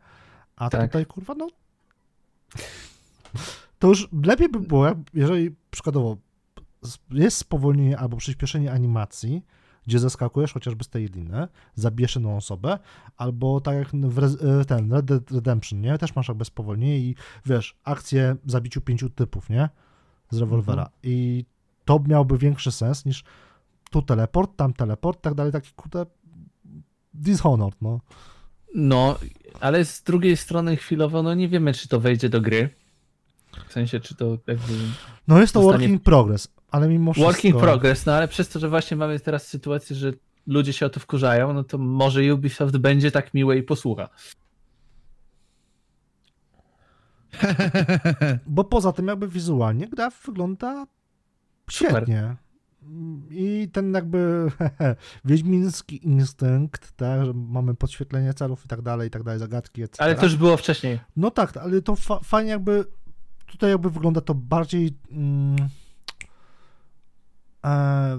[0.55, 0.81] A Tak.
[0.81, 1.47] tutaj kurwa, no.
[3.80, 6.17] To już lepiej by było, jeżeli przykładowo
[7.11, 9.45] jest spowolnienie albo przyspieszenie animacji,
[9.88, 12.80] gdzie zaskakujesz chociażby z tej liny, zabijesz jedną osobę,
[13.18, 15.97] albo tak jak w e, ten Red Dead Redemption, nie?
[15.97, 17.15] Też masz jakby spowolnienie i
[17.45, 19.69] wiesz, akcję zabiciu pięciu typów, nie?
[20.30, 20.84] Z rewolwera.
[20.84, 20.99] Mhm.
[21.03, 21.45] I
[21.85, 23.23] to miałby większy sens niż
[23.91, 26.06] tu teleport, tam teleport, tak dalej, taki kurde
[27.14, 27.99] Dishonored, no.
[28.76, 29.18] No,
[29.60, 32.69] ale z drugiej strony chwilowo, no nie wiemy, czy to wejdzie do gry.
[33.68, 34.73] W sensie, czy to jakby...
[35.27, 37.31] No jest to Zostanie- work in progress, ale mimo wszystko...
[37.31, 40.13] Working progress, no ale przez to, że właśnie mamy teraz sytuację, że
[40.47, 44.09] ludzie się o to wkurzają, no to może Ubisoft będzie tak miły i posłucha.
[48.47, 50.87] Bo poza tym jakby wizualnie gra wygląda
[51.71, 52.35] świetnie.
[53.29, 54.51] I ten jakby
[55.25, 60.03] wiedźmiński instynkt, tak, że mamy podświetlenie celów i tak dalej, i tak dalej, zagadki, etc.
[60.03, 60.99] Ale to już było wcześniej.
[61.15, 62.85] No tak, ale to fa- fajnie jakby,
[63.45, 65.69] tutaj jakby wygląda to bardziej mm,
[67.65, 68.18] e,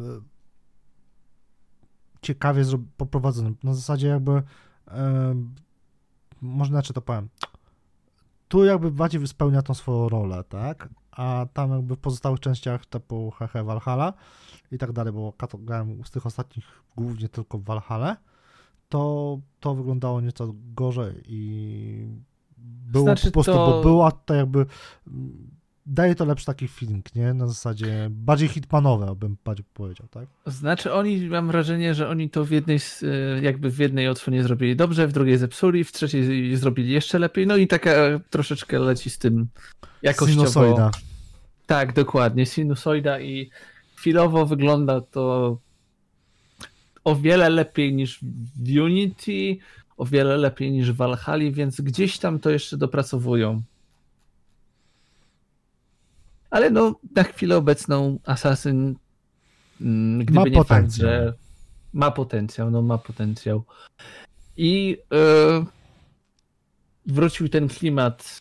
[2.22, 2.64] ciekawie
[2.96, 3.52] poprowadzone.
[3.62, 4.42] Na zasadzie jakby,
[4.88, 5.34] e,
[6.40, 7.28] może inaczej to powiem,
[8.48, 10.88] tu jakby bardziej spełnia tą swoją rolę, tak?
[11.10, 14.12] A tam jakby w pozostałych częściach typu Hehe Valhalla
[14.72, 16.64] i tak dalej, bo grałem z tych ostatnich
[16.96, 18.16] głównie tylko w Valhalla,
[18.88, 22.08] to to wyglądało nieco gorzej i
[22.58, 24.66] było Znaczy po prostu, to- bo była tutaj jakby
[25.90, 27.34] daje to lepszy taki feeling, nie?
[27.34, 30.28] Na zasadzie bardziej hitmanowe, bym bardziej powiedział, tak?
[30.46, 34.76] Znaczy oni, mam wrażenie, że oni to w jednej, e, jakby w jednej odsłonie zrobili
[34.76, 37.92] dobrze, w drugiej zepsuli, w trzeciej zrobili jeszcze lepiej, no i taka
[38.30, 39.48] troszeczkę leci z tym
[40.02, 40.40] jakościowo.
[40.40, 40.90] Sinusoida.
[41.66, 43.50] Tak, dokładnie, sinusoida i
[43.96, 45.58] chwilowo wygląda to
[47.04, 48.20] o wiele lepiej niż
[48.56, 49.56] w Unity,
[49.96, 53.62] o wiele lepiej niż w Valhalla, więc gdzieś tam to jeszcze dopracowują.
[56.50, 58.94] Ale no, na chwilę obecną Assassin,
[59.80, 61.08] mm, gdyby Ma nie fakt, potencjał.
[61.10, 61.34] że
[61.92, 63.64] ma potencjał, no ma potencjał.
[64.56, 65.64] I e,
[67.06, 68.40] wrócił ten klimat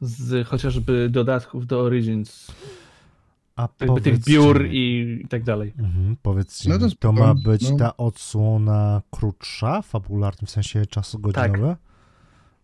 [0.00, 2.52] z chociażby dodatków do Origins,
[3.56, 5.72] A jakby tych biur i, tak dalej.
[5.78, 7.76] Mhm, powiedzcie, No to to ma być no.
[7.76, 11.76] ta odsłona krótsza, fabularnie, w sensie czasu godzinowy?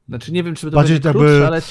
[0.08, 1.62] Znaczy nie wiem, czy to Bardziej będzie jakby krótsze, ale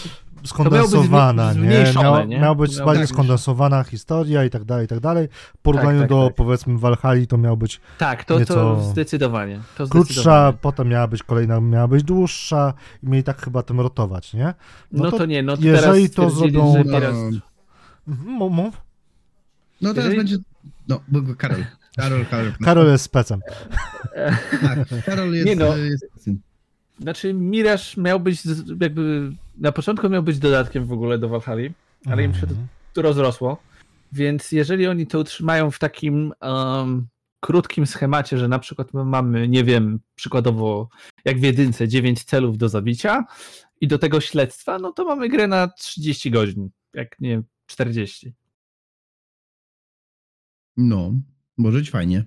[0.45, 1.83] Skondensowana, nie?
[1.95, 2.39] Miała, nie?
[2.39, 5.27] miała być Miało bardziej być- skondensowana historia i tak dalej, i tak dalej.
[5.31, 6.35] W porównaniu tak, do, tak.
[6.35, 9.59] powiedzmy, Valhalla to miał być tak, to, to nieco zdecydowanie.
[9.77, 10.57] To krótsza, zdecydowanie.
[10.61, 14.53] potem miała być kolejna, miała być dłuższa i mieli tak chyba tym rotować, nie?
[14.91, 17.15] No, no to, to nie, no to jeżeli teraz to zrobią- że No, teraz...
[18.07, 18.81] Mów, mów.
[19.81, 20.37] no teraz Jeżeli- będzie...
[20.87, 21.65] No, bo Karol.
[21.97, 22.51] Karol, Karol.
[22.65, 23.39] Karol jest specem.
[24.61, 25.45] Tak, Karol jest...
[25.47, 25.77] Nie no.
[25.77, 26.39] jest syn.
[26.99, 28.41] Znaczy Mirage miał być
[28.81, 29.31] jakby...
[29.59, 31.69] Na początku miał być dodatkiem w ogóle do Valhalla,
[32.05, 32.47] ale im się
[32.93, 33.57] to rozrosło.
[34.11, 37.07] Więc jeżeli oni to utrzymają w takim um,
[37.39, 40.89] krótkim schemacie, że na przykład my mamy, nie wiem, przykładowo
[41.25, 43.25] jak w jedynce 9 celów do zabicia
[43.81, 48.33] i do tego śledztwa, no to mamy grę na 30 godzin, jak nie 40.
[50.77, 51.13] No,
[51.57, 52.25] może być fajnie.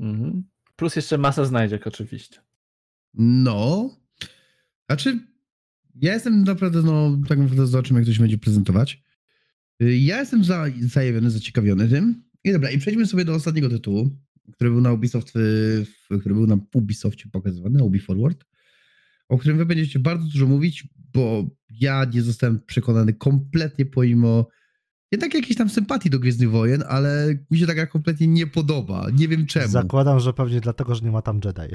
[0.00, 0.44] Mhm.
[0.76, 2.40] Plus jeszcze masa znajdziek oczywiście.
[3.14, 3.90] No.
[4.86, 5.18] Znaczy,
[6.02, 9.02] ja jestem naprawdę, no, tak naprawdę zobaczymy, jak to się będzie prezentować.
[9.82, 12.22] Y, Ja jestem za, zajawiony, zaciekawiony tym.
[12.44, 14.10] I dobra, i przejdźmy sobie do ostatniego tytułu,
[14.52, 18.44] który był na Ubisoft, y, który był na Ubisoftie pokazywany, Ubi Forward,
[19.28, 21.50] o którym wy będziecie bardzo dużo mówić, bo
[21.80, 24.48] ja nie zostałem przekonany kompletnie pomimo
[25.12, 29.06] jednak jakiejś tam sympatii do Gwiezdnych Wojen, ale mi się taka kompletnie nie podoba.
[29.12, 29.68] Nie wiem czemu.
[29.68, 31.74] Zakładam, że pewnie dlatego, że nie ma tam Jedi.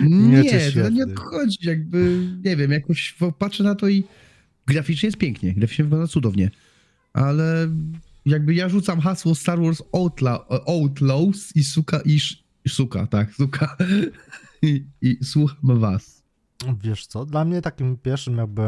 [0.00, 4.04] Nie, Mieczy to nie odchodzi, jakby, nie wiem, jakoś patrzę na to i
[4.66, 6.50] graficznie jest pięknie, graficznie wygląda cudownie,
[7.12, 7.68] ale
[8.26, 13.76] jakby ja rzucam hasło Star Wars Outla, Outlaws i suka, i sz, suka, tak, suka
[14.62, 16.22] i, i słucham was.
[16.82, 18.62] Wiesz co, dla mnie takim pierwszym jakby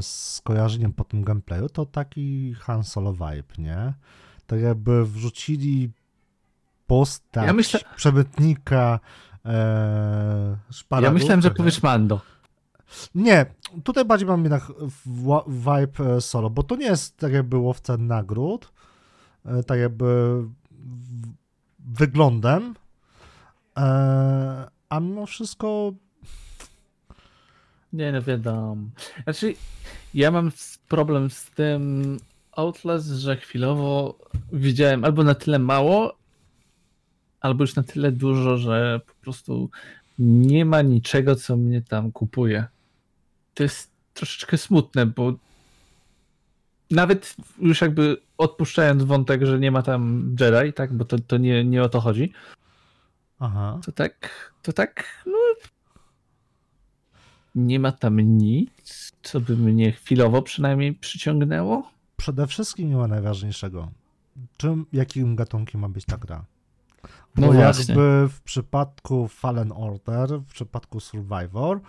[0.00, 3.94] skojarzeniem po tym gameplayu to taki Han Solo vibe, nie?
[4.46, 5.90] Tak jakby wrzucili
[6.86, 9.00] postać Ja myślę- przemytnika
[9.44, 10.56] e,
[11.02, 12.20] ja myślałem, że powiesz Mando.
[13.14, 13.46] Nie,
[13.84, 14.72] tutaj bardziej mam jednak
[15.46, 18.72] vibe e, solo, bo to nie jest tak jakby łowca nagród,
[19.44, 20.42] e, tak jakby
[21.78, 22.74] wyglądem,
[23.78, 25.92] e, a mimo wszystko
[27.96, 28.76] Nie, no wiadomo.
[29.24, 29.54] Znaczy,
[30.14, 30.50] ja mam
[30.88, 32.16] problem z tym
[32.52, 34.18] Outlast, że chwilowo
[34.52, 36.16] widziałem albo na tyle mało,
[37.40, 39.70] albo już na tyle dużo, że po prostu
[40.18, 42.66] nie ma niczego, co mnie tam kupuje.
[43.54, 45.32] To jest troszeczkę smutne, bo
[46.90, 51.64] nawet już jakby odpuszczając wątek, że nie ma tam Jedi, tak, bo to, to nie,
[51.64, 52.32] nie o to chodzi,
[53.38, 53.80] Aha.
[53.84, 55.38] to tak, to tak, no.
[57.56, 61.90] Nie ma tam nic, co by mnie chwilowo przynajmniej przyciągnęło.
[62.16, 63.88] Przede wszystkim nie ma najważniejszego.
[64.56, 66.44] Czym, jakim gatunkiem ma być ta gra?
[67.36, 67.94] No Bo właśnie.
[67.94, 71.80] jakby w przypadku Fallen Order, w przypadku Survivor,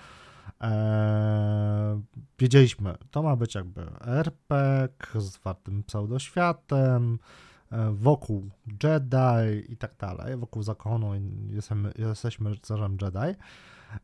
[0.61, 2.01] e,
[2.39, 7.19] wiedzieliśmy, to ma być jakby RPG z otwartym pseudoświatem,
[7.71, 8.49] e, wokół
[8.83, 11.11] Jedi i tak dalej, wokół zakonu
[11.49, 13.39] jesteśmy, jesteśmy rycerzem Jedi.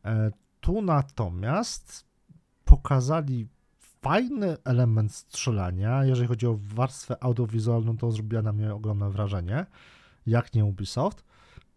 [0.04, 0.30] E,
[0.64, 2.04] tu natomiast
[2.64, 3.48] pokazali
[4.02, 6.04] fajny element strzelania.
[6.04, 9.66] Jeżeli chodzi o warstwę audiowizualną, to zrobiła na mnie ogromne wrażenie.
[10.26, 11.24] Jak nie Ubisoft.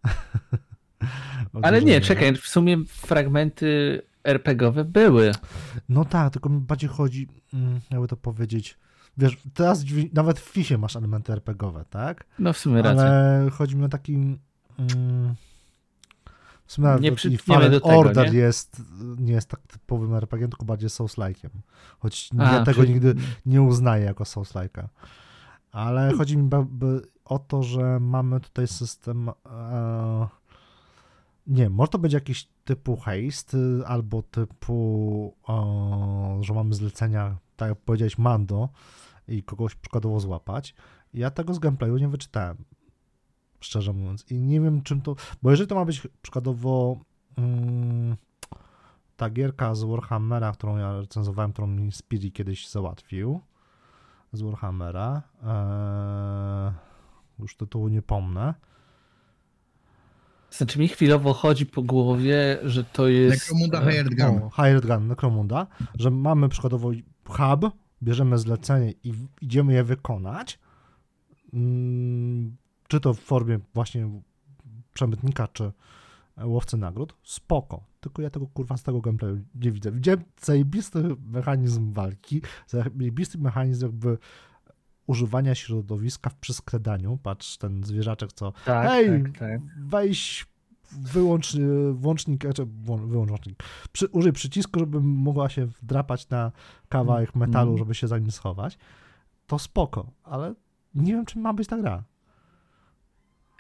[1.64, 5.32] Ale nie, czekaj, w sumie fragmenty RPGowe były.
[5.90, 8.78] No tak, tylko mi bardziej chodzi, mm, jakby to powiedzieć.
[9.18, 9.84] Wiesz, teraz
[10.14, 12.26] nawet w FISie masz elementy RPGowe, tak?
[12.40, 13.04] No w sumie racja.
[13.04, 14.14] Ale chodzi mi o taki.
[14.14, 15.36] Mm,
[16.72, 18.40] sumie Nie przytniemy do tego, Order nie?
[18.40, 18.82] jest,
[19.18, 21.50] nie jest tak typowym RPG, tylko bardziej Souls-like'iem.
[22.00, 23.16] Choć A, ja tego czyli- nigdy
[23.46, 24.88] nie uznaję jako Souls-like'a.
[25.72, 26.50] Ale chodzi mi
[27.26, 29.30] o to, że mamy tutaj system.
[29.30, 30.28] E,
[31.48, 37.70] nie, może to być jakiś typu haste, y, albo typu, e, że mamy zlecenia, tak
[37.70, 38.70] jak powiedziałeś, Mando
[39.28, 40.76] i kogoś przykładowo złapać.
[41.14, 42.58] Ja tego z gameplayu nie wyczytałem,
[43.60, 44.26] szczerze mówiąc.
[44.32, 45.16] I nie wiem, czym to.
[45.42, 46.98] Bo jeżeli to ma być przykładowo
[47.38, 48.18] mm,
[49.18, 53.42] ta gierka z Warhammera, którą ja recenzowałem, którą mi Speedy kiedyś załatwił,
[54.34, 56.74] z Warhammera, e,
[57.40, 58.54] już tytułu nie pomnę.
[60.52, 63.36] Znaczy mi chwilowo chodzi po głowie, że to jest...
[63.36, 64.44] Necromunda e, Hired Gun.
[64.44, 65.68] O, Hired Gun, Necromunda,
[66.00, 66.92] że mamy przykładowo
[67.28, 67.72] hub,
[68.04, 70.60] bierzemy zlecenie i idziemy je wykonać,
[71.54, 74.10] mm, czy to w formie właśnie
[74.94, 75.72] przemytnika, czy
[76.44, 77.84] łowcy nagród, spoko.
[78.00, 79.92] Tylko ja tego kurwa z tego gameplayu nie widzę.
[79.92, 84.18] Widziałem zajebisty mechanizm walki, zajebisty mechanizm jakby
[85.08, 87.18] używania środowiska w przyskradaniu.
[87.24, 89.24] Patrz, ten zwierzaczek, co Tak, Hej!
[89.24, 89.62] tak, tak.
[89.80, 90.46] weź
[90.92, 96.52] wyłącz y, włącznik, znaczy wyłącz włącznik, Przy, użyj przycisku, żeby mogła się wdrapać na
[96.90, 97.78] kawałek metalu, Mm.
[97.80, 98.78] żeby się za nim schować,
[99.48, 100.54] to spoko, ale
[100.96, 102.04] nie wiem, czym ma być ta gra.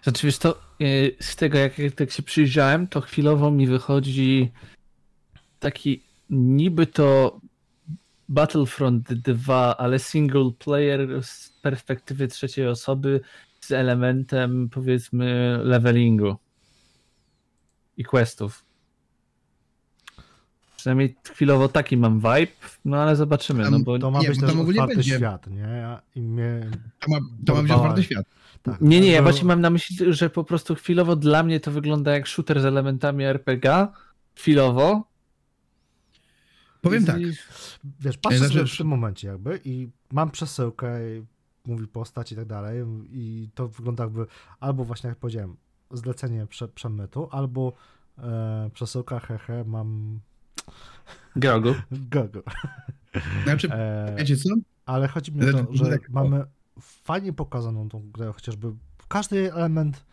[0.03, 0.55] Znaczy wiesz to, e,
[1.23, 4.51] z tego jak, jak tak się przyjrzałem, to chwilowo mi wychodzi
[5.59, 7.39] taki niby to
[8.29, 13.21] Battlefront 2, ale single player z perspektywy trzeciej osoby
[13.59, 16.35] z elementem powiedzmy levelingu
[17.97, 18.65] i questów.
[20.77, 22.51] Przynajmniej chwilowo taki mam vibe,
[22.85, 25.15] no ale zobaczymy, no bo To ma Nie, być też otwarty będzie.
[25.17, 25.57] świat, nie?
[25.59, 26.61] Ja- I mnie...
[26.99, 28.25] To ma, to ma być otwarty świat.
[28.71, 31.59] Tak, Nie, nie, ja bardzo- właśnie mam na myśli, że po prostu chwilowo dla mnie
[31.59, 33.87] to wygląda jak shooter z elementami RPG.
[34.35, 35.03] Chwilowo.
[36.81, 37.15] Powiem I- tak.
[37.99, 41.25] Wiesz, patrzę Znaczy- sobie w tym momencie jakby i mam przesyłkę, i
[41.65, 44.25] mówi postać i tak dalej i to wygląda jakby
[44.59, 45.55] albo właśnie jak powiedziałem,
[45.91, 47.73] zlecenie prze, przemytu, albo
[48.17, 50.19] e, przesyłka hehe, mam
[51.35, 51.73] Grogu.
[51.91, 52.43] gogo.
[53.43, 54.49] Znaczy, E, wiecie co?
[54.85, 56.45] ale chodzi mi o to, że tak, mamy
[56.81, 58.73] fajnie pokazaną tą grę, chociażby
[59.07, 60.05] każdy element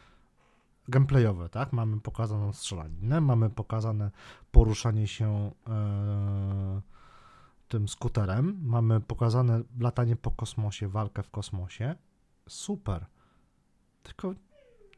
[0.88, 1.72] gameplayowy, tak?
[1.72, 4.10] Mamy pokazaną strzelaninę, mamy pokazane
[4.52, 6.80] poruszanie się e,
[7.68, 11.94] tym skuterem, mamy pokazane latanie po kosmosie, walkę w kosmosie.
[12.48, 13.06] Super.
[14.02, 14.34] Tylko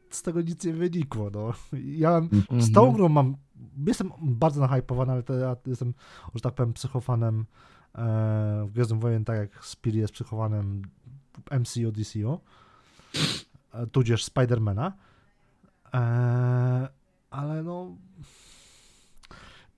[0.09, 1.53] z tego nic nie wynikło, no.
[1.85, 2.29] Ja mam,
[2.61, 2.95] z tą Mhm.
[2.95, 3.35] grą mam,
[3.87, 5.93] jestem bardzo nahypowany, ale to ja jestem,
[6.35, 7.45] że tak powiem, psychofanem
[7.95, 10.81] e, w Gwiezdnym Wojen, tak jak Speedy jest psychofanem
[11.59, 12.39] MCU, DCU,
[13.73, 14.93] e, tudzież Spidermana.
[15.93, 16.89] E,
[17.29, 17.95] ale no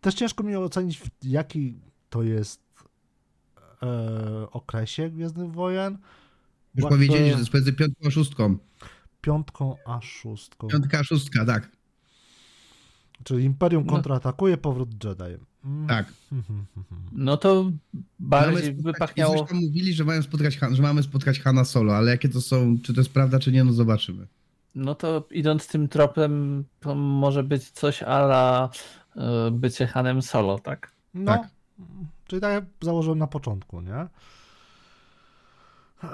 [0.02, 1.80] też ciężko mi ocenić, w jaki
[2.10, 2.62] to jest
[3.84, 5.98] e, okresie Gwiezdnych Wojen.
[6.76, 8.58] Już Bo- powiedzieli, to- że to jest pomiędzy piątką a szóstką.
[9.22, 10.68] Piątką a szóstką.
[10.68, 11.72] Piątka a szóstka, tak.
[13.24, 13.92] Czyli Imperium No.
[13.94, 15.44] kontratakuje, powrót Jedi.
[15.88, 16.14] Tak.
[17.12, 17.72] No to
[18.20, 19.38] bardziej Mamy spotkać- wypachniało.
[19.40, 22.78] Coś tam mówili, że, mają spotkać, że mamy spotkać Hanna Solo, ale jakie to są,
[22.84, 24.28] czy to jest prawda, czy nie, no zobaczymy.
[24.76, 28.70] No to idąc tym tropem, to może być coś ala
[29.16, 30.92] e, bycie Hanem Solo, tak?
[31.14, 31.50] No, Tak.
[32.28, 34.08] czyli tak jak założyłem na początku, nie?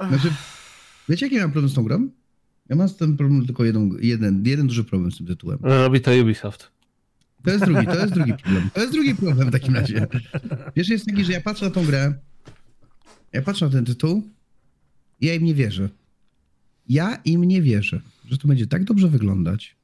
[0.09, 0.33] Znaczy,
[1.09, 2.09] wiecie jaki mam problem z tą grą?
[2.69, 5.59] Ja mam z tym problem tylko jeden, jeden, jeden duży problem z tym tytułem.
[5.61, 6.71] Robi to Ubisoft.
[7.45, 8.69] To jest drugi, to jest drugi problem.
[8.73, 10.07] To jest drugi problem w takim razie.
[10.75, 12.13] Wiesz, jest taki, że ja patrzę na tą grę,
[13.33, 14.29] ja patrzę na ten tytuł
[15.21, 15.89] i ja im nie wierzę.
[16.89, 19.75] Ja im nie wierzę, że to będzie tak dobrze wyglądać.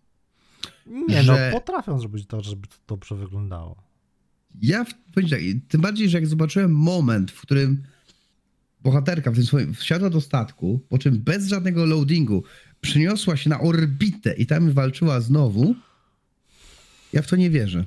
[0.85, 3.83] Nie Że- no, potrafią zrobić to, żeby to dobrze wyglądało.
[4.61, 7.83] Ja powiem tak, tym bardziej, że jak zobaczyłem moment, w którym
[8.83, 12.43] bohaterka w tym swoim wsiadła do statku, po czym bez żadnego loadingu
[12.81, 15.75] przeniosła się na orbitę i tam walczyła znowu,
[17.13, 17.85] ja w to nie wierzę.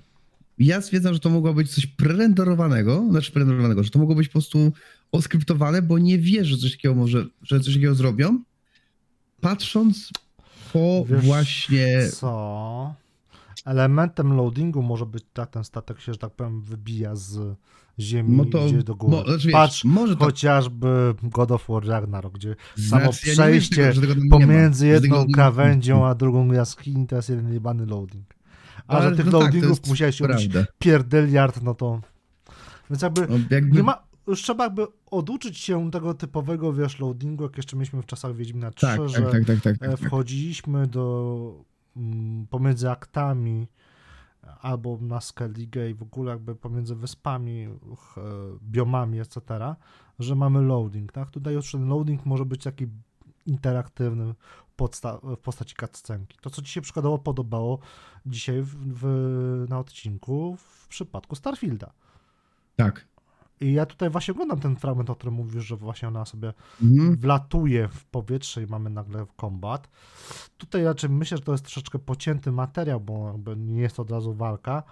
[0.59, 4.33] Ja stwierdzam, że to mogło być coś prerenderowanego, znaczy prerenderowanego, że to mogło być po
[4.33, 4.73] prostu
[5.13, 8.39] oskryptowane, bo nie wierzę, że coś takiego może, że coś takiego zrobią.
[9.41, 10.11] Patrząc
[10.73, 12.09] po Wiesz właśnie...
[12.11, 12.95] Co?
[13.65, 17.57] elementem loadingu może być tak, ten statek się, że tak powiem, wybija z
[17.99, 19.17] ziemi No to, do góry.
[19.17, 23.09] mo, znaczy, wiesz, Patrz, może to chociażby God of War Ragnarok, gdzie samo znaczy, ja
[23.09, 28.27] mówię, przejście że tego pomiędzy jedną krawędzią a drugą jaskini to jest jeden jebany loading.
[28.89, 30.73] A Ale że tych no tak, loadingów jest musiałeś robić prawda.
[30.78, 32.01] pierdyliard, no to...
[32.90, 34.05] Więc jakby No, jakby, nie ma...
[34.27, 38.70] Już trzeba jakby oduczyć się tego typowego, wiesz, loadingu, jak jeszcze mieliśmy w czasach Wiedźmina
[38.70, 40.09] 3, tak, że tak, tak, tak, tak, e, tak, tak.
[40.09, 41.65] wchodziliśmy do
[41.97, 43.66] mm, pomiędzy aktami
[44.61, 48.20] albo na Skellige i w ogóle jakby pomiędzy wyspami, e,
[48.62, 49.40] biomami, etc.,
[50.19, 51.31] że mamy loading, tak?
[51.31, 52.86] Tutaj już ten loading może być taki
[53.47, 54.35] interaktywny
[54.77, 56.39] podsta- w postaci cutscenki.
[56.41, 57.79] To, co ci się przykładowo podobało
[58.27, 61.93] dzisiaj w, w, na odcinku w przypadku Starfielda.
[62.77, 63.09] tak.
[63.61, 66.53] I ja tutaj właśnie oglądam ten fragment, o którym mówisz, że właśnie ona sobie
[66.83, 67.17] Mhm.
[67.17, 69.89] wlatuje w powietrze i mamy nagle kombat.
[70.59, 74.11] Tutaj raczej myślę, że to jest troszeczkę pocięty materiał, bo jakby nie jest to od
[74.11, 74.83] razu walka,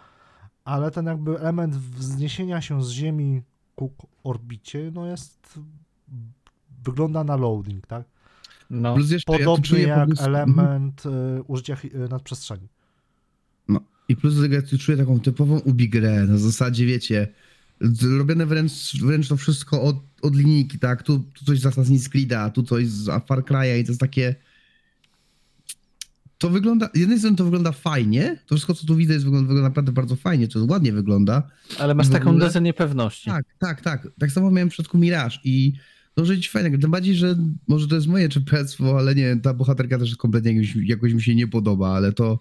[0.64, 3.42] ale ten jakby element wzniesienia się z ziemi
[3.76, 3.92] ku
[4.24, 5.58] orbicie, no jest
[6.84, 8.04] wygląda na loading, tak?
[8.74, 10.58] No, Plus jeszcze ja Podobnie czuję po jak prostu- Mhm.
[10.58, 12.68] element y, użycia y, nadprzestrzeni.
[14.08, 17.28] I plus ja tu czuję taką typową ubigrę, na zasadzie, wiecie,
[18.18, 18.72] robione wręcz,
[19.02, 21.02] wręcz to wszystko od, od linijki, tak?
[21.02, 24.34] Tu, tu coś z Assassin's Creed'a, tu coś z Far Cry'a i to jest takie...
[26.38, 29.48] To wygląda, z jednej strony to wygląda fajnie, to wszystko, co tu widzę, jest, wygląda,
[29.48, 31.42] wygląda naprawdę bardzo fajnie, to ładnie wygląda.
[31.78, 33.30] ale masz taką ogóle- dozę niepewności.
[33.30, 34.08] Tak, tak, tak.
[34.18, 35.72] Tak samo miałem w przypadku Mirage i
[36.14, 36.78] to żyć fajnego.
[36.78, 37.36] Tym bardziej, że
[37.68, 41.34] może to jest moje czepectwo, ale nie, ta bohaterka też kompletnie jakoś, jakoś mi się
[41.34, 42.38] nie podoba, ale to.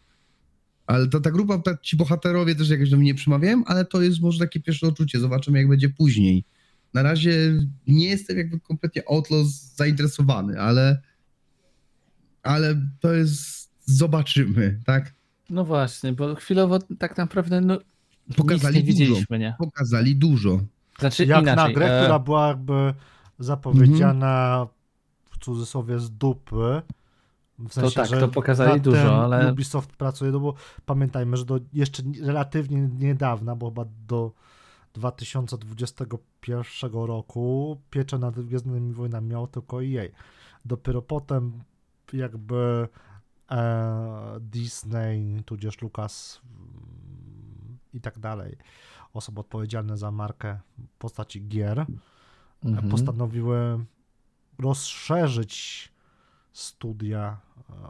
[0.87, 4.01] Ale to ta grupa, ta, ci bohaterowie też jakoś do mnie nie przemawiają, ale to
[4.01, 5.19] jest może takie pierwsze odczucie.
[5.19, 6.43] Zobaczymy, jak będzie później.
[6.93, 7.53] Na razie
[7.87, 11.01] nie jestem jakby kompletnie Outlaws zainteresowany, ale.
[12.43, 13.61] Ale to jest.
[13.85, 15.13] Zobaczymy, tak?
[15.49, 17.79] No właśnie, bo chwilowo tak naprawdę no,
[18.37, 19.05] Pokazali nic nie dużo.
[19.05, 19.55] widzieliśmy, nie?
[19.59, 20.61] Pokazali dużo.
[20.99, 21.67] Znaczy Jak inaczej.
[21.67, 22.19] na grę, e, która
[23.43, 24.67] zapowiedziana
[25.29, 26.81] w cudzysłowie z dupy.
[27.59, 30.53] W sensie, tak, że to pokazali dużo, ale- Ubisoft pracuje, no bo
[30.85, 34.31] pamiętajmy, że do jeszcze relatywnie niedawna, bo chyba do
[34.93, 40.03] 2021 roku pieczę nad Gwiezdnymi Wojnami miał tylko EA.
[40.65, 41.63] Dopiero potem
[42.13, 42.87] jakby
[43.51, 48.57] e, Disney, tudzież Lucas mm, i tak dalej,
[49.13, 50.59] osoby odpowiedzialne za markę
[50.99, 51.85] postaci gier,
[52.65, 52.89] mhm.
[52.89, 53.85] postanowiły
[54.59, 55.91] rozszerzyć
[56.53, 57.37] studia,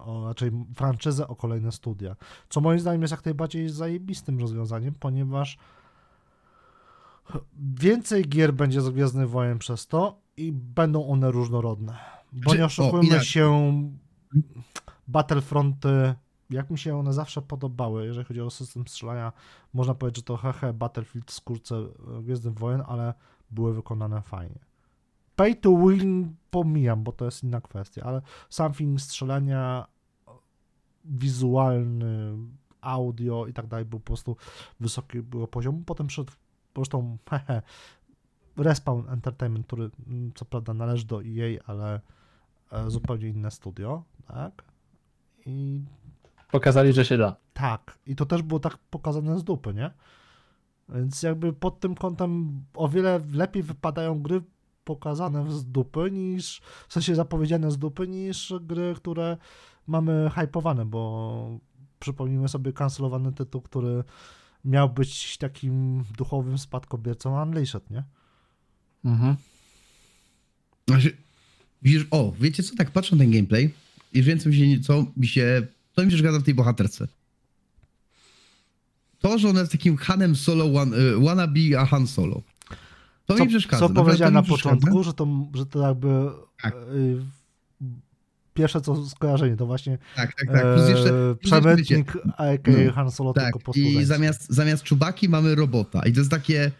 [0.06, 2.16] o, raczej franczyzę o kolejne studia.
[2.50, 5.58] Co moim zdaniem jest jak najbardziej zajebistym rozwiązaniem, ponieważ
[7.58, 11.98] więcej gier będzie z Gwiezdnych Wojen przez to i będą one różnorodne.
[12.32, 13.26] Bo Znaczy, nie o, oszukujmy inaczej.
[13.26, 13.74] się,
[15.08, 16.16] Battlefronty,
[16.50, 19.34] jak mi się one zawsze podobały, jeżeli chodzi o system strzelania,
[19.74, 23.14] można powiedzieć, że to hehe, Battlefield w skórce e, Gwiezdnych Wojen, ale
[23.52, 24.60] były wykonane fajnie.
[25.36, 29.88] Pay to win pomijam, bo to jest inna kwestia, ale sam film strzelania
[31.06, 32.38] wizualny,
[32.82, 34.38] audio i tak dalej był po prostu
[34.80, 35.84] wysokiego poziomu.
[35.86, 36.32] Potem szedł,
[36.76, 37.62] zresztą hehe,
[38.58, 42.02] Respawn Entertainment, który mm, co prawda należy do EA, ale
[42.72, 44.64] e, zupełnie inne studio, tak?
[45.46, 45.82] I
[46.52, 47.36] Pokazali, że się da.
[47.54, 49.92] tak, i to też było tak pokazane z dupy, nie?
[50.96, 54.42] Więc jakby pod tym kątem o wiele lepiej wypadają gry
[54.84, 59.38] pokazane z dupy niż, w sensie zapowiedziane z dupy, niż gry, które
[59.88, 61.60] mamy hypowane, bo
[62.00, 64.04] przypomnijmy sobie kancelowany tytuł, który
[64.66, 68.04] miał być takim duchowym spadkobiercą Unleashed, nie?
[69.06, 69.36] Mhm.
[71.82, 73.74] Widzisz, o, wiecie co, tak patrzę na ten gameplay
[74.14, 77.08] i co mi się, co mi się, co mi przeszkadza w tej bohaterce.
[79.32, 82.42] To, że ona jest takim Hanem Solo, one, y, wannabe a Han Solo.
[83.26, 83.88] To co, mi przeszkadza.
[83.88, 86.08] Co powiedziałem na początku, że to, że to jakby
[86.62, 86.74] Tak.
[86.74, 87.18] y,
[88.54, 90.76] pierwsze co skojarzenie, to właśnie Tak, tak, tak.
[90.76, 92.86] Plus jeszcze, e, przemytnik, a.k.a.
[92.86, 96.06] No, Han Solo tak, tylko po i zamiast, zamiast czubaki mamy robota.
[96.06, 96.72] I to jest takie,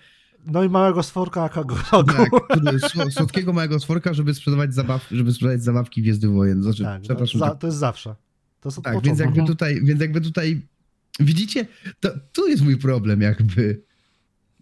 [0.46, 2.12] No i małego stworka Kagorogu.
[2.14, 6.64] tak, słodkiego małego stworka, żeby sprzedawać, zabaw, żeby sprzedawać zabawki Gwiezdnych Wojen.
[6.64, 8.16] Znaczy, Tak, no, przepraszam, za, że to jest zawsze.
[8.62, 9.48] To jest Tak, więc jakby Mhm.
[9.48, 10.62] tutaj, więc jakby tutaj,
[11.26, 11.68] widzicie,
[12.00, 13.84] to, tu jest mój problem jakby.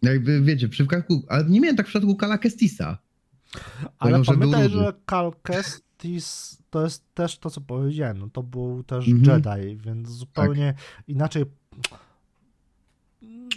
[0.02, 2.98] Jakby, wiecie, w przypadku, ale nie miałem tak w przypadku Kala Kestisa.
[4.00, 8.18] Ale mimo, pamiętaj, że Cal Kestis to jest też to, co powiedziałem.
[8.18, 9.44] No, to był też Mhm.
[9.46, 10.74] Jedi, więc zupełnie
[11.08, 11.46] inaczej.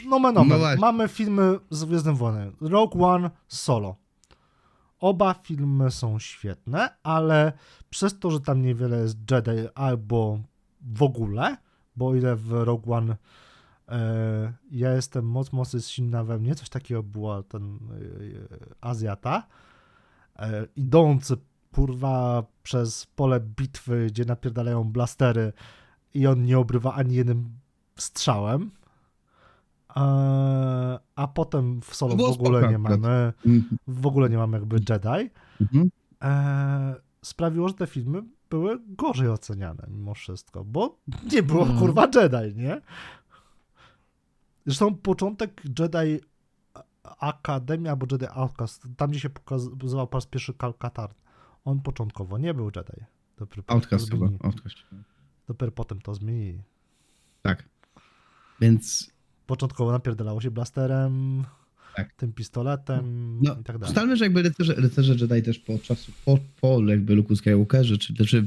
[0.06, 0.56] No, men, no, No.
[0.78, 2.56] Mamy filmy z Gwiezdnym Wojnem.
[2.60, 3.96] Rogue One, Solo.
[4.98, 7.52] Oba filmy są świetne, ale
[7.90, 10.40] przez to, że tam niewiele jest Jedi albo
[10.80, 11.56] w ogóle,
[11.96, 13.16] bo o ile w Rogue One
[13.88, 17.78] e, ja jestem moc mocy jest silna we mnie, coś takiego było ten e,
[18.80, 19.46] Azjata,
[20.38, 21.36] e, idący
[21.72, 25.52] kurwa przez pole bitwy, gdzie napierdalają blastery
[26.14, 27.50] i on nie obrywa ani jednym
[27.96, 28.70] strzałem.
[29.96, 30.00] E,
[31.16, 33.78] a potem w solo To w ogóle nie mamy, Mhm.
[33.88, 35.30] w ogóle nie mamy jakby Jedi.
[35.60, 35.90] Mhm.
[36.22, 38.22] E, sprawiło, że te filmy
[38.52, 40.98] były gorzej oceniane mimo wszystko, bo
[41.32, 41.78] nie było Mm.
[41.78, 42.80] kurwa Jedi, nie?
[44.66, 46.20] Zresztą początek Jedi
[47.02, 51.14] Akademia albo Jedi Outcast, tam gdzie się pokazywał po raz pierwszy Kal Katarn,
[51.64, 53.04] on początkowo nie był Jedi.
[53.36, 54.26] Dopiero Outcast chyba.
[54.26, 54.76] Outcast.
[55.46, 56.62] Dopiero potem to zmienili.
[57.42, 57.68] Tak.
[58.60, 59.12] Więc
[59.46, 61.44] Początkowo napierdalało się blasterem,
[61.96, 62.12] Tak.
[62.12, 63.88] tym pistoletem No, i tak dalej.
[63.88, 68.14] ustalmy, że jakby rycerze, rycerze Jedi też po czasu, po, po jakby Luke Skywalkerze, czy
[68.14, 68.46] znaczy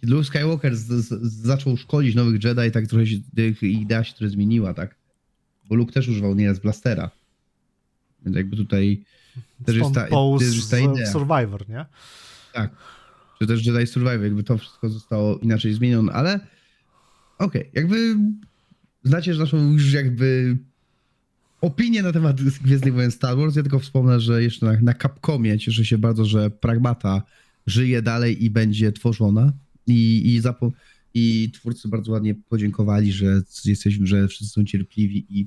[0.00, 4.14] kiedy Luke Skywalker z, z, zaczął szkolić nowych Jedi, tak trochę się ich idea się
[4.14, 4.94] trochę zmieniła, tak?
[5.68, 7.10] Bo Luke też używał nieraz blastera.
[8.24, 9.04] Więc jakby tutaj
[9.64, 11.06] też jest Stąd ta, też jest ta idea.
[11.06, 11.86] Survivor, nie?
[12.52, 12.70] Tak.
[13.38, 16.40] Czy też Jedi Survivor, jakby to wszystko zostało inaczej zmienione, ale
[17.38, 18.16] okej, jakby
[19.04, 20.56] znacie naszą już jakby
[21.60, 23.56] opinię na temat Gwiezdnych Wojen Star Wars.
[23.56, 27.22] Ja tylko wspomnę, że jeszcze na, na Capcomie cieszę się bardzo, że Pragmata
[27.66, 29.52] żyje dalej i będzie tworzona
[29.86, 30.70] i, i, zapo-
[31.14, 35.46] i twórcy bardzo ładnie podziękowali, że jesteśmy, że wszyscy są cierpliwi i,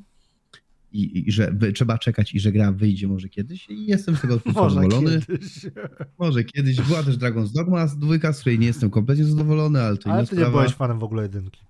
[0.92, 4.22] i, i że wy- trzeba czekać i że gra wyjdzie może kiedyś i jestem z
[4.22, 5.22] tego Może zadowolony.
[5.28, 5.66] kiedyś.
[6.20, 10.12] Może kiedyś była też Dragon's Dogma dwójka, z której nie jestem kompletnie zadowolony, ale to
[10.12, 10.58] Ale ty nie sprawa.
[10.58, 11.62] byłeś fanem w ogóle jedynki.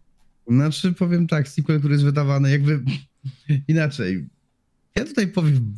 [0.48, 2.82] Znaczy powiem tak, sequel, który jest wydawany jakby
[3.68, 4.28] inaczej.
[4.96, 5.76] Ja tutaj powiem,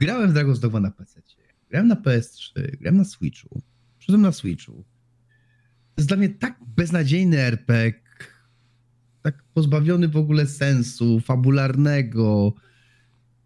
[0.00, 1.22] grałem w Dragon's Dogma na PC,
[1.70, 3.62] grałem na PS3, grałem na Switchu,
[3.98, 4.84] przyszedłem na Switchu.
[5.94, 8.00] To jest dla mnie tak beznadziejny RPG,
[9.22, 12.54] tak pozbawiony w ogóle sensu, fabularnego,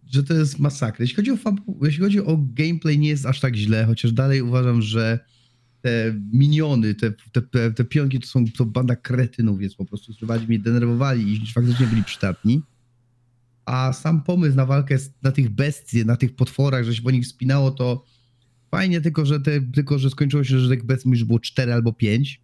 [0.06, 1.02] że to jest masakra.
[1.02, 4.42] Jeśli chodzi o, fabu- jeśli chodzi o gameplay, nie jest aż tak źle, chociaż dalej
[4.42, 5.18] uważam, że
[5.82, 7.12] te miniony, te,
[7.50, 11.52] te, te, pionki to są to banda kretynów, więc po prostu zrywali mnie, denerwowali i
[11.52, 12.62] faktycznie byli przydatni.
[13.69, 17.11] A sam pomysł na walkę z, na tych bestie, na tych potworach, że się po
[17.11, 18.05] nich spinało, to
[18.70, 21.93] fajnie, tylko że, te, tylko, że skończyło się, że tych bestii już było 4 albo
[21.93, 22.40] 5.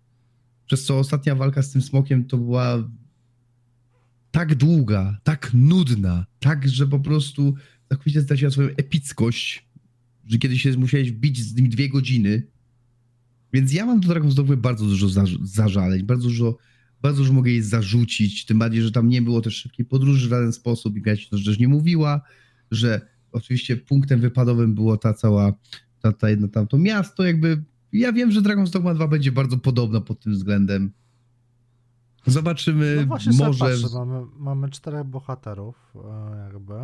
[0.67, 2.91] Przez co ostatnia walka z tym smokiem to była
[4.31, 7.55] tak długa, tak nudna, tak, że po prostu
[7.89, 9.69] całkowicie straciła swoją epickość,
[10.27, 12.47] że kiedyś się musiałeś bić z nim dwie godziny.
[13.53, 16.57] Więc ja mam do Dragon's Dogmy bardzo dużo zarz- zażaleń, bardzo dużo,
[17.05, 20.31] bardzo dużo mogę jej zarzucić, tym bardziej, że tam nie było też szybkiej podróży w
[20.31, 22.21] żaden sposób i Gaci to też nie mówiła,
[22.71, 23.01] że
[23.33, 25.53] oczywiście punktem wypadowym było ta cała,
[26.01, 27.63] ta, ta jedno tamto miasto, jakby
[27.93, 30.93] ja wiem, że Dragon's Dogma 2 będzie bardzo podobna pod tym względem.
[32.27, 33.65] Zobaczymy, No właśnie może...
[33.65, 36.75] patrzę, mamy, mamy czterech bohaterów e, jakby.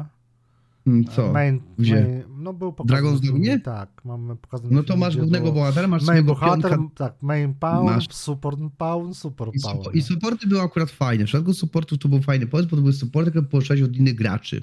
[0.85, 1.33] Hmm, Co?
[1.33, 1.95] Main, Gdzie?
[1.95, 3.59] Main, no był pokazany Dragon's Dogmie?
[3.61, 7.91] Tak, mamy pokazany No to masz głównego bohatera, masz Main bohater, pionka, tak, main pound,
[7.91, 9.81] Masz- support pound, super I, pound.
[9.87, 11.25] supo- I supporty były akurat fajne.
[11.25, 14.15] W przypadku supportów to był fajny pomysł, bo to były supporty, które połączać od innych
[14.15, 14.63] graczy.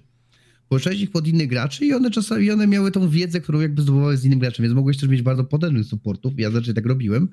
[0.70, 4.18] Połączać ich pod innych graczy i one czasami one miały tą wiedzę, którą jakby zdobywały
[4.18, 6.34] z innym graczem, więc mogłeś też mieć bardzo potężnych supportów.
[6.40, 7.30] Ja zawsze tak robiłem.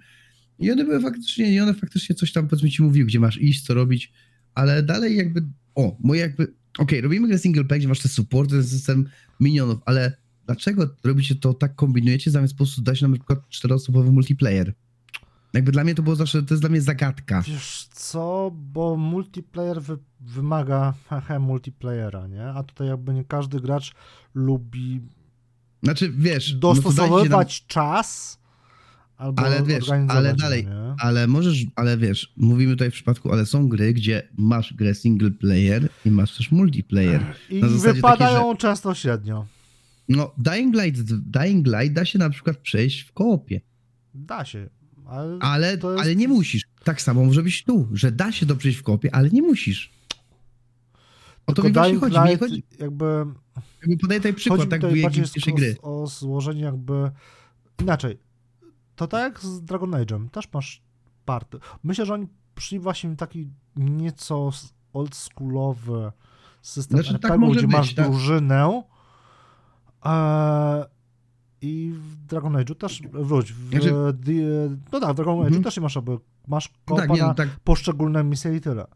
[0.59, 3.67] I one były faktycznie, i one faktycznie coś tam powiedzmy ci mówiły, gdzie masz iść,
[3.67, 4.13] co robić,
[4.55, 5.43] ale dalej jakby,
[5.75, 9.09] o, moje jakby, okej, robimy grę single player, gdzie masz te supporty, ten system
[9.41, 14.13] minionów, ale dlaczego robicie to tak, kombinujecie, zamiast po prostu dać nam na przykład czteroosobowy
[14.13, 14.75] multiplayer?
[15.55, 17.43] Jakby dla mnie to było zawsze, to jest dla mnie zagadka.
[17.43, 22.45] Wiesz co, bo multiplayer wy, wymaga hehe multiplayera, nie?
[22.45, 23.95] A tutaj jakby nie każdy gracz
[24.35, 25.01] lubi
[25.83, 28.39] Znaczy, wiesz, no to dajcie nam, dostosowywać czas
[29.17, 30.95] albo Ale wiesz, ale dalej, nie?
[30.99, 35.31] ale możesz, ale wiesz, mówimy tutaj w przypadku, ale są gry, gdzie masz grę single
[35.31, 37.35] player i masz też multiplayer.
[37.51, 39.47] I na zasadzie wypadają często średnio.
[40.09, 43.61] No, Dying Light, Dying Light da się na przykład przejść w koopie,
[44.15, 44.69] Da się,
[45.07, 46.63] ale, ale, to jest- ale nie musisz.
[46.85, 49.91] Tak samo może być tu, że da się to przejść w koopie, ale nie musisz.
[51.47, 52.31] O to tylko mi właśnie chodzi.
[52.31, 53.05] Light chodzi, jakby
[53.83, 55.77] jakby podaję tutaj przykład tak tutaj bardziej jak pierwszej gry.
[55.83, 57.11] o, o złożenie jakby
[57.81, 58.19] inaczej.
[58.97, 60.83] To tak jak z Dragon Age'em, też masz
[61.25, 61.59] party.
[61.83, 64.51] Myślę, że oni przyszli właśnie taki nieco
[64.93, 66.13] oldschoolowy
[66.63, 68.07] system Znaczy, tak RPG, może gdzie być, masz tak.
[68.07, 68.83] drużynę
[70.05, 70.85] e,
[71.61, 73.89] i w Dragon Age'u też, wróć, w, Znaczy-
[74.25, 74.33] the,
[74.93, 75.63] no tak, w Dragon Age'u Mhm.
[75.63, 75.99] też nie masz
[76.49, 78.87] masz No kopa tak, nie, no, tak, poszczególne misje i tyle.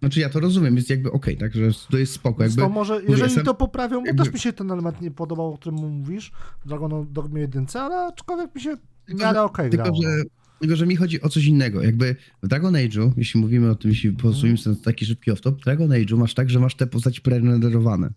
[0.00, 1.60] znaczy ja to rozumiem, jest jakby okej, także
[1.90, 2.42] to jest spoko.
[2.42, 5.54] Jakby, to może, jeżeli to poprawią, bo jakby- też mi się ten element nie podobał,
[5.54, 6.32] o którym mówisz,
[6.64, 8.76] w Dragon Dogmie 1, ale aczkolwiek mi się
[9.08, 10.22] Tylko, miarę okej Tylko, że
[10.60, 11.82] Tylko, że mi chodzi o coś innego.
[11.82, 15.64] Jakby w Dragon Age'u, jeśli mówimy o tym, jeśli posuniemy sobie taki szybki off-top, w
[15.64, 18.10] Dragon Age'u masz tak, że masz te postaci prerenderowane.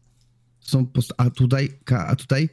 [0.60, 1.70] Są post- a tutaj,
[2.08, 2.50] a tutaj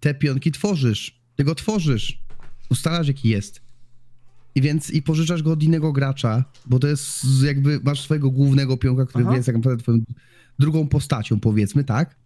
[0.00, 1.20] te pionki tworzysz.
[1.36, 2.22] Ty go tworzysz.
[2.70, 3.62] Ustalasz jaki jest.
[4.54, 8.76] I więc i pożyczasz go od innego gracza, bo to jest jakby masz swojego głównego
[8.76, 9.36] pionka, który Aha.
[9.36, 9.98] jest tak naprawdę twoją
[10.58, 12.16] drugą postacią, powiedzmy, tak?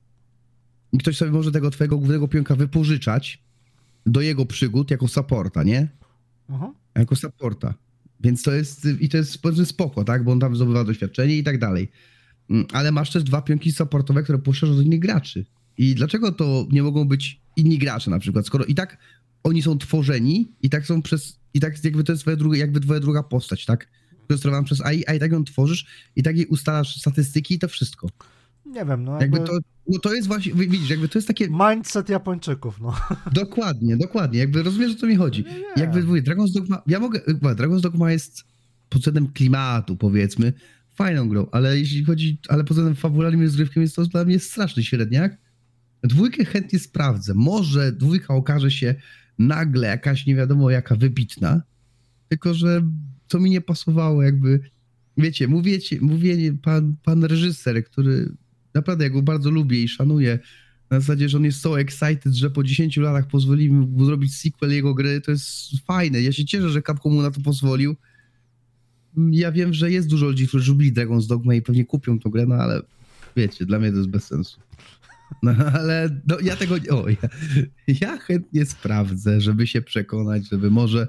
[0.92, 3.42] I ktoś sobie może tego twojego głównego pionka wypożyczać
[4.06, 5.88] do jego przygód jako supporta, nie?
[6.48, 6.72] Mhm.
[6.94, 7.74] jako supporta.
[8.20, 10.24] Więc to jest, i to jest powiedzmy spoko, tak?
[10.24, 11.90] Bo on tam zdobywa doświadczenie i tak dalej.
[12.50, 15.44] Mm, Ale masz też dwa pionki supportowe, które puszczasz do innych graczy.
[15.78, 18.98] I dlaczego to nie mogą być inni gracze na przykład, skoro i tak
[19.42, 22.80] oni są tworzeni i tak są przez, i tak jakby to jest twoja druga, jakby
[22.80, 23.88] twoja druga postać, tak?
[24.36, 25.86] Sterowana przez AI, a i tak ją tworzysz
[26.16, 28.08] i tak jej ustalasz statystyki i to wszystko.
[28.74, 29.52] Nie wiem, no Jakby jakby...
[29.52, 32.94] to, no to jest właśnie, widzisz, jakby to jest takie, Mindset Japończyków, no.
[33.32, 34.38] Dokładnie, dokładnie.
[34.38, 35.44] Jakby rozumiesz, o co mi chodzi.
[35.44, 35.66] Nie, nie.
[35.76, 38.44] Jakby mówię, Dragon's Dogma, ja mogę, Dragon's Dogma jest
[38.88, 40.52] pod względem klimatu, powiedzmy,
[40.94, 44.38] fajną grą, ale jeśli chodzi, ale pod względem fabularnym i rozgrywkiem jest to dla mnie
[44.38, 45.38] straszny średniak.
[46.02, 47.34] Dwójkę chętnie sprawdzę.
[47.34, 48.94] Może dwójka okaże się
[49.38, 51.62] nagle jakaś nie wiadomo jaka wybitna,
[52.28, 52.82] tylko że
[53.28, 54.60] to mi nie pasowało jakby,
[55.16, 58.32] wiecie, mówicie, mówienie, pan, pan reżyser, który
[58.74, 60.38] naprawdę ja go bardzo lubię i szanuję,
[60.90, 64.72] na zasadzie, że on jest so excited, że po 10 latach pozwolimy mu zrobić sequel
[64.72, 66.22] jego gry, to jest fajne.
[66.22, 67.96] Ja się cieszę, że Capcom mu na to pozwolił.
[69.30, 72.46] Ja wiem, że jest dużo ludzi, którzy lubili Dragon's Dogma i pewnie kupią tą grę,
[72.46, 72.82] no ale
[73.36, 74.60] wiecie, dla mnie to jest bez sensu.
[75.42, 76.90] No ale no, ja tego nie...
[76.90, 77.16] O, ja,
[78.00, 81.08] ja chętnie sprawdzę, żeby się przekonać, żeby może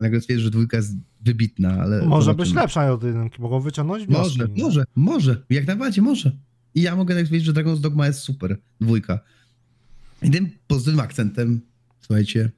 [0.00, 2.06] nagle stwierdzić, że dwójka jest wybitna, ale...
[2.06, 2.60] Może być zobaczymy.
[2.60, 4.38] lepsza od jedynki, mogą wyciągnąć wnioski.
[4.38, 5.44] Może, może, może.
[5.50, 6.32] Jak najbardziej może.
[6.76, 8.58] I ja mogę tak powiedzieć, że Dragon's Dogma jest super.
[8.80, 9.20] Dwójka.
[10.22, 11.60] I tym pozytywnym akcentem,
[12.00, 12.50] słuchajcie,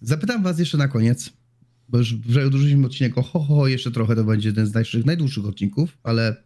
[0.00, 1.32] zapytam was jeszcze na koniec,
[1.88, 5.04] bo już przedłużyliśmy odcinek o ho, ho, ho, jeszcze trochę to będzie jeden z najdłuższych,
[5.04, 6.36] najdłuższych odcinków, ale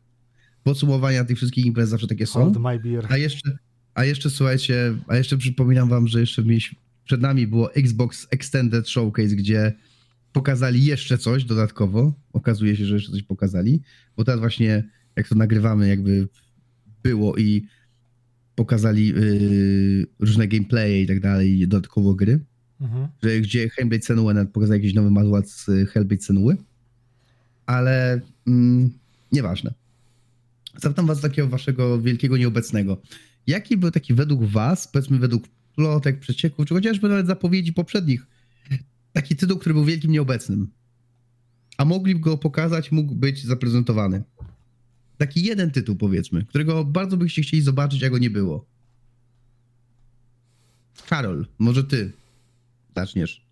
[0.63, 2.41] podsumowania tych wszystkich imprez zawsze takie są.
[2.41, 3.07] Hold my beer.
[3.09, 3.59] A jeszcze,
[3.95, 8.89] a jeszcze słuchajcie, a jeszcze przypominam wam, że jeszcze mieliśmy, przed nami było Xbox Extended
[8.89, 9.73] Showcase, gdzie
[10.33, 12.13] pokazali jeszcze coś dodatkowo.
[12.33, 13.83] Okazuje się, że jeszcze coś pokazali,
[14.17, 14.85] bo teraz właśnie
[15.17, 16.29] jak to nagrywamy, jakby
[17.03, 17.65] było i
[18.55, 22.41] pokazali yy, różne gameplaye i tak dalej, i dodatkowo gry,
[22.81, 23.09] Mhm.
[23.23, 26.55] że, gdzie Hellblade Senua nawet pokazał jakiś nowy manual z y, Hellblade Senua,
[27.67, 28.91] ale mm,
[29.33, 29.75] nieważne.
[30.77, 33.03] Zapytam was takiego waszego wielkiego nieobecnego.
[33.47, 35.45] Jaki był taki według was, powiedzmy według
[35.77, 38.27] plotek, przecieków, czy chociażby nawet zapowiedzi poprzednich,
[39.13, 40.69] taki tytuł, który był wielkim nieobecnym,
[41.79, 44.23] a mogliby go pokazać, mógł być zaprezentowany?
[45.19, 48.65] Taki jeden tytuł, powiedzmy, którego bardzo byście chcieli zobaczyć, a go nie było.
[51.09, 52.13] Karol, może ty
[52.97, 53.45] zaczniesz.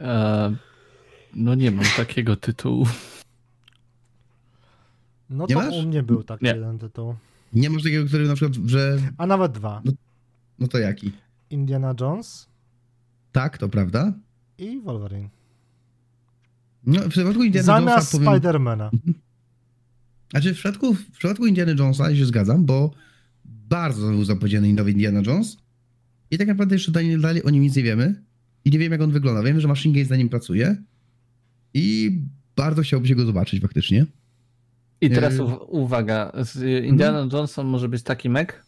[0.00, 0.56] E,
[1.34, 2.86] no nie mam takiego tytułu.
[5.30, 5.74] No Nie to masz?
[5.74, 6.50] u mnie był taki Nie.
[6.50, 7.14] jeden tytuł.
[7.52, 8.98] Nie masz takiego, który na przykład, że...
[9.18, 9.82] A nawet dwa.
[10.58, 11.12] No to jaki?
[11.50, 12.48] Indiana Jones
[13.32, 14.12] Tak, to prawda.
[14.58, 15.28] i Wolverine.
[16.86, 18.32] No, w przypadku Indiana Zamiast Jonesa powiem...
[18.32, 18.90] Spidermana.
[20.30, 22.90] Znaczy w przypadku, w przypadku Indiana Jonesa się zgadzam, bo
[23.44, 25.56] bardzo był zapowiedziany nowy Indiana Jones
[26.30, 28.22] i tak naprawdę jeszcze dalej, dalej o nim nic nie wiemy
[28.64, 29.42] i nie wiemy jak on wygląda.
[29.42, 30.76] Wiemy, że Machine Games na nim pracuje
[31.74, 32.18] i
[32.56, 34.06] bardzo chciałbym się go zobaczyć faktycznie.
[35.00, 35.44] I teraz Yy.
[35.44, 38.64] uw- uwaga, z Indiana Johnson może być taki mek,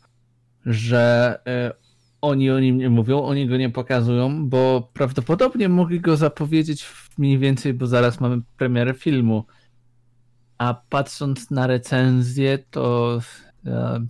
[0.67, 1.73] że e,
[2.21, 6.87] oni o nim nie mówią, oni go nie pokazują, bo prawdopodobnie mogli go zapowiedzieć
[7.19, 9.45] mniej więcej, bo zaraz mamy premierę filmu.
[10.63, 13.21] A patrząc na recenzję, to
[13.67, 14.07] e,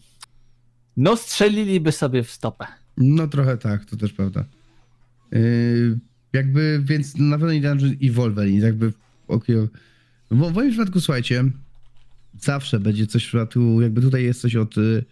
[0.96, 2.66] no strzeliliby sobie w stopę.
[2.96, 4.44] No trochę tak, to też prawda.
[5.32, 5.98] Yy,
[6.32, 8.92] jakby, więc na pewno Indiana Jones i Wolverine, jakby
[9.28, 9.56] okej.
[10.30, 11.44] W w moim przypadku, słuchajcie,
[12.40, 15.04] zawsze będzie coś w przypadku, jakby tutaj jest coś od y,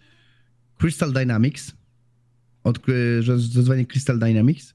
[0.77, 1.71] Crystal Dynamics,
[2.63, 4.73] od, y, że zazwanie Crystal Dynamics,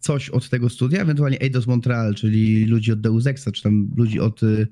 [0.00, 4.20] coś od tego studia, ewentualnie Eidos Montreal, czyli ludzi od Deus Exa, czy tam ludzi
[4.20, 4.66] od y,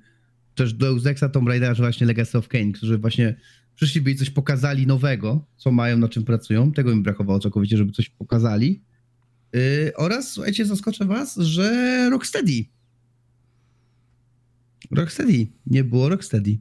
[0.55, 3.35] też Deus Exa, Tomb Raidera, czy właśnie Legacy of Kain, którzy właśnie
[3.75, 6.73] przyszliby i coś pokazali nowego, co mają, na czym pracują.
[6.73, 8.83] Tego im brakowało całkowicie, żeby coś pokazali.
[9.53, 12.65] Yy, oraz, słuchajcie, zaskoczę was, że Rocksteady.
[14.91, 15.47] Rocksteady.
[15.67, 16.59] Nie było Rocksteady.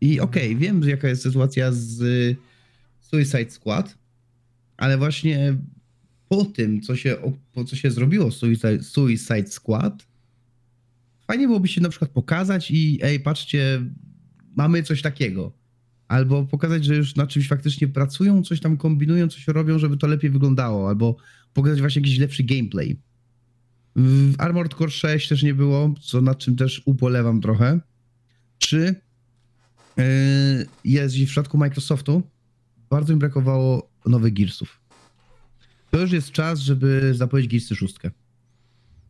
[0.00, 2.36] I okej, wiem, jaka jest sytuacja z y,
[3.00, 3.98] Suicide Squad,
[4.76, 5.56] ale właśnie
[6.28, 7.16] po tym, co się,
[7.66, 10.06] co się zrobiło z Suicide, Suicide Squad,
[11.26, 13.82] fajnie byłoby się na przykład pokazać i ej, patrzcie,
[14.56, 15.52] mamy coś takiego.
[16.08, 20.06] Albo pokazać, że już na czymś faktycznie pracują, coś tam kombinują, coś robią, żeby to
[20.06, 21.16] lepiej wyglądało, albo
[21.52, 23.00] pokazać właśnie jakiś lepszy gameplay.
[23.96, 27.80] W Armored Core 6 też nie było, co nad czym też ubolewam trochę.
[28.58, 28.94] Czy
[29.96, 30.04] yy,
[30.84, 32.22] jest w przypadku Microsoftu
[32.90, 34.80] bardzo mi brakowało nowych Gearsów.
[35.90, 37.94] To już jest czas, żeby zapowiedzieć Gearsy 6.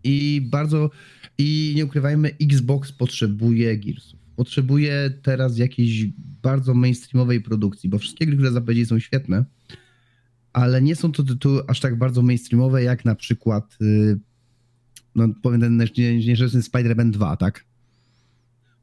[0.04, 0.90] I bardzo,
[1.38, 4.20] i nie ukrywajmy, Xbox potrzebuje Gearsów.
[4.36, 6.06] Potrzebuje teraz jakiejś
[6.42, 9.44] bardzo mainstreamowej produkcji, bo wszystkie gry, które zapowiedzieli są świetne,
[10.52, 14.18] ale nie są to tytuły aż tak bardzo mainstreamowe, jak na przykład yy,
[15.14, 15.76] no powiem ten
[16.26, 17.64] nieszczęsny Spider-Man 2, tak?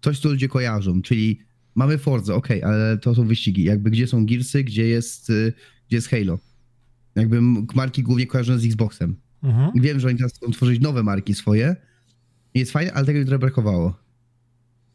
[0.02, 1.40] Coś, co ludzie kojarzą, czyli
[1.76, 3.64] mamy Forza, ok, ale to są wyścigi.
[3.64, 5.54] Jakby gdzie są Gearsy, gdzie jest, y,
[5.88, 6.40] gdzie jest Halo.
[7.16, 7.42] Jakby
[7.76, 9.16] marki głównie kojarzone z Xboxem.
[9.44, 9.72] Mhm.
[9.76, 11.76] Wiem, że oni teraz chcą tworzyć nowe marki swoje.
[12.54, 14.00] Jest fajne, ale tego trochę brakowało.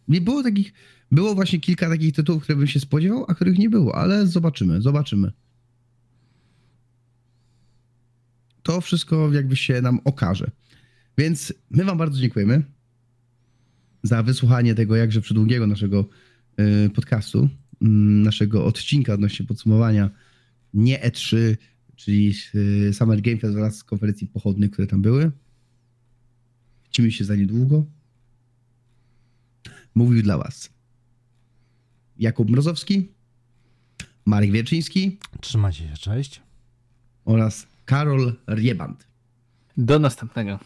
[0.09, 0.73] Nie było takich,
[1.11, 4.83] było właśnie kilka takich tytułów, które bym się spodziewał, a których nie było, ale zobaczymy,
[4.83, 5.33] zobaczymy.
[8.63, 10.51] To wszystko jakby się nam okaże.
[11.19, 12.63] Więc my wam bardzo dziękujemy
[14.03, 16.09] za wysłuchanie tego jakże przydługiego naszego
[16.87, 17.49] y, podcastu,
[17.83, 20.11] mm, naszego odcinka odnośnie podsumowania
[20.75, 21.57] nie E3,
[21.97, 25.31] czyli y, Summer Game Fest oraz konferencji pochodnych, które tam były.
[26.95, 27.85] Widzimy się za niedługo.
[29.95, 30.71] Mówił dla was
[32.19, 33.09] Jakub Mrozowski,
[34.25, 36.43] Marek Wierczyński Trzymajcie się, cześć.
[37.25, 39.07] oraz Karol Rieband.
[39.77, 40.59] Do następnego.